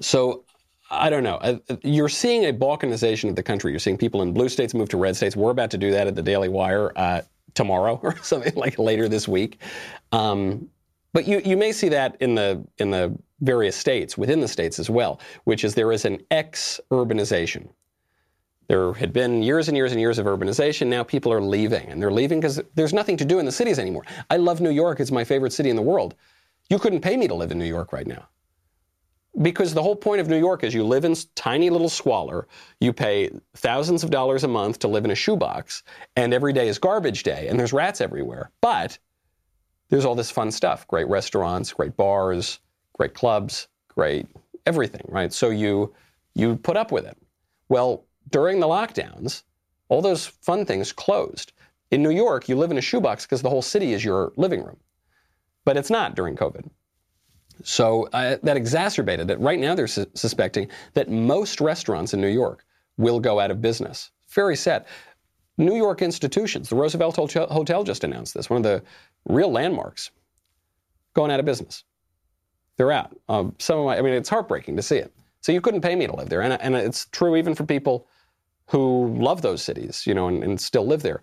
So 0.00 0.44
I 0.90 1.08
don't 1.08 1.22
know. 1.22 1.36
Uh, 1.36 1.58
you're 1.82 2.08
seeing 2.08 2.44
a 2.44 2.52
balkanization 2.52 3.30
of 3.30 3.36
the 3.36 3.42
country. 3.42 3.72
You're 3.72 3.80
seeing 3.80 3.96
people 3.96 4.22
in 4.22 4.32
blue 4.32 4.48
states 4.48 4.74
move 4.74 4.88
to 4.90 4.98
red 4.98 5.16
states. 5.16 5.34
We're 5.34 5.50
about 5.50 5.70
to 5.70 5.78
do 5.78 5.90
that 5.90 6.06
at 6.06 6.14
the 6.14 6.22
Daily 6.22 6.48
Wire 6.48 6.92
uh, 6.96 7.22
tomorrow 7.54 7.98
or 8.02 8.16
something 8.22 8.54
like 8.54 8.78
later 8.78 9.08
this 9.08 9.26
week. 9.26 9.58
Um, 10.12 10.68
but 11.14 11.26
you, 11.26 11.40
you 11.44 11.56
may 11.56 11.72
see 11.72 11.88
that 11.90 12.16
in 12.20 12.34
the 12.34 12.64
in 12.78 12.90
the 12.90 13.14
various 13.42 13.76
states 13.76 14.16
within 14.16 14.40
the 14.40 14.48
states 14.48 14.78
as 14.78 14.88
well, 14.88 15.20
which 15.44 15.64
is 15.64 15.74
there 15.74 15.92
is 15.92 16.04
an 16.04 16.20
ex-urbanization. 16.30 17.68
There 18.68 18.94
had 18.94 19.12
been 19.12 19.42
years 19.42 19.68
and 19.68 19.76
years 19.76 19.92
and 19.92 20.00
years 20.00 20.18
of 20.18 20.26
urbanization. 20.26 20.86
Now 20.86 21.02
people 21.02 21.32
are 21.32 21.42
leaving, 21.42 21.88
and 21.88 22.00
they're 22.00 22.12
leaving 22.12 22.40
because 22.40 22.60
there's 22.74 22.94
nothing 22.94 23.16
to 23.18 23.24
do 23.24 23.38
in 23.38 23.44
the 23.44 23.52
cities 23.52 23.78
anymore. 23.78 24.04
I 24.30 24.36
love 24.36 24.60
New 24.60 24.70
York; 24.70 25.00
it's 25.00 25.10
my 25.10 25.24
favorite 25.24 25.52
city 25.52 25.68
in 25.68 25.76
the 25.76 25.82
world. 25.82 26.14
You 26.70 26.78
couldn't 26.78 27.00
pay 27.00 27.16
me 27.16 27.28
to 27.28 27.34
live 27.34 27.50
in 27.50 27.58
New 27.58 27.66
York 27.66 27.92
right 27.92 28.06
now. 28.06 28.28
Because 29.40 29.74
the 29.74 29.82
whole 29.82 29.96
point 29.96 30.20
of 30.20 30.28
New 30.28 30.38
York 30.38 30.62
is 30.62 30.74
you 30.74 30.84
live 30.84 31.04
in 31.04 31.14
tiny 31.34 31.70
little 31.70 31.88
squalor, 31.88 32.46
you 32.80 32.92
pay 32.92 33.30
thousands 33.56 34.04
of 34.04 34.10
dollars 34.10 34.44
a 34.44 34.48
month 34.48 34.78
to 34.80 34.88
live 34.88 35.04
in 35.04 35.10
a 35.10 35.14
shoebox, 35.14 35.82
and 36.16 36.32
every 36.32 36.52
day 36.52 36.68
is 36.68 36.78
garbage 36.78 37.24
day, 37.24 37.48
and 37.48 37.58
there's 37.58 37.72
rats 37.72 38.00
everywhere. 38.00 38.50
But 38.60 38.98
there's 39.88 40.04
all 40.04 40.14
this 40.14 40.30
fun 40.30 40.50
stuff 40.50 40.86
great 40.86 41.08
restaurants, 41.08 41.72
great 41.72 41.96
bars, 41.96 42.60
great 42.92 43.14
clubs, 43.14 43.68
great 43.88 44.26
everything, 44.66 45.04
right? 45.08 45.32
So 45.32 45.50
you, 45.50 45.94
you 46.34 46.56
put 46.56 46.76
up 46.76 46.92
with 46.92 47.04
it. 47.04 47.16
Well, 47.68 48.04
during 48.30 48.60
the 48.60 48.66
lockdowns, 48.66 49.42
all 49.88 50.02
those 50.02 50.26
fun 50.26 50.64
things 50.64 50.92
closed. 50.92 51.52
In 51.90 52.02
New 52.02 52.10
York, 52.10 52.48
you 52.48 52.56
live 52.56 52.70
in 52.70 52.78
a 52.78 52.82
shoebox 52.82 53.26
because 53.26 53.42
the 53.42 53.50
whole 53.50 53.62
city 53.62 53.92
is 53.92 54.04
your 54.04 54.32
living 54.36 54.62
room. 54.64 54.78
But 55.64 55.76
it's 55.76 55.90
not 55.90 56.14
during 56.14 56.36
COVID. 56.36 56.68
So 57.62 58.08
uh, 58.12 58.38
that 58.42 58.56
exacerbated 58.56 59.30
it. 59.30 59.38
Right 59.38 59.60
now, 59.60 59.74
they're 59.74 59.86
su- 59.86 60.06
suspecting 60.14 60.68
that 60.94 61.10
most 61.10 61.60
restaurants 61.60 62.14
in 62.14 62.20
New 62.20 62.28
York 62.28 62.64
will 62.96 63.20
go 63.20 63.38
out 63.38 63.50
of 63.50 63.60
business. 63.60 64.10
Very 64.28 64.56
sad. 64.56 64.86
New 65.58 65.76
York 65.76 66.00
institutions, 66.02 66.70
the 66.70 66.76
Roosevelt 66.76 67.16
Hotel 67.16 67.84
just 67.84 68.04
announced 68.04 68.34
this, 68.34 68.48
one 68.48 68.56
of 68.56 68.62
the 68.62 68.82
real 69.26 69.50
landmarks, 69.50 70.10
going 71.14 71.30
out 71.30 71.40
of 71.40 71.46
business. 71.46 71.84
They're 72.76 72.92
out. 72.92 73.16
Um, 73.28 73.54
some 73.58 73.78
of 73.78 73.86
my, 73.86 73.98
I 73.98 74.02
mean, 74.02 74.14
it's 74.14 74.28
heartbreaking 74.28 74.76
to 74.76 74.82
see 74.82 74.96
it. 74.96 75.12
So 75.40 75.52
you 75.52 75.60
couldn't 75.60 75.80
pay 75.80 75.96
me 75.96 76.06
to 76.06 76.14
live 76.14 76.28
there, 76.28 76.42
and, 76.42 76.60
and 76.60 76.74
it's 76.74 77.06
true 77.06 77.36
even 77.36 77.54
for 77.54 77.64
people 77.64 78.06
who 78.68 79.14
love 79.18 79.42
those 79.42 79.62
cities, 79.62 80.06
you 80.06 80.14
know, 80.14 80.28
and, 80.28 80.42
and 80.42 80.60
still 80.60 80.86
live 80.86 81.02
there. 81.02 81.22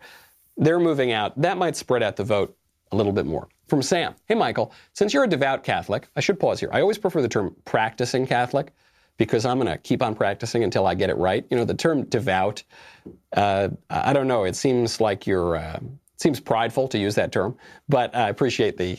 They're 0.57 0.79
moving 0.79 1.13
out. 1.13 1.39
That 1.41 1.57
might 1.57 1.75
spread 1.75 2.03
out 2.03 2.15
the 2.17 2.23
vote 2.23 2.55
a 2.91 2.95
little 2.95 3.13
bit 3.13 3.25
more. 3.25 3.47
From 3.67 3.81
Sam 3.81 4.15
Hey, 4.25 4.35
Michael, 4.35 4.73
since 4.93 5.13
you're 5.13 5.23
a 5.23 5.27
devout 5.27 5.63
Catholic, 5.63 6.09
I 6.15 6.19
should 6.19 6.39
pause 6.39 6.59
here. 6.59 6.69
I 6.73 6.81
always 6.81 6.97
prefer 6.97 7.21
the 7.21 7.29
term 7.29 7.55
practicing 7.65 8.25
Catholic 8.27 8.73
because 9.17 9.45
I'm 9.45 9.57
going 9.59 9.71
to 9.71 9.77
keep 9.77 10.01
on 10.01 10.15
practicing 10.15 10.63
until 10.63 10.87
I 10.87 10.95
get 10.95 11.09
it 11.09 11.17
right. 11.17 11.45
You 11.49 11.57
know, 11.57 11.65
the 11.65 11.73
term 11.73 12.03
devout, 12.05 12.63
uh, 13.33 13.69
I 13.89 14.13
don't 14.13 14.27
know, 14.27 14.45
it 14.45 14.55
seems 14.55 14.99
like 14.99 15.27
you're, 15.27 15.57
uh, 15.57 15.79
seems 16.17 16.39
prideful 16.39 16.87
to 16.89 16.97
use 16.97 17.15
that 17.15 17.31
term, 17.31 17.55
but 17.87 18.15
I 18.15 18.29
appreciate 18.29 18.77
the 18.77 18.97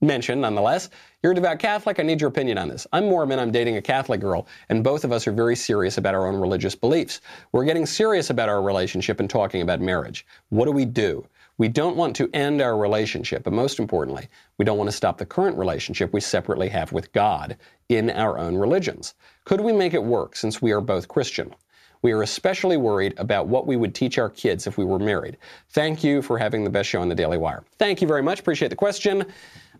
mention 0.00 0.40
nonetheless. 0.40 0.90
You're 1.22 1.32
a 1.32 1.34
devout 1.34 1.58
Catholic. 1.58 2.00
I 2.00 2.02
need 2.02 2.20
your 2.20 2.28
opinion 2.28 2.58
on 2.58 2.68
this. 2.68 2.86
I'm 2.92 3.04
Mormon. 3.04 3.38
I'm 3.38 3.50
dating 3.50 3.76
a 3.76 3.82
Catholic 3.82 4.20
girl, 4.20 4.46
and 4.68 4.82
both 4.82 5.04
of 5.04 5.12
us 5.12 5.26
are 5.26 5.32
very 5.32 5.56
serious 5.56 5.98
about 5.98 6.14
our 6.14 6.26
own 6.26 6.40
religious 6.40 6.74
beliefs. 6.74 7.20
We're 7.52 7.64
getting 7.64 7.86
serious 7.86 8.30
about 8.30 8.48
our 8.48 8.62
relationship 8.62 9.20
and 9.20 9.28
talking 9.28 9.62
about 9.62 9.80
marriage. 9.80 10.26
What 10.48 10.64
do 10.64 10.72
we 10.72 10.84
do? 10.84 11.26
We 11.58 11.68
don't 11.68 11.96
want 11.96 12.16
to 12.16 12.30
end 12.32 12.62
our 12.62 12.78
relationship, 12.78 13.44
but 13.44 13.52
most 13.52 13.78
importantly, 13.78 14.28
we 14.56 14.64
don't 14.64 14.78
want 14.78 14.88
to 14.88 14.96
stop 14.96 15.18
the 15.18 15.26
current 15.26 15.58
relationship 15.58 16.10
we 16.10 16.20
separately 16.20 16.70
have 16.70 16.92
with 16.92 17.12
God 17.12 17.58
in 17.90 18.08
our 18.08 18.38
own 18.38 18.56
religions. 18.56 19.14
Could 19.44 19.60
we 19.60 19.72
make 19.72 19.92
it 19.92 20.02
work 20.02 20.36
since 20.36 20.62
we 20.62 20.72
are 20.72 20.80
both 20.80 21.08
Christian? 21.08 21.54
We 22.00 22.12
are 22.12 22.22
especially 22.22 22.78
worried 22.78 23.12
about 23.18 23.46
what 23.46 23.66
we 23.66 23.76
would 23.76 23.94
teach 23.94 24.16
our 24.16 24.30
kids 24.30 24.66
if 24.66 24.78
we 24.78 24.86
were 24.86 24.98
married. 24.98 25.36
Thank 25.68 26.02
you 26.02 26.22
for 26.22 26.38
having 26.38 26.64
the 26.64 26.70
best 26.70 26.88
show 26.88 27.02
on 27.02 27.10
the 27.10 27.14
Daily 27.14 27.36
Wire. 27.36 27.62
Thank 27.78 28.00
you 28.00 28.08
very 28.08 28.22
much. 28.22 28.40
Appreciate 28.40 28.68
the 28.68 28.76
question. 28.76 29.26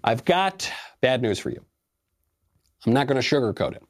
I've 0.02 0.24
got 0.24 0.70
bad 1.00 1.22
news 1.22 1.38
for 1.38 1.50
you. 1.50 1.64
I'm 2.86 2.92
not 2.92 3.06
going 3.06 3.20
to 3.20 3.26
sugarcoat 3.26 3.76
it. 3.76 3.82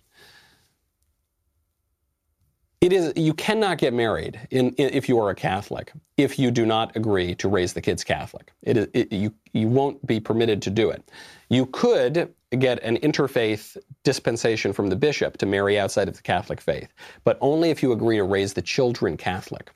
It 2.81 2.95
is 2.95 3.13
you 3.15 3.35
cannot 3.35 3.77
get 3.77 3.93
married 3.93 4.41
in, 4.51 4.71
in, 4.71 4.89
if 4.95 5.07
you 5.07 5.19
are 5.21 5.29
a 5.29 5.35
Catholic 5.35 5.93
if 6.17 6.39
you 6.39 6.51
do 6.51 6.65
not 6.65 6.97
agree 6.97 7.35
to 7.35 7.49
raise 7.49 7.75
the 7.75 7.81
kids 7.83 8.03
Catholic. 8.03 8.53
It, 8.63 8.91
it, 8.95 9.13
you 9.13 9.35
you 9.53 9.69
won't 9.69 10.05
be 10.07 10.19
permitted 10.19 10.63
to 10.63 10.71
do 10.71 10.89
it. 10.89 11.11
You 11.51 11.67
could 11.67 12.33
get 12.59 12.83
an 12.83 12.97
interfaith 12.99 13.77
dispensation 14.03 14.73
from 14.73 14.89
the 14.89 14.97
bishop 14.97 15.37
to 15.39 15.47
marry 15.47 15.79
outside 15.79 16.09
of 16.09 16.17
the 16.17 16.23
Catholic 16.23 16.59
faith, 16.59 16.93
but 17.25 17.37
only 17.43 17.69
if 17.69 17.83
you 17.83 17.93
agree 17.93 18.17
to 18.17 18.25
raise 18.25 18.55
the 18.55 18.63
children 18.63 19.17
Catholic. 19.19 19.73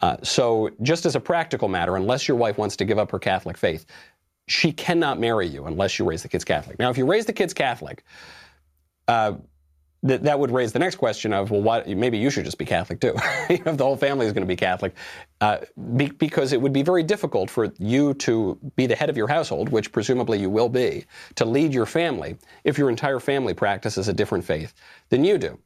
Uh, 0.00 0.16
so, 0.22 0.70
just 0.80 1.06
as 1.06 1.16
a 1.16 1.20
practical 1.20 1.66
matter, 1.66 1.96
unless 1.96 2.28
your 2.28 2.36
wife 2.36 2.56
wants 2.56 2.76
to 2.76 2.84
give 2.84 3.00
up 3.00 3.10
her 3.10 3.18
Catholic 3.18 3.56
faith, 3.56 3.84
she 4.48 4.72
cannot 4.72 5.20
marry 5.20 5.46
you 5.46 5.66
unless 5.66 5.98
you 5.98 6.04
raise 6.04 6.22
the 6.22 6.28
kids 6.28 6.44
Catholic. 6.44 6.78
Now, 6.78 6.90
if 6.90 6.98
you 6.98 7.06
raise 7.06 7.26
the 7.26 7.32
kids 7.32 7.54
Catholic, 7.54 8.04
uh, 9.06 9.34
that 10.04 10.22
that 10.22 10.38
would 10.38 10.50
raise 10.50 10.72
the 10.72 10.78
next 10.78 10.96
question 10.96 11.32
of 11.32 11.50
well, 11.50 11.82
maybe 11.86 12.18
you 12.18 12.30
should 12.30 12.44
just 12.44 12.58
be 12.58 12.64
Catholic 12.64 13.00
too. 13.00 13.14
if 13.48 13.76
the 13.76 13.84
whole 13.84 13.96
family 13.96 14.26
is 14.26 14.32
going 14.32 14.42
to 14.42 14.48
be 14.48 14.56
Catholic, 14.56 14.94
uh, 15.40 15.58
be, 15.96 16.06
because 16.06 16.52
it 16.52 16.60
would 16.60 16.72
be 16.72 16.82
very 16.82 17.02
difficult 17.02 17.50
for 17.50 17.72
you 17.78 18.14
to 18.14 18.58
be 18.76 18.86
the 18.86 18.94
head 18.94 19.10
of 19.10 19.16
your 19.16 19.26
household, 19.26 19.68
which 19.70 19.90
presumably 19.90 20.38
you 20.38 20.50
will 20.50 20.68
be, 20.68 21.04
to 21.34 21.44
lead 21.44 21.74
your 21.74 21.86
family 21.86 22.36
if 22.64 22.78
your 22.78 22.90
entire 22.90 23.18
family 23.18 23.54
practices 23.54 24.06
a 24.08 24.12
different 24.12 24.44
faith 24.44 24.72
than 25.08 25.24
you 25.24 25.36
do. 25.36 25.58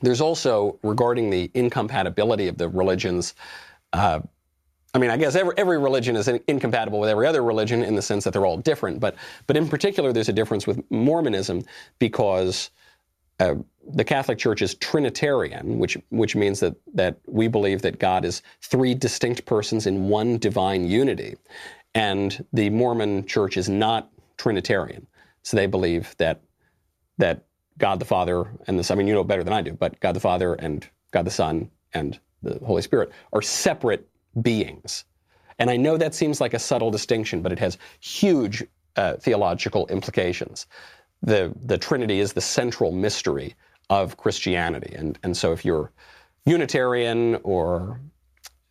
There's 0.00 0.20
also 0.20 0.80
regarding 0.82 1.30
the 1.30 1.48
incompatibility 1.54 2.48
of 2.48 2.58
the 2.58 2.68
religions. 2.68 3.34
Uh, 3.92 4.20
I 4.94 4.98
mean, 4.98 5.10
I 5.10 5.16
guess 5.16 5.34
every, 5.34 5.54
every 5.56 5.78
religion 5.78 6.16
is 6.16 6.28
incompatible 6.28 7.00
with 7.00 7.08
every 7.08 7.26
other 7.26 7.42
religion 7.42 7.82
in 7.82 7.94
the 7.94 8.02
sense 8.02 8.24
that 8.24 8.32
they're 8.32 8.44
all 8.44 8.58
different. 8.58 9.00
But 9.00 9.16
but 9.46 9.56
in 9.56 9.68
particular, 9.68 10.12
there's 10.12 10.28
a 10.28 10.34
difference 10.34 10.66
with 10.66 10.82
Mormonism 10.90 11.64
because 11.98 12.70
uh, 13.40 13.54
the 13.94 14.04
Catholic 14.04 14.38
Church 14.38 14.60
is 14.60 14.74
Trinitarian, 14.74 15.78
which 15.78 15.96
which 16.10 16.36
means 16.36 16.60
that 16.60 16.76
that 16.94 17.18
we 17.26 17.48
believe 17.48 17.80
that 17.82 17.98
God 17.98 18.24
is 18.24 18.42
three 18.60 18.94
distinct 18.94 19.46
persons 19.46 19.86
in 19.86 20.08
one 20.08 20.36
divine 20.38 20.86
unity, 20.86 21.36
and 21.94 22.44
the 22.52 22.68
Mormon 22.68 23.26
Church 23.26 23.56
is 23.56 23.70
not 23.70 24.10
Trinitarian. 24.36 25.06
So 25.42 25.56
they 25.56 25.66
believe 25.66 26.14
that 26.18 26.42
that 27.16 27.46
God 27.78 27.98
the 27.98 28.04
Father 28.04 28.46
and 28.66 28.78
the 28.78 28.84
Son. 28.84 28.96
I 28.96 28.98
mean, 28.98 29.08
you 29.08 29.14
know 29.14 29.24
better 29.24 29.42
than 29.42 29.54
I 29.54 29.62
do, 29.62 29.72
but 29.72 29.98
God 30.00 30.12
the 30.12 30.20
Father 30.20 30.52
and 30.54 30.86
God 31.12 31.24
the 31.24 31.30
Son 31.30 31.70
and 31.94 32.20
the 32.42 32.58
Holy 32.64 32.82
Spirit 32.82 33.10
are 33.32 33.42
separate 33.42 34.08
beings. 34.40 35.04
And 35.58 35.70
I 35.70 35.76
know 35.76 35.96
that 35.96 36.14
seems 36.14 36.40
like 36.40 36.54
a 36.54 36.58
subtle 36.58 36.90
distinction, 36.90 37.42
but 37.42 37.52
it 37.52 37.58
has 37.58 37.78
huge 38.00 38.64
uh, 38.96 39.14
theological 39.16 39.86
implications 39.88 40.66
the, 41.22 41.52
the 41.64 41.78
Trinity 41.78 42.20
is 42.20 42.32
the 42.32 42.40
central 42.40 42.92
mystery 42.92 43.54
of 43.90 44.16
Christianity. 44.16 44.94
And, 44.96 45.18
and 45.22 45.36
so 45.36 45.52
if 45.52 45.64
you're 45.64 45.92
Unitarian 46.44 47.36
or 47.44 48.00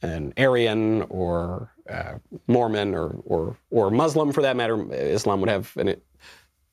an 0.01 0.33
Arian 0.37 1.03
or 1.03 1.71
uh, 1.89 2.15
Mormon 2.47 2.93
or, 2.93 3.21
or, 3.25 3.57
or 3.69 3.89
Muslim 3.91 4.31
for 4.31 4.41
that 4.41 4.55
matter, 4.55 4.91
Islam 4.93 5.39
would 5.41 5.49
have 5.49 5.75
an, 5.77 5.95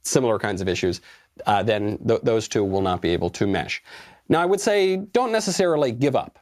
similar 0.03 0.39
kinds 0.39 0.61
of 0.61 0.69
issues, 0.69 1.01
uh, 1.47 1.63
then 1.63 1.99
th- 2.07 2.23
those 2.23 2.49
two 2.49 2.65
will 2.65 2.81
not 2.81 3.01
be 3.03 3.11
able 3.11 3.31
to 3.31 3.47
mesh. 3.47 3.83
Now, 4.29 4.41
I 4.41 4.47
would 4.47 4.61
say 4.61 4.97
don't 4.97 5.33
necessarily 5.33 5.93
give 5.93 6.17
up. 6.17 6.39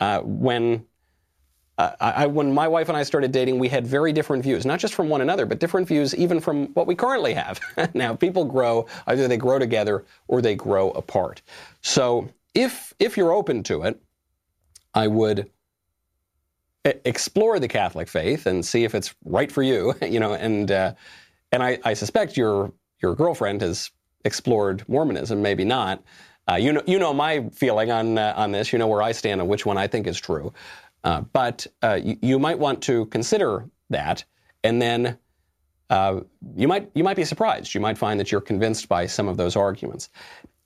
Uh, 0.00 0.20
when 0.20 0.84
I, 2.00 2.26
when 2.26 2.52
my 2.52 2.68
wife 2.68 2.88
and 2.88 2.96
I 2.96 3.02
started 3.02 3.32
dating, 3.32 3.58
we 3.58 3.68
had 3.68 3.86
very 3.86 4.12
different 4.12 4.42
views, 4.42 4.66
not 4.66 4.78
just 4.78 4.94
from 4.94 5.08
one 5.08 5.20
another, 5.20 5.46
but 5.46 5.58
different 5.58 5.88
views 5.88 6.14
even 6.14 6.40
from 6.40 6.66
what 6.74 6.86
we 6.86 6.94
currently 6.94 7.34
have. 7.34 7.60
now, 7.94 8.14
people 8.14 8.44
grow, 8.44 8.86
either 9.06 9.28
they 9.28 9.36
grow 9.36 9.58
together 9.58 10.04
or 10.28 10.42
they 10.42 10.54
grow 10.54 10.90
apart. 10.90 11.42
So, 11.80 12.28
if 12.54 12.92
if 12.98 13.16
you're 13.16 13.32
open 13.32 13.62
to 13.64 13.82
it, 13.82 14.00
I 14.94 15.06
would 15.06 15.50
explore 16.84 17.58
the 17.58 17.68
Catholic 17.68 18.08
faith 18.08 18.46
and 18.46 18.64
see 18.64 18.84
if 18.84 18.94
it's 18.94 19.14
right 19.24 19.50
for 19.50 19.62
you. 19.62 19.94
You 20.02 20.20
know, 20.20 20.34
and 20.34 20.70
uh, 20.70 20.94
and 21.52 21.62
I, 21.62 21.78
I, 21.84 21.94
suspect 21.94 22.36
your 22.36 22.72
your 23.02 23.14
girlfriend 23.14 23.62
has 23.62 23.90
explored 24.24 24.86
Mormonism, 24.88 25.40
maybe 25.40 25.64
not. 25.64 26.02
Uh, 26.50 26.56
you 26.56 26.72
know, 26.72 26.82
you 26.86 26.98
know 26.98 27.14
my 27.14 27.48
feeling 27.50 27.90
on 27.90 28.18
uh, 28.18 28.34
on 28.36 28.52
this. 28.52 28.72
You 28.72 28.78
know 28.78 28.88
where 28.88 29.00
I 29.00 29.12
stand 29.12 29.40
on 29.40 29.48
which 29.48 29.64
one 29.64 29.78
I 29.78 29.86
think 29.86 30.06
is 30.06 30.18
true. 30.18 30.52
Uh, 31.04 31.22
but 31.32 31.66
uh, 31.82 31.98
you, 32.02 32.16
you, 32.22 32.38
might 32.38 32.58
want 32.58 32.80
to 32.82 33.06
consider 33.06 33.68
that, 33.90 34.24
and 34.62 34.80
then 34.80 35.18
uh, 35.90 36.20
you 36.56 36.68
might 36.68 36.90
you 36.94 37.02
might 37.02 37.16
be 37.16 37.24
surprised. 37.24 37.74
You 37.74 37.80
might 37.80 37.98
find 37.98 38.20
that 38.20 38.30
you're 38.30 38.40
convinced 38.40 38.88
by 38.88 39.06
some 39.06 39.28
of 39.28 39.36
those 39.36 39.56
arguments. 39.56 40.10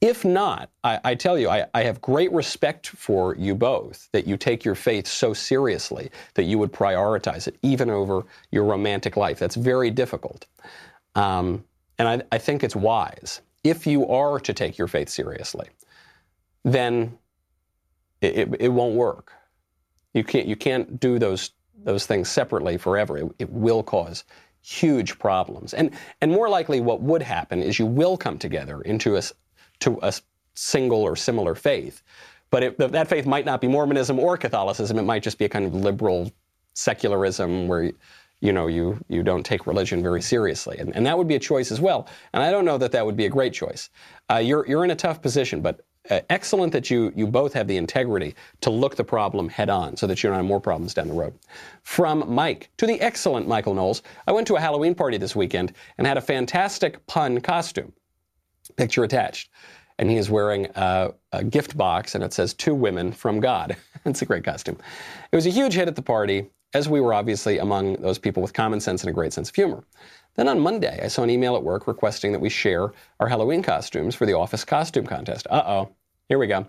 If 0.03 0.27
not, 0.27 0.71
I, 0.85 1.01
I 1.05 1.15
tell 1.15 1.39
you, 1.39 1.49
I, 1.49 1.67
I, 1.73 1.83
have 1.85 2.03
great 2.03 2.31
respect 2.31 2.89
for 2.89 3.35
you 3.37 3.55
both 3.55 4.11
that 4.13 4.27
you 4.27 4.37
take 4.37 4.63
your 4.63 4.75
faith 4.75 5.07
so 5.07 5.33
seriously 5.33 6.11
that 6.35 6.45
you 6.45 6.59
would 6.59 6.71
prioritize 6.71 7.49
it 7.49 7.57
even 7.63 7.89
over 7.89 8.27
your 8.51 8.65
romantic 8.65 9.17
life. 9.17 9.39
That's 9.39 9.55
very 9.55 9.91
difficult. 9.91 10.45
Um, 11.15 11.65
and 11.99 12.09
I, 12.09 12.23
I 12.31 12.37
think 12.37 12.63
it's 12.63 12.77
wise. 12.77 13.41
If 13.65 13.87
you 13.87 14.07
are 14.07 14.39
to 14.39 14.53
take 14.53 14.77
your 14.77 14.87
faith 14.87 15.09
seriously, 15.09 15.69
then 16.63 17.17
it, 18.21 18.37
it, 18.37 18.57
it 18.61 18.69
won't 18.69 18.97
work. 18.97 19.33
You 20.17 20.25
can't, 20.25 20.47
you 20.47 20.57
can't 20.57 20.99
do 20.99 21.19
those, 21.19 21.51
those 21.85 22.07
things 22.07 22.29
separately 22.29 22.79
forever. 22.79 23.19
It, 23.19 23.33
it 23.39 23.51
will 23.51 23.83
cause 23.83 24.25
huge 24.63 25.19
problems. 25.19 25.75
And, 25.75 25.91
and 26.21 26.33
more 26.33 26.49
likely, 26.49 26.81
what 26.81 27.01
would 27.03 27.23
happen 27.23 27.63
is 27.63 27.79
you 27.79 27.87
will 27.87 28.17
come 28.17 28.39
together 28.39 28.81
into 28.81 29.17
a, 29.17 29.23
to 29.81 29.99
a 30.03 30.13
single 30.55 31.03
or 31.03 31.17
similar 31.17 31.55
faith. 31.55 32.03
But 32.51 32.63
it, 32.63 32.79
that 32.79 33.09
faith 33.09 33.27
might 33.27 33.45
not 33.45 33.61
be 33.61 33.69
Mormonism 33.69 34.19
or 34.19 34.37
Catholicism. 34.37 34.99
It 34.99 35.03
might 35.03 35.23
just 35.23 35.39
be 35.39 35.45
a 35.45 35.49
kind 35.49 35.67
of 35.67 35.75
liberal 35.75 36.33
secularism 36.73 37.69
where 37.69 37.93
you 38.41 38.53
know 38.53 38.67
you 38.67 39.03
you 39.09 39.23
don't 39.23 39.45
take 39.45 39.67
religion 39.67 40.03
very 40.03 40.23
seriously, 40.23 40.77
and, 40.79 40.95
and 40.95 41.07
that 41.07 41.17
would 41.17 41.27
be 41.27 41.35
a 41.35 41.41
choice 41.41 41.73
as 41.73 41.81
well. 41.81 42.07
And 42.33 42.43
I 42.43 42.51
don't 42.51 42.65
know 42.65 42.79
that 42.79 42.93
that 42.93 43.05
would 43.05 43.17
be 43.17 43.27
a 43.27 43.31
great 43.31 43.53
choice. 43.53 43.91
Uh, 44.31 44.37
you're 44.37 44.67
you're 44.69 44.85
in 44.85 44.91
a 44.91 44.97
tough 44.97 45.21
position, 45.23 45.61
but 45.61 45.81
uh, 46.11 46.21
excellent 46.31 46.73
that 46.73 46.91
you 46.91 47.13
you 47.17 47.27
both 47.27 47.53
have 47.53 47.69
the 47.69 47.77
integrity 47.77 48.35
to 48.61 48.71
look 48.71 48.97
the 48.97 49.05
problem 49.05 49.49
head 49.49 49.69
on, 49.69 49.97
so 49.97 50.07
that 50.07 50.23
you 50.23 50.29
don't 50.29 50.37
have 50.37 50.45
more 50.45 50.61
problems 50.61 50.95
down 50.95 51.09
the 51.09 51.15
road. 51.15 51.35
From 51.83 52.33
Mike 52.33 52.71
to 52.79 52.87
the 52.87 53.01
excellent 53.01 53.49
Michael 53.49 53.75
Knowles, 53.75 54.03
I 54.27 54.33
went 54.33 54.47
to 54.49 54.57
a 54.57 54.61
Halloween 54.61 54.95
party 54.95 55.19
this 55.19 55.37
weekend 55.37 55.73
and 55.99 56.07
had 56.07 56.17
a 56.17 56.21
fantastic 56.23 57.07
pun 57.07 57.41
costume. 57.41 57.93
Picture 58.77 59.05
attached. 59.05 59.51
And 59.99 60.11
he 60.11 60.19
is 60.19 60.29
wearing 60.29 60.67
a, 60.75 61.15
a 61.33 61.43
gift 61.43 61.75
box, 61.75 62.15
and 62.15 62.23
it 62.23 62.35
says 62.35 62.53
"To 62.55 62.75
Women 62.75 63.13
from 63.13 63.41
God." 63.41 63.77
it's 64.05 64.21
a 64.23 64.27
great 64.27 64.45
costume. 64.45 64.77
It 65.33 65.37
was 65.37 65.47
a 65.47 65.51
huge 65.51 65.73
hit 65.73 65.89
at 65.89 65.97
the 65.97 66.03
party, 66.03 66.51
as 66.75 66.89
we 66.89 67.01
were 67.01 67.15
obviously 67.15 67.59
among 67.59 67.95
those 68.03 68.19
people 68.19 68.43
with 68.43 68.53
common 68.53 68.81
sense 68.81 69.03
and 69.03 69.11
a 69.11 69.15
great 69.15 69.33
sense 69.33 69.49
of 69.49 69.55
humor. 69.55 69.85
Then 70.37 70.49
on 70.49 70.61
Monday, 70.61 71.01
I 71.03 71.09
saw 71.09 71.23
an 71.23 71.31
email 71.31 71.57
at 71.57 71.63
work 71.63 71.87
requesting 71.87 72.33
that 72.33 72.41
we 72.41 72.51
share 72.51 72.93
our 73.21 73.29
Halloween 73.29 73.63
costumes 73.63 74.15
for 74.15 74.27
the 74.27 74.35
office 74.35 74.65
costume 74.65 75.07
contest. 75.07 75.47
Uh 75.51 75.63
oh, 75.67 75.89
here 76.29 76.39
we 76.39 76.47
go. 76.47 76.67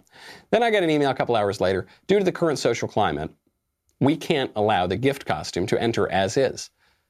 Then 0.52 0.64
I 0.64 0.72
got 0.72 0.84
an 0.84 0.90
email 0.90 1.10
a 1.10 1.16
couple 1.16 1.36
hours 1.36 1.60
later. 1.60 1.86
Due 2.08 2.20
to 2.20 2.26
the 2.26 2.32
current 2.32 2.60
social 2.60 2.88
climate, 2.88 3.30
we 4.00 4.16
can't 4.16 4.52
allow 4.56 4.88
the 4.88 4.96
gift 4.96 5.26
costume 5.26 5.66
to 5.68 5.82
enter 5.82 6.10
as 6.10 6.38
is. 6.38 6.70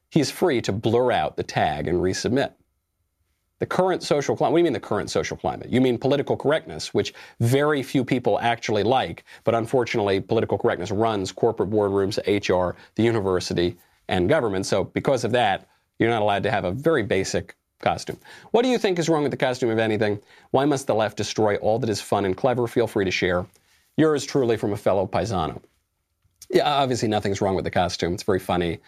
He's 0.09 0.31
free 0.31 0.61
to 0.61 0.71
blur 0.71 1.11
out 1.11 1.37
the 1.37 1.43
tag 1.43 1.87
and 1.87 1.99
resubmit. 1.99 2.53
The 3.59 3.65
current 3.65 4.03
social 4.03 4.35
climate, 4.37 4.53
what 4.53 4.57
do 4.57 4.61
you 4.61 4.63
mean 4.65 4.73
the 4.73 4.79
current 4.79 5.09
social 5.09 5.35
climate? 5.35 5.69
You 5.69 5.81
mean 5.81 5.97
political 5.97 6.37
correctness, 6.37 6.93
which 6.93 7.13
very 7.39 7.81
few 7.81 8.05
people 8.05 8.39
actually 8.39 8.83
like, 8.83 9.25
but 9.43 9.55
unfortunately, 9.55 10.21
political 10.21 10.57
correctness 10.57 10.91
runs 10.91 11.31
corporate 11.31 11.71
boardrooms, 11.71 12.17
HR, 12.27 12.77
the 12.95 13.03
university, 13.03 13.75
and 14.07 14.29
government. 14.29 14.65
So 14.65 14.85
because 14.85 15.23
of 15.23 15.31
that, 15.31 15.67
you're 15.99 16.09
not 16.09 16.21
allowed 16.21 16.43
to 16.43 16.51
have 16.51 16.65
a 16.65 16.71
very 16.71 17.03
basic 17.03 17.55
costume. 17.79 18.17
What 18.51 18.63
do 18.63 18.69
you 18.69 18.77
think 18.77 18.99
is 18.99 19.09
wrong 19.09 19.23
with 19.23 19.31
the 19.31 19.37
costume, 19.37 19.69
if 19.69 19.79
anything? 19.79 20.19
Why 20.51 20.65
must 20.65 20.87
the 20.87 20.95
left 20.95 21.17
destroy 21.17 21.55
all 21.57 21.79
that 21.79 21.89
is 21.89 22.01
fun 22.01 22.25
and 22.25 22.35
clever? 22.35 22.67
Feel 22.67 22.87
free 22.87 23.05
to 23.05 23.11
share. 23.11 23.45
Yours 23.97 24.25
truly 24.25 24.57
from 24.57 24.73
a 24.73 24.77
fellow 24.77 25.07
paisano. 25.07 25.61
Yeah, 26.49 26.69
obviously 26.69 27.07
nothing's 27.07 27.41
wrong 27.41 27.55
with 27.55 27.65
the 27.65 27.71
costume. 27.71 28.13
It's 28.13 28.23
very 28.23 28.39
funny. 28.39 28.79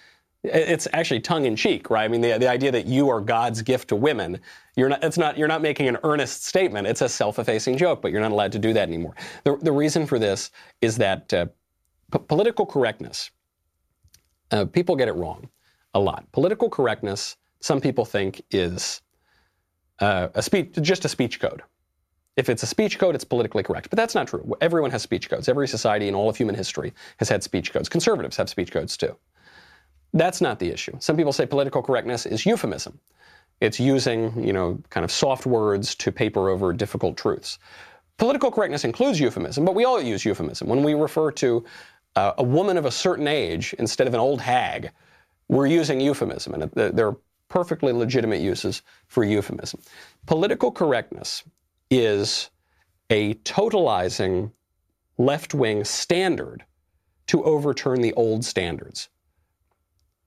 It's 0.43 0.88
actually 0.93 1.20
tongue 1.20 1.45
in 1.45 1.57
cheek, 1.57 1.89
right? 1.89 2.05
I 2.05 2.07
mean, 2.07 2.22
the, 2.22 2.38
the 2.38 2.49
idea 2.49 2.72
that 2.72 2.86
you 2.86 3.10
are 3.10 3.20
God's 3.20 3.62
gift 3.62 3.89
to 3.89 3.97
women, 3.97 4.39
you're 4.78 4.88
not, 4.88 5.03
it's 5.03 5.18
not, 5.18 5.38
you're 5.38 5.49
not 5.49 5.62
making 5.62 5.89
an 5.89 5.97
earnest 6.03 6.45
statement. 6.45 6.88
It's 6.88 7.01
a 7.01 7.10
self 7.10 7.39
effacing 7.39 7.78
joke, 7.78 8.01
but 8.01 8.12
you're 8.12 8.22
not 8.22 8.32
allowed 8.32 8.53
to 8.53 8.60
do 8.60 8.72
that 8.74 8.88
anymore. 8.88 9.16
The, 9.43 9.57
the 9.57 9.72
reason 9.72 10.05
for 10.05 10.18
this 10.18 10.51
is 10.80 10.95
that 10.97 11.34
uh, 11.34 11.47
p- 12.14 12.20
political 12.26 12.66
correctness, 12.66 13.32
uh, 14.51 14.64
people 14.64 14.95
get 14.95 15.10
it 15.10 15.16
wrong 15.16 15.49
a 15.94 16.00
lot. 16.00 16.32
Political 16.32 16.70
correctness, 16.70 17.38
some 17.60 17.82
people 17.82 18.06
think, 18.06 18.42
is 18.52 19.02
uh, 20.00 20.30
a 20.34 20.42
speech, 20.42 20.78
just 20.82 21.06
a 21.06 21.10
speech 21.10 21.40
code. 21.40 21.62
If 22.38 22.48
it's 22.48 22.64
a 22.64 22.68
speech 22.68 23.00
code, 23.00 23.16
it's 23.16 23.26
politically 23.26 23.64
correct. 23.64 23.90
But 23.90 23.98
that's 23.98 24.16
not 24.16 24.28
true. 24.28 24.56
Everyone 24.62 24.92
has 24.92 25.02
speech 25.02 25.30
codes. 25.30 25.50
Every 25.50 25.68
society 25.68 26.08
in 26.08 26.16
all 26.16 26.30
of 26.30 26.38
human 26.38 26.56
history 26.56 26.94
has 27.18 27.28
had 27.28 27.44
speech 27.44 27.74
codes. 27.74 27.90
Conservatives 27.90 28.38
have 28.38 28.50
speech 28.50 28.72
codes 28.72 28.96
too. 28.96 29.16
That's 30.14 30.42
not 30.42 30.58
the 30.60 30.70
issue. 30.70 30.96
Some 31.00 31.18
people 31.18 31.34
say 31.34 31.46
political 31.46 31.82
correctness 31.82 32.26
is 32.26 32.46
euphemism. 32.46 33.00
It's 33.62 33.80
using, 33.80 34.42
you 34.42 34.54
know, 34.54 34.82
kind 34.90 35.04
of 35.04 35.12
soft 35.12 35.46
words 35.46 35.96
to 35.96 36.12
paper 36.12 36.50
over 36.50 36.72
difficult 36.72 37.18
truths. 37.18 37.60
Political 38.18 38.52
correctness 38.52 38.86
includes 38.86 39.20
euphemism, 39.20 39.66
but 39.66 39.76
we 39.76 39.86
all 39.86 40.02
use 40.02 40.26
euphemism. 40.26 40.68
When 40.68 40.84
we 40.84 40.94
refer 40.94 41.32
to 41.34 41.66
uh, 42.16 42.34
a 42.38 42.44
woman 42.44 42.78
of 42.78 42.86
a 42.86 42.92
certain 42.92 43.28
age 43.28 43.76
instead 43.80 44.08
of 44.08 44.14
an 44.14 44.20
old 44.20 44.42
hag, 44.42 44.92
we're 45.50 45.66
using 45.66 46.00
euphemism, 46.00 46.54
and 46.54 46.72
there 46.72 47.08
are 47.08 47.18
perfectly 47.50 47.91
legitimate 47.91 48.39
uses 48.39 48.84
for 49.08 49.24
euphemism. 49.24 49.82
Political 50.28 50.72
correctness 50.72 51.43
is 51.89 52.52
a 53.10 53.34
totalizing 53.34 54.52
left 55.18 55.54
wing 55.54 55.84
standard 55.84 56.64
to 57.28 57.43
overturn 57.43 58.02
the 58.02 58.14
old 58.14 58.45
standards. 58.45 59.10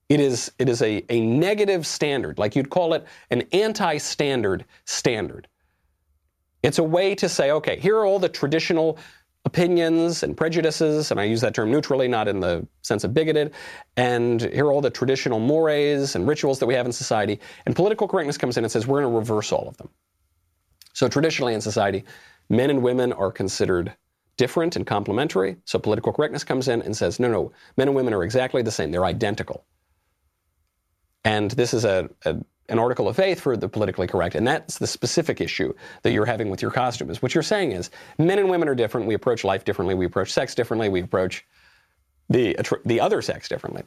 It 0.08 0.20
is, 0.20 0.52
it 0.58 0.68
is 0.68 0.82
a, 0.82 1.04
a 1.08 1.20
negative 1.20 1.86
standard, 1.86 2.38
like 2.38 2.54
you'd 2.54 2.68
call 2.68 2.92
it 2.92 3.06
an 3.30 3.44
anti 3.52 3.96
standard 3.98 4.64
standard. 4.84 5.48
It's 6.62 6.78
a 6.78 6.84
way 6.84 7.14
to 7.14 7.28
say, 7.28 7.50
okay, 7.52 7.78
here 7.78 7.96
are 7.96 8.04
all 8.04 8.18
the 8.18 8.28
traditional 8.28 8.98
opinions 9.44 10.22
and 10.22 10.36
prejudices, 10.36 11.10
and 11.10 11.18
I 11.18 11.24
use 11.24 11.40
that 11.40 11.54
term 11.54 11.70
neutrally, 11.70 12.08
not 12.08 12.28
in 12.28 12.40
the 12.40 12.66
sense 12.82 13.04
of 13.04 13.12
bigoted, 13.12 13.52
and 13.96 14.40
here 14.40 14.66
are 14.66 14.72
all 14.72 14.80
the 14.80 14.90
traditional 14.90 15.40
mores 15.40 16.14
and 16.14 16.28
rituals 16.28 16.58
that 16.60 16.66
we 16.66 16.74
have 16.74 16.86
in 16.86 16.92
society. 16.92 17.40
And 17.66 17.74
political 17.74 18.06
correctness 18.06 18.38
comes 18.38 18.56
in 18.56 18.64
and 18.64 18.70
says, 18.70 18.86
we're 18.86 19.00
going 19.00 19.12
to 19.12 19.18
reverse 19.18 19.50
all 19.50 19.68
of 19.68 19.76
them. 19.78 19.88
So 20.92 21.08
traditionally 21.08 21.54
in 21.54 21.60
society, 21.60 22.04
men 22.48 22.70
and 22.70 22.82
women 22.82 23.12
are 23.12 23.32
considered 23.32 23.94
different 24.36 24.76
and 24.76 24.86
complementary. 24.86 25.56
So 25.64 25.78
political 25.78 26.12
correctness 26.12 26.44
comes 26.44 26.68
in 26.68 26.82
and 26.82 26.96
says, 26.96 27.18
no, 27.18 27.28
no, 27.28 27.52
men 27.76 27.88
and 27.88 27.96
women 27.96 28.14
are 28.14 28.22
exactly 28.22 28.62
the 28.62 28.70
same. 28.70 28.90
They're 28.92 29.04
identical. 29.04 29.64
And 31.24 31.50
this 31.52 31.74
is 31.74 31.84
a, 31.84 32.10
a, 32.24 32.36
an 32.68 32.78
article 32.78 33.08
of 33.08 33.16
faith 33.16 33.40
for 33.40 33.56
the 33.56 33.68
politically 33.68 34.06
correct, 34.06 34.34
and 34.34 34.46
that's 34.46 34.78
the 34.78 34.86
specific 34.86 35.40
issue 35.40 35.72
that 36.02 36.12
you're 36.12 36.26
having 36.26 36.50
with 36.50 36.62
your 36.62 36.70
costume. 36.70 37.10
Is 37.10 37.22
what 37.22 37.34
you're 37.34 37.42
saying 37.42 37.72
is 37.72 37.90
men 38.18 38.38
and 38.38 38.48
women 38.48 38.68
are 38.68 38.74
different. 38.74 39.06
We 39.06 39.14
approach 39.14 39.44
life 39.44 39.64
differently. 39.64 39.94
We 39.94 40.06
approach 40.06 40.32
sex 40.32 40.54
differently. 40.54 40.88
We 40.88 41.02
approach 41.02 41.44
the 42.28 42.56
the 42.84 43.00
other 43.00 43.20
sex 43.22 43.48
differently, 43.48 43.82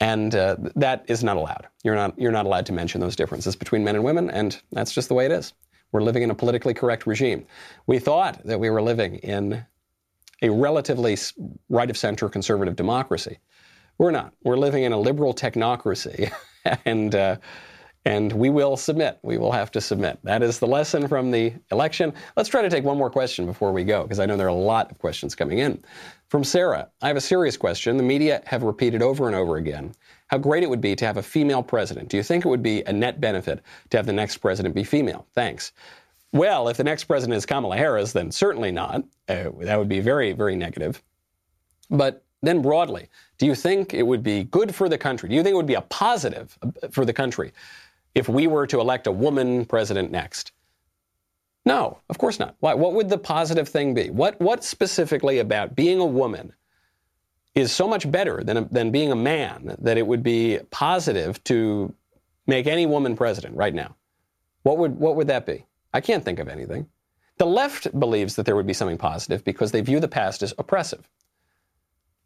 and 0.00 0.34
uh, 0.34 0.56
that 0.76 1.04
is 1.08 1.24
not 1.24 1.36
allowed. 1.36 1.66
You're 1.84 1.96
not 1.96 2.18
you're 2.18 2.32
not 2.32 2.46
allowed 2.46 2.66
to 2.66 2.72
mention 2.72 3.00
those 3.00 3.16
differences 3.16 3.56
between 3.56 3.84
men 3.84 3.96
and 3.96 4.04
women, 4.04 4.30
and 4.30 4.60
that's 4.72 4.92
just 4.92 5.08
the 5.08 5.14
way 5.14 5.26
it 5.26 5.32
is. 5.32 5.52
We're 5.90 6.02
living 6.02 6.22
in 6.22 6.30
a 6.30 6.34
politically 6.34 6.74
correct 6.74 7.06
regime. 7.06 7.46
We 7.86 7.98
thought 7.98 8.44
that 8.46 8.58
we 8.58 8.70
were 8.70 8.80
living 8.80 9.16
in 9.16 9.64
a 10.40 10.50
relatively 10.50 11.16
right 11.68 11.90
of 11.90 11.96
center 11.96 12.28
conservative 12.28 12.76
democracy. 12.76 13.38
We're 13.98 14.10
not. 14.10 14.32
We're 14.42 14.56
living 14.56 14.84
in 14.84 14.92
a 14.92 14.98
liberal 14.98 15.34
technocracy. 15.34 16.32
and 16.84 17.14
uh, 17.14 17.36
and 18.04 18.32
we 18.32 18.50
will 18.50 18.76
submit. 18.76 19.18
We 19.22 19.38
will 19.38 19.52
have 19.52 19.70
to 19.72 19.80
submit. 19.80 20.18
That 20.24 20.42
is 20.42 20.58
the 20.58 20.66
lesson 20.66 21.06
from 21.06 21.30
the 21.30 21.52
election. 21.70 22.12
Let's 22.36 22.48
try 22.48 22.62
to 22.62 22.70
take 22.70 22.84
one 22.84 22.98
more 22.98 23.10
question 23.10 23.46
before 23.46 23.72
we 23.72 23.84
go, 23.84 24.02
because 24.02 24.18
I 24.18 24.26
know 24.26 24.36
there 24.36 24.46
are 24.46 24.50
a 24.50 24.54
lot 24.54 24.90
of 24.90 24.98
questions 24.98 25.34
coming 25.34 25.58
in. 25.58 25.82
From 26.28 26.42
Sarah, 26.42 26.88
I 27.00 27.08
have 27.08 27.16
a 27.16 27.20
serious 27.20 27.56
question. 27.56 27.96
The 27.96 28.02
media 28.02 28.42
have 28.46 28.62
repeated 28.62 29.02
over 29.02 29.26
and 29.26 29.36
over 29.36 29.56
again 29.56 29.94
how 30.28 30.38
great 30.38 30.62
it 30.62 30.70
would 30.70 30.80
be 30.80 30.96
to 30.96 31.04
have 31.04 31.18
a 31.18 31.22
female 31.22 31.62
president. 31.62 32.08
Do 32.08 32.16
you 32.16 32.22
think 32.22 32.44
it 32.44 32.48
would 32.48 32.62
be 32.62 32.82
a 32.84 32.92
net 32.92 33.20
benefit 33.20 33.62
to 33.90 33.98
have 33.98 34.06
the 34.06 34.14
next 34.14 34.38
president 34.38 34.74
be 34.74 34.82
female? 34.82 35.26
Thanks. 35.34 35.72
Well, 36.32 36.68
if 36.68 36.78
the 36.78 36.84
next 36.84 37.04
president 37.04 37.36
is 37.36 37.44
Kamala 37.44 37.76
Harris, 37.76 38.12
then 38.12 38.32
certainly 38.32 38.72
not. 38.72 39.04
Uh, 39.28 39.50
that 39.60 39.78
would 39.78 39.90
be 39.90 40.00
very, 40.00 40.32
very 40.32 40.56
negative. 40.56 41.02
But 41.90 42.24
then 42.42 42.62
broadly, 42.62 43.08
do 43.36 43.44
you 43.44 43.54
think 43.54 43.92
it 43.92 44.02
would 44.02 44.22
be 44.22 44.44
good 44.44 44.74
for 44.74 44.88
the 44.88 44.96
country? 44.96 45.28
Do 45.28 45.34
you 45.34 45.42
think 45.42 45.52
it 45.52 45.56
would 45.56 45.66
be 45.66 45.74
a 45.74 45.82
positive 45.82 46.58
for 46.90 47.04
the 47.04 47.12
country 47.12 47.52
if 48.14 48.28
we 48.28 48.46
were 48.46 48.66
to 48.66 48.80
elect 48.80 49.06
a 49.06 49.12
woman 49.12 49.64
president 49.64 50.10
next? 50.10 50.52
No, 51.64 51.98
of 52.08 52.18
course 52.18 52.38
not. 52.38 52.56
Why? 52.60 52.74
What 52.74 52.94
would 52.94 53.08
the 53.08 53.18
positive 53.18 53.68
thing 53.68 53.94
be? 53.94 54.10
What, 54.10 54.40
what 54.40 54.64
specifically 54.64 55.38
about 55.38 55.76
being 55.76 56.00
a 56.00 56.06
woman 56.06 56.52
is 57.54 57.70
so 57.70 57.86
much 57.86 58.10
better 58.10 58.42
than, 58.42 58.68
than 58.70 58.90
being 58.90 59.12
a 59.12 59.16
man 59.16 59.76
that 59.78 59.98
it 59.98 60.06
would 60.06 60.22
be 60.22 60.58
positive 60.70 61.42
to 61.44 61.94
make 62.46 62.66
any 62.66 62.86
woman 62.86 63.16
president 63.16 63.56
right 63.56 63.74
now? 63.74 63.94
What 64.62 64.78
would, 64.78 64.96
what 64.96 65.16
would 65.16 65.28
that 65.28 65.46
be? 65.46 65.66
I 65.92 66.00
can't 66.00 66.24
think 66.24 66.38
of 66.38 66.48
anything. 66.48 66.88
The 67.38 67.46
left 67.46 67.98
believes 67.98 68.36
that 68.36 68.46
there 68.46 68.56
would 68.56 68.66
be 68.66 68.72
something 68.72 68.98
positive 68.98 69.44
because 69.44 69.72
they 69.72 69.80
view 69.80 70.00
the 70.00 70.08
past 70.08 70.42
as 70.42 70.54
oppressive. 70.58 71.08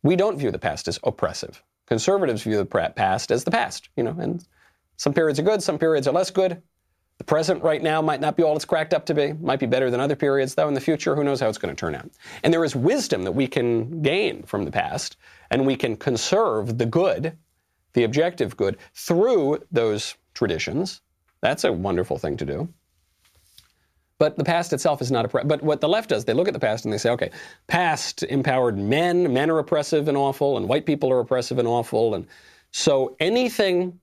We 0.02 0.16
don't 0.16 0.38
view 0.38 0.50
the 0.50 0.58
past 0.58 0.88
as 0.88 0.98
oppressive. 1.04 1.62
Conservatives 1.86 2.42
view 2.42 2.56
the 2.56 2.90
past 2.90 3.30
as 3.30 3.44
the 3.44 3.50
past, 3.50 3.88
you 3.96 4.02
know, 4.02 4.16
and 4.18 4.44
some 4.96 5.12
periods 5.12 5.38
are 5.38 5.42
good, 5.42 5.62
some 5.62 5.78
periods 5.78 6.06
are 6.06 6.12
less 6.12 6.30
good. 6.30 6.62
The 7.18 7.24
present 7.24 7.62
right 7.62 7.82
now 7.82 8.02
might 8.02 8.20
not 8.20 8.36
be 8.36 8.42
all 8.42 8.56
it's 8.56 8.66
cracked 8.66 8.92
up 8.92 9.06
to 9.06 9.14
be, 9.14 9.32
might 9.34 9.58
be 9.58 9.66
better 9.66 9.90
than 9.90 10.00
other 10.00 10.16
periods, 10.16 10.54
though 10.54 10.68
in 10.68 10.74
the 10.74 10.80
future, 10.80 11.16
who 11.16 11.24
knows 11.24 11.40
how 11.40 11.48
it's 11.48 11.58
going 11.58 11.74
to 11.74 11.78
turn 11.78 11.94
out. 11.94 12.10
And 12.42 12.52
there 12.52 12.64
is 12.64 12.76
wisdom 12.76 13.22
that 13.24 13.32
we 13.32 13.46
can 13.46 14.02
gain 14.02 14.42
from 14.42 14.64
the 14.64 14.70
past, 14.70 15.16
and 15.50 15.66
we 15.66 15.76
can 15.76 15.96
conserve 15.96 16.76
the 16.76 16.84
good, 16.84 17.36
the 17.94 18.04
objective 18.04 18.56
good, 18.56 18.76
through 18.94 19.64
those 19.72 20.14
traditions. 20.34 21.00
That's 21.40 21.64
a 21.64 21.72
wonderful 21.72 22.18
thing 22.18 22.36
to 22.36 22.44
do. 22.44 22.68
But 24.18 24.36
the 24.36 24.44
past 24.44 24.72
itself 24.72 25.02
is 25.02 25.10
not 25.10 25.24
oppressive. 25.24 25.48
But 25.48 25.62
what 25.62 25.80
the 25.80 25.88
left 25.88 26.10
does, 26.10 26.24
they 26.24 26.32
look 26.32 26.48
at 26.48 26.54
the 26.54 26.60
past 26.60 26.84
and 26.84 26.92
they 26.92 26.98
say, 26.98 27.10
okay, 27.10 27.30
past 27.66 28.22
empowered 28.24 28.78
men, 28.78 29.32
men 29.32 29.50
are 29.50 29.58
oppressive 29.58 30.08
and 30.08 30.16
awful, 30.16 30.56
and 30.56 30.68
white 30.68 30.86
people 30.86 31.10
are 31.10 31.20
oppressive 31.20 31.58
and 31.58 31.68
awful. 31.68 32.14
And 32.14 32.26
so 32.72 33.16
anything 33.20 34.00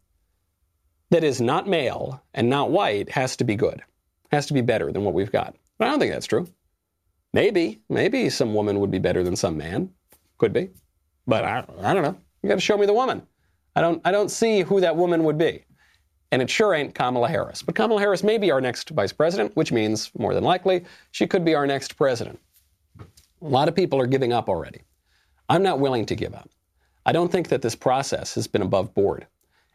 that 1.13 1.23
is 1.23 1.39
not 1.39 1.67
male 1.67 2.23
and 2.33 2.49
not 2.49 2.71
white 2.71 3.07
has 3.11 3.35
to 3.37 3.43
be 3.43 3.55
good, 3.55 3.83
has 4.31 4.47
to 4.47 4.53
be 4.53 4.61
better 4.61 4.91
than 4.91 5.03
what 5.03 5.13
we've 5.13 5.31
got. 5.31 5.55
But 5.77 5.87
I 5.87 5.91
don't 5.91 5.99
think 5.99 6.11
that's 6.11 6.25
true. 6.25 6.47
Maybe, 7.33 7.81
maybe 7.87 8.31
some 8.31 8.55
woman 8.55 8.79
would 8.79 8.89
be 8.89 8.97
better 8.97 9.23
than 9.23 9.35
some 9.35 9.55
man. 9.55 9.91
Could 10.39 10.53
be. 10.53 10.71
But 11.27 11.43
I, 11.43 11.65
I 11.83 11.93
don't 11.93 12.01
know. 12.01 12.17
You 12.41 12.49
got 12.49 12.55
to 12.55 12.61
show 12.61 12.79
me 12.79 12.87
the 12.87 12.93
woman. 12.93 13.21
I 13.75 13.81
don't, 13.81 14.01
I 14.03 14.11
don't 14.11 14.31
see 14.31 14.61
who 14.61 14.81
that 14.81 14.95
woman 14.95 15.23
would 15.23 15.37
be. 15.37 15.63
And 16.31 16.41
it 16.41 16.49
sure 16.49 16.73
ain't 16.73 16.95
Kamala 16.95 17.29
Harris. 17.29 17.61
But 17.61 17.75
Kamala 17.75 18.01
Harris 18.01 18.23
may 18.23 18.39
be 18.39 18.49
our 18.49 18.59
next 18.59 18.89
vice 18.89 19.13
president, 19.13 19.55
which 19.55 19.71
means, 19.71 20.09
more 20.17 20.33
than 20.33 20.43
likely, 20.43 20.83
she 21.11 21.27
could 21.27 21.45
be 21.45 21.53
our 21.53 21.67
next 21.67 21.95
president. 21.95 22.39
A 22.99 23.05
lot 23.39 23.67
of 23.67 23.75
people 23.75 24.01
are 24.01 24.07
giving 24.07 24.33
up 24.33 24.49
already. 24.49 24.81
I'm 25.47 25.61
not 25.61 25.79
willing 25.79 26.07
to 26.07 26.15
give 26.15 26.33
up. 26.33 26.49
I 27.05 27.11
don't 27.11 27.31
think 27.31 27.49
that 27.49 27.61
this 27.61 27.75
process 27.75 28.33
has 28.33 28.47
been 28.47 28.63
above 28.63 28.95
board. 28.95 29.27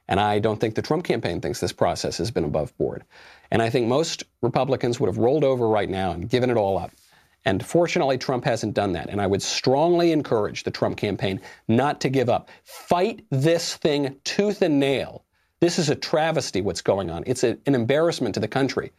And 0.08 0.18
I 0.18 0.38
don't 0.38 0.58
think 0.58 0.74
the 0.74 0.82
Trump 0.82 1.04
campaign 1.04 1.40
thinks 1.40 1.60
this 1.60 1.72
process 1.72 2.18
has 2.18 2.30
been 2.30 2.44
above 2.44 2.76
board. 2.78 3.04
And 3.50 3.60
I 3.60 3.70
think 3.70 3.86
most 3.86 4.24
Republicans 4.42 4.98
would 4.98 5.08
have 5.08 5.18
rolled 5.18 5.44
over 5.44 5.68
right 5.68 5.88
now 5.88 6.12
and 6.12 6.28
given 6.28 6.50
it 6.50 6.56
all 6.56 6.78
up. 6.78 6.90
And 7.44 7.64
fortunately, 7.64 8.18
Trump 8.18 8.44
hasn't 8.44 8.74
done 8.74 8.92
that. 8.92 9.08
And 9.10 9.20
I 9.20 9.26
would 9.26 9.42
strongly 9.42 10.12
encourage 10.12 10.64
the 10.64 10.70
Trump 10.70 10.96
campaign 10.96 11.40
not 11.68 12.00
to 12.00 12.08
give 12.08 12.28
up. 12.28 12.50
Fight 12.64 13.24
this 13.30 13.76
thing 13.76 14.16
tooth 14.24 14.62
and 14.62 14.80
nail 14.80 15.24
this 15.60 15.78
is 15.78 15.90
a 15.90 15.96
travesty 15.96 16.60
what's 16.60 16.82
going 16.82 17.10
on. 17.10 17.24
It's 17.26 17.42
a, 17.42 17.58
an 17.66 17.74
embarrassment 17.74 18.34
to 18.34 18.40
the 18.40 18.48
country 18.48 18.92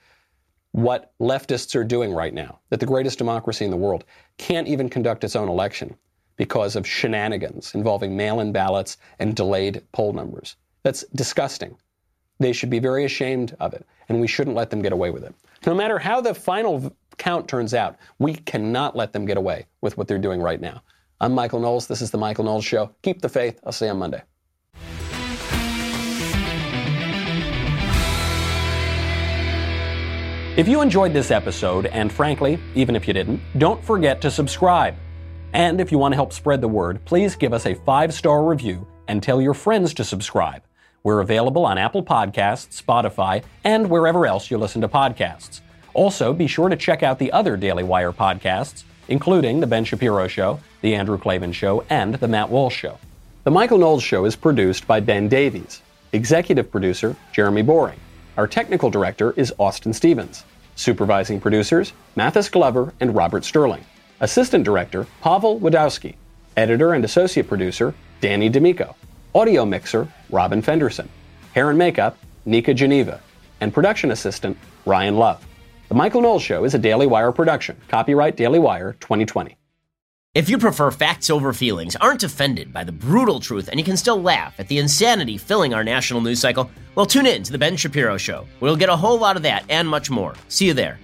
what 0.71 1.13
leftists 1.19 1.75
are 1.75 1.83
doing 1.83 2.13
right 2.13 2.33
now, 2.33 2.59
that 2.69 2.79
the 2.79 2.85
greatest 2.85 3.17
democracy 3.17 3.65
in 3.65 3.71
the 3.71 3.77
world 3.77 4.03
can't 4.37 4.67
even 4.67 4.87
conduct 4.87 5.23
its 5.23 5.35
own 5.35 5.49
election 5.49 5.95
because 6.35 6.75
of 6.75 6.85
shenanigans 6.85 7.73
involving 7.73 8.15
mail 8.15 8.39
in 8.39 8.51
ballots 8.51 8.97
and 9.17 9.35
delayed 9.35 9.81
poll 9.93 10.13
numbers. 10.13 10.57
That's 10.83 11.03
disgusting. 11.15 11.77
They 12.39 12.53
should 12.53 12.69
be 12.69 12.79
very 12.79 13.05
ashamed 13.05 13.55
of 13.59 13.73
it, 13.73 13.85
and 14.07 14.21
we 14.21 14.27
shouldn't 14.27 14.55
let 14.55 14.69
them 14.69 14.81
get 14.81 14.93
away 14.93 15.09
with 15.11 15.23
it. 15.23 15.35
No 15.65 15.75
matter 15.75 15.99
how 15.99 16.21
the 16.21 16.33
final 16.33 16.95
count 17.17 17.47
turns 17.47 17.73
out, 17.73 17.97
we 18.17 18.35
cannot 18.35 18.95
let 18.95 19.11
them 19.11 19.25
get 19.25 19.37
away 19.37 19.65
with 19.81 19.97
what 19.97 20.07
they're 20.07 20.17
doing 20.17 20.41
right 20.41 20.61
now. 20.61 20.81
I'm 21.19 21.33
Michael 21.33 21.59
Knowles. 21.59 21.85
This 21.85 22.01
is 22.01 22.11
The 22.11 22.17
Michael 22.17 22.45
Knowles 22.45 22.63
Show. 22.63 22.91
Keep 23.01 23.21
the 23.21 23.27
faith. 23.27 23.59
I'll 23.65 23.73
see 23.73 23.85
you 23.85 23.91
on 23.91 23.99
Monday. 23.99 24.21
If 30.55 30.67
you 30.67 30.81
enjoyed 30.81 31.13
this 31.13 31.29
episode, 31.29 31.85
and 31.87 32.11
frankly, 32.11 32.59
even 32.75 32.95
if 32.95 33.07
you 33.07 33.13
didn't, 33.13 33.41
don't 33.57 33.83
forget 33.83 34.21
to 34.21 34.31
subscribe. 34.31 34.95
And 35.53 35.81
if 35.81 35.91
you 35.91 35.97
want 35.97 36.13
to 36.13 36.15
help 36.15 36.31
spread 36.31 36.61
the 36.61 36.67
word, 36.67 37.03
please 37.05 37.35
give 37.35 37.53
us 37.53 37.65
a 37.65 37.75
five 37.75 38.13
star 38.13 38.45
review 38.45 38.87
and 39.07 39.21
tell 39.21 39.41
your 39.41 39.53
friends 39.53 39.93
to 39.95 40.03
subscribe. 40.03 40.61
We're 41.03 41.21
available 41.21 41.65
on 41.65 41.77
Apple 41.77 42.03
Podcasts, 42.03 42.81
Spotify, 42.81 43.43
and 43.63 43.89
wherever 43.89 44.25
else 44.25 44.51
you 44.51 44.57
listen 44.57 44.81
to 44.81 44.89
podcasts. 44.89 45.61
Also, 45.93 46.33
be 46.33 46.47
sure 46.47 46.69
to 46.69 46.75
check 46.75 47.03
out 47.03 47.19
the 47.19 47.31
other 47.31 47.55
Daily 47.55 47.83
Wire 47.83 48.11
podcasts, 48.11 48.83
including 49.07 49.59
The 49.59 49.67
Ben 49.67 49.85
Shapiro 49.85 50.27
Show, 50.27 50.59
The 50.81 50.95
Andrew 50.95 51.17
Klavan 51.17 51.53
Show, 51.53 51.83
and 51.89 52.15
The 52.15 52.27
Matt 52.27 52.49
Walsh 52.49 52.75
Show. 52.75 52.97
The 53.45 53.51
Michael 53.51 53.77
Knowles 53.77 54.03
Show 54.03 54.25
is 54.25 54.35
produced 54.35 54.85
by 54.85 54.99
Ben 54.99 55.29
Davies, 55.29 55.81
executive 56.11 56.69
producer 56.69 57.15
Jeremy 57.31 57.61
Boring. 57.61 57.99
Our 58.37 58.47
technical 58.47 58.89
director 58.89 59.33
is 59.37 59.53
Austin 59.57 59.93
Stevens. 59.93 60.43
Supervising 60.75 61.41
producers, 61.41 61.93
Mathis 62.15 62.49
Glover 62.49 62.93
and 62.99 63.15
Robert 63.15 63.43
Sterling. 63.45 63.83
Assistant 64.19 64.63
director, 64.63 65.07
Pavel 65.21 65.59
Wadowski. 65.59 66.15
Editor 66.55 66.93
and 66.93 67.05
associate 67.05 67.47
producer, 67.47 67.93
Danny 68.21 68.49
D'Amico. 68.49 68.95
Audio 69.35 69.63
mixer, 69.63 70.07
Robin 70.31 70.59
Fenderson. 70.59 71.07
Hair 71.53 71.69
and 71.69 71.77
makeup, 71.77 72.17
Nika 72.45 72.73
Geneva. 72.73 73.21
And 73.61 73.71
production 73.71 74.09
assistant, 74.09 74.57
Ryan 74.87 75.17
Love. 75.17 75.45
The 75.87 75.93
Michael 75.93 76.21
Knowles 76.21 76.41
Show 76.41 76.63
is 76.63 76.73
a 76.73 76.79
Daily 76.79 77.05
Wire 77.05 77.31
production. 77.31 77.77
Copyright 77.89 78.35
Daily 78.35 78.57
Wire 78.57 78.93
2020. 78.99 79.55
If 80.33 80.49
you 80.49 80.57
prefer 80.57 80.89
facts 80.89 81.29
over 81.29 81.53
feelings, 81.53 81.95
aren't 81.95 82.23
offended 82.23 82.73
by 82.73 82.83
the 82.83 82.91
brutal 82.91 83.39
truth, 83.39 83.67
and 83.67 83.79
you 83.79 83.83
can 83.83 83.97
still 83.97 84.19
laugh 84.19 84.59
at 84.59 84.67
the 84.67 84.79
insanity 84.79 85.37
filling 85.37 85.75
our 85.75 85.83
national 85.83 86.21
news 86.21 86.39
cycle, 86.39 86.69
well, 86.95 87.05
tune 87.05 87.27
in 87.27 87.43
to 87.43 87.51
The 87.51 87.57
Ben 87.57 87.77
Shapiro 87.77 88.17
Show. 88.17 88.47
We'll 88.59 88.75
get 88.75 88.89
a 88.89 88.95
whole 88.95 89.19
lot 89.19 89.37
of 89.37 89.43
that 89.43 89.63
and 89.69 89.87
much 89.87 90.09
more. 90.09 90.33
See 90.47 90.65
you 90.65 90.73
there. 90.73 90.99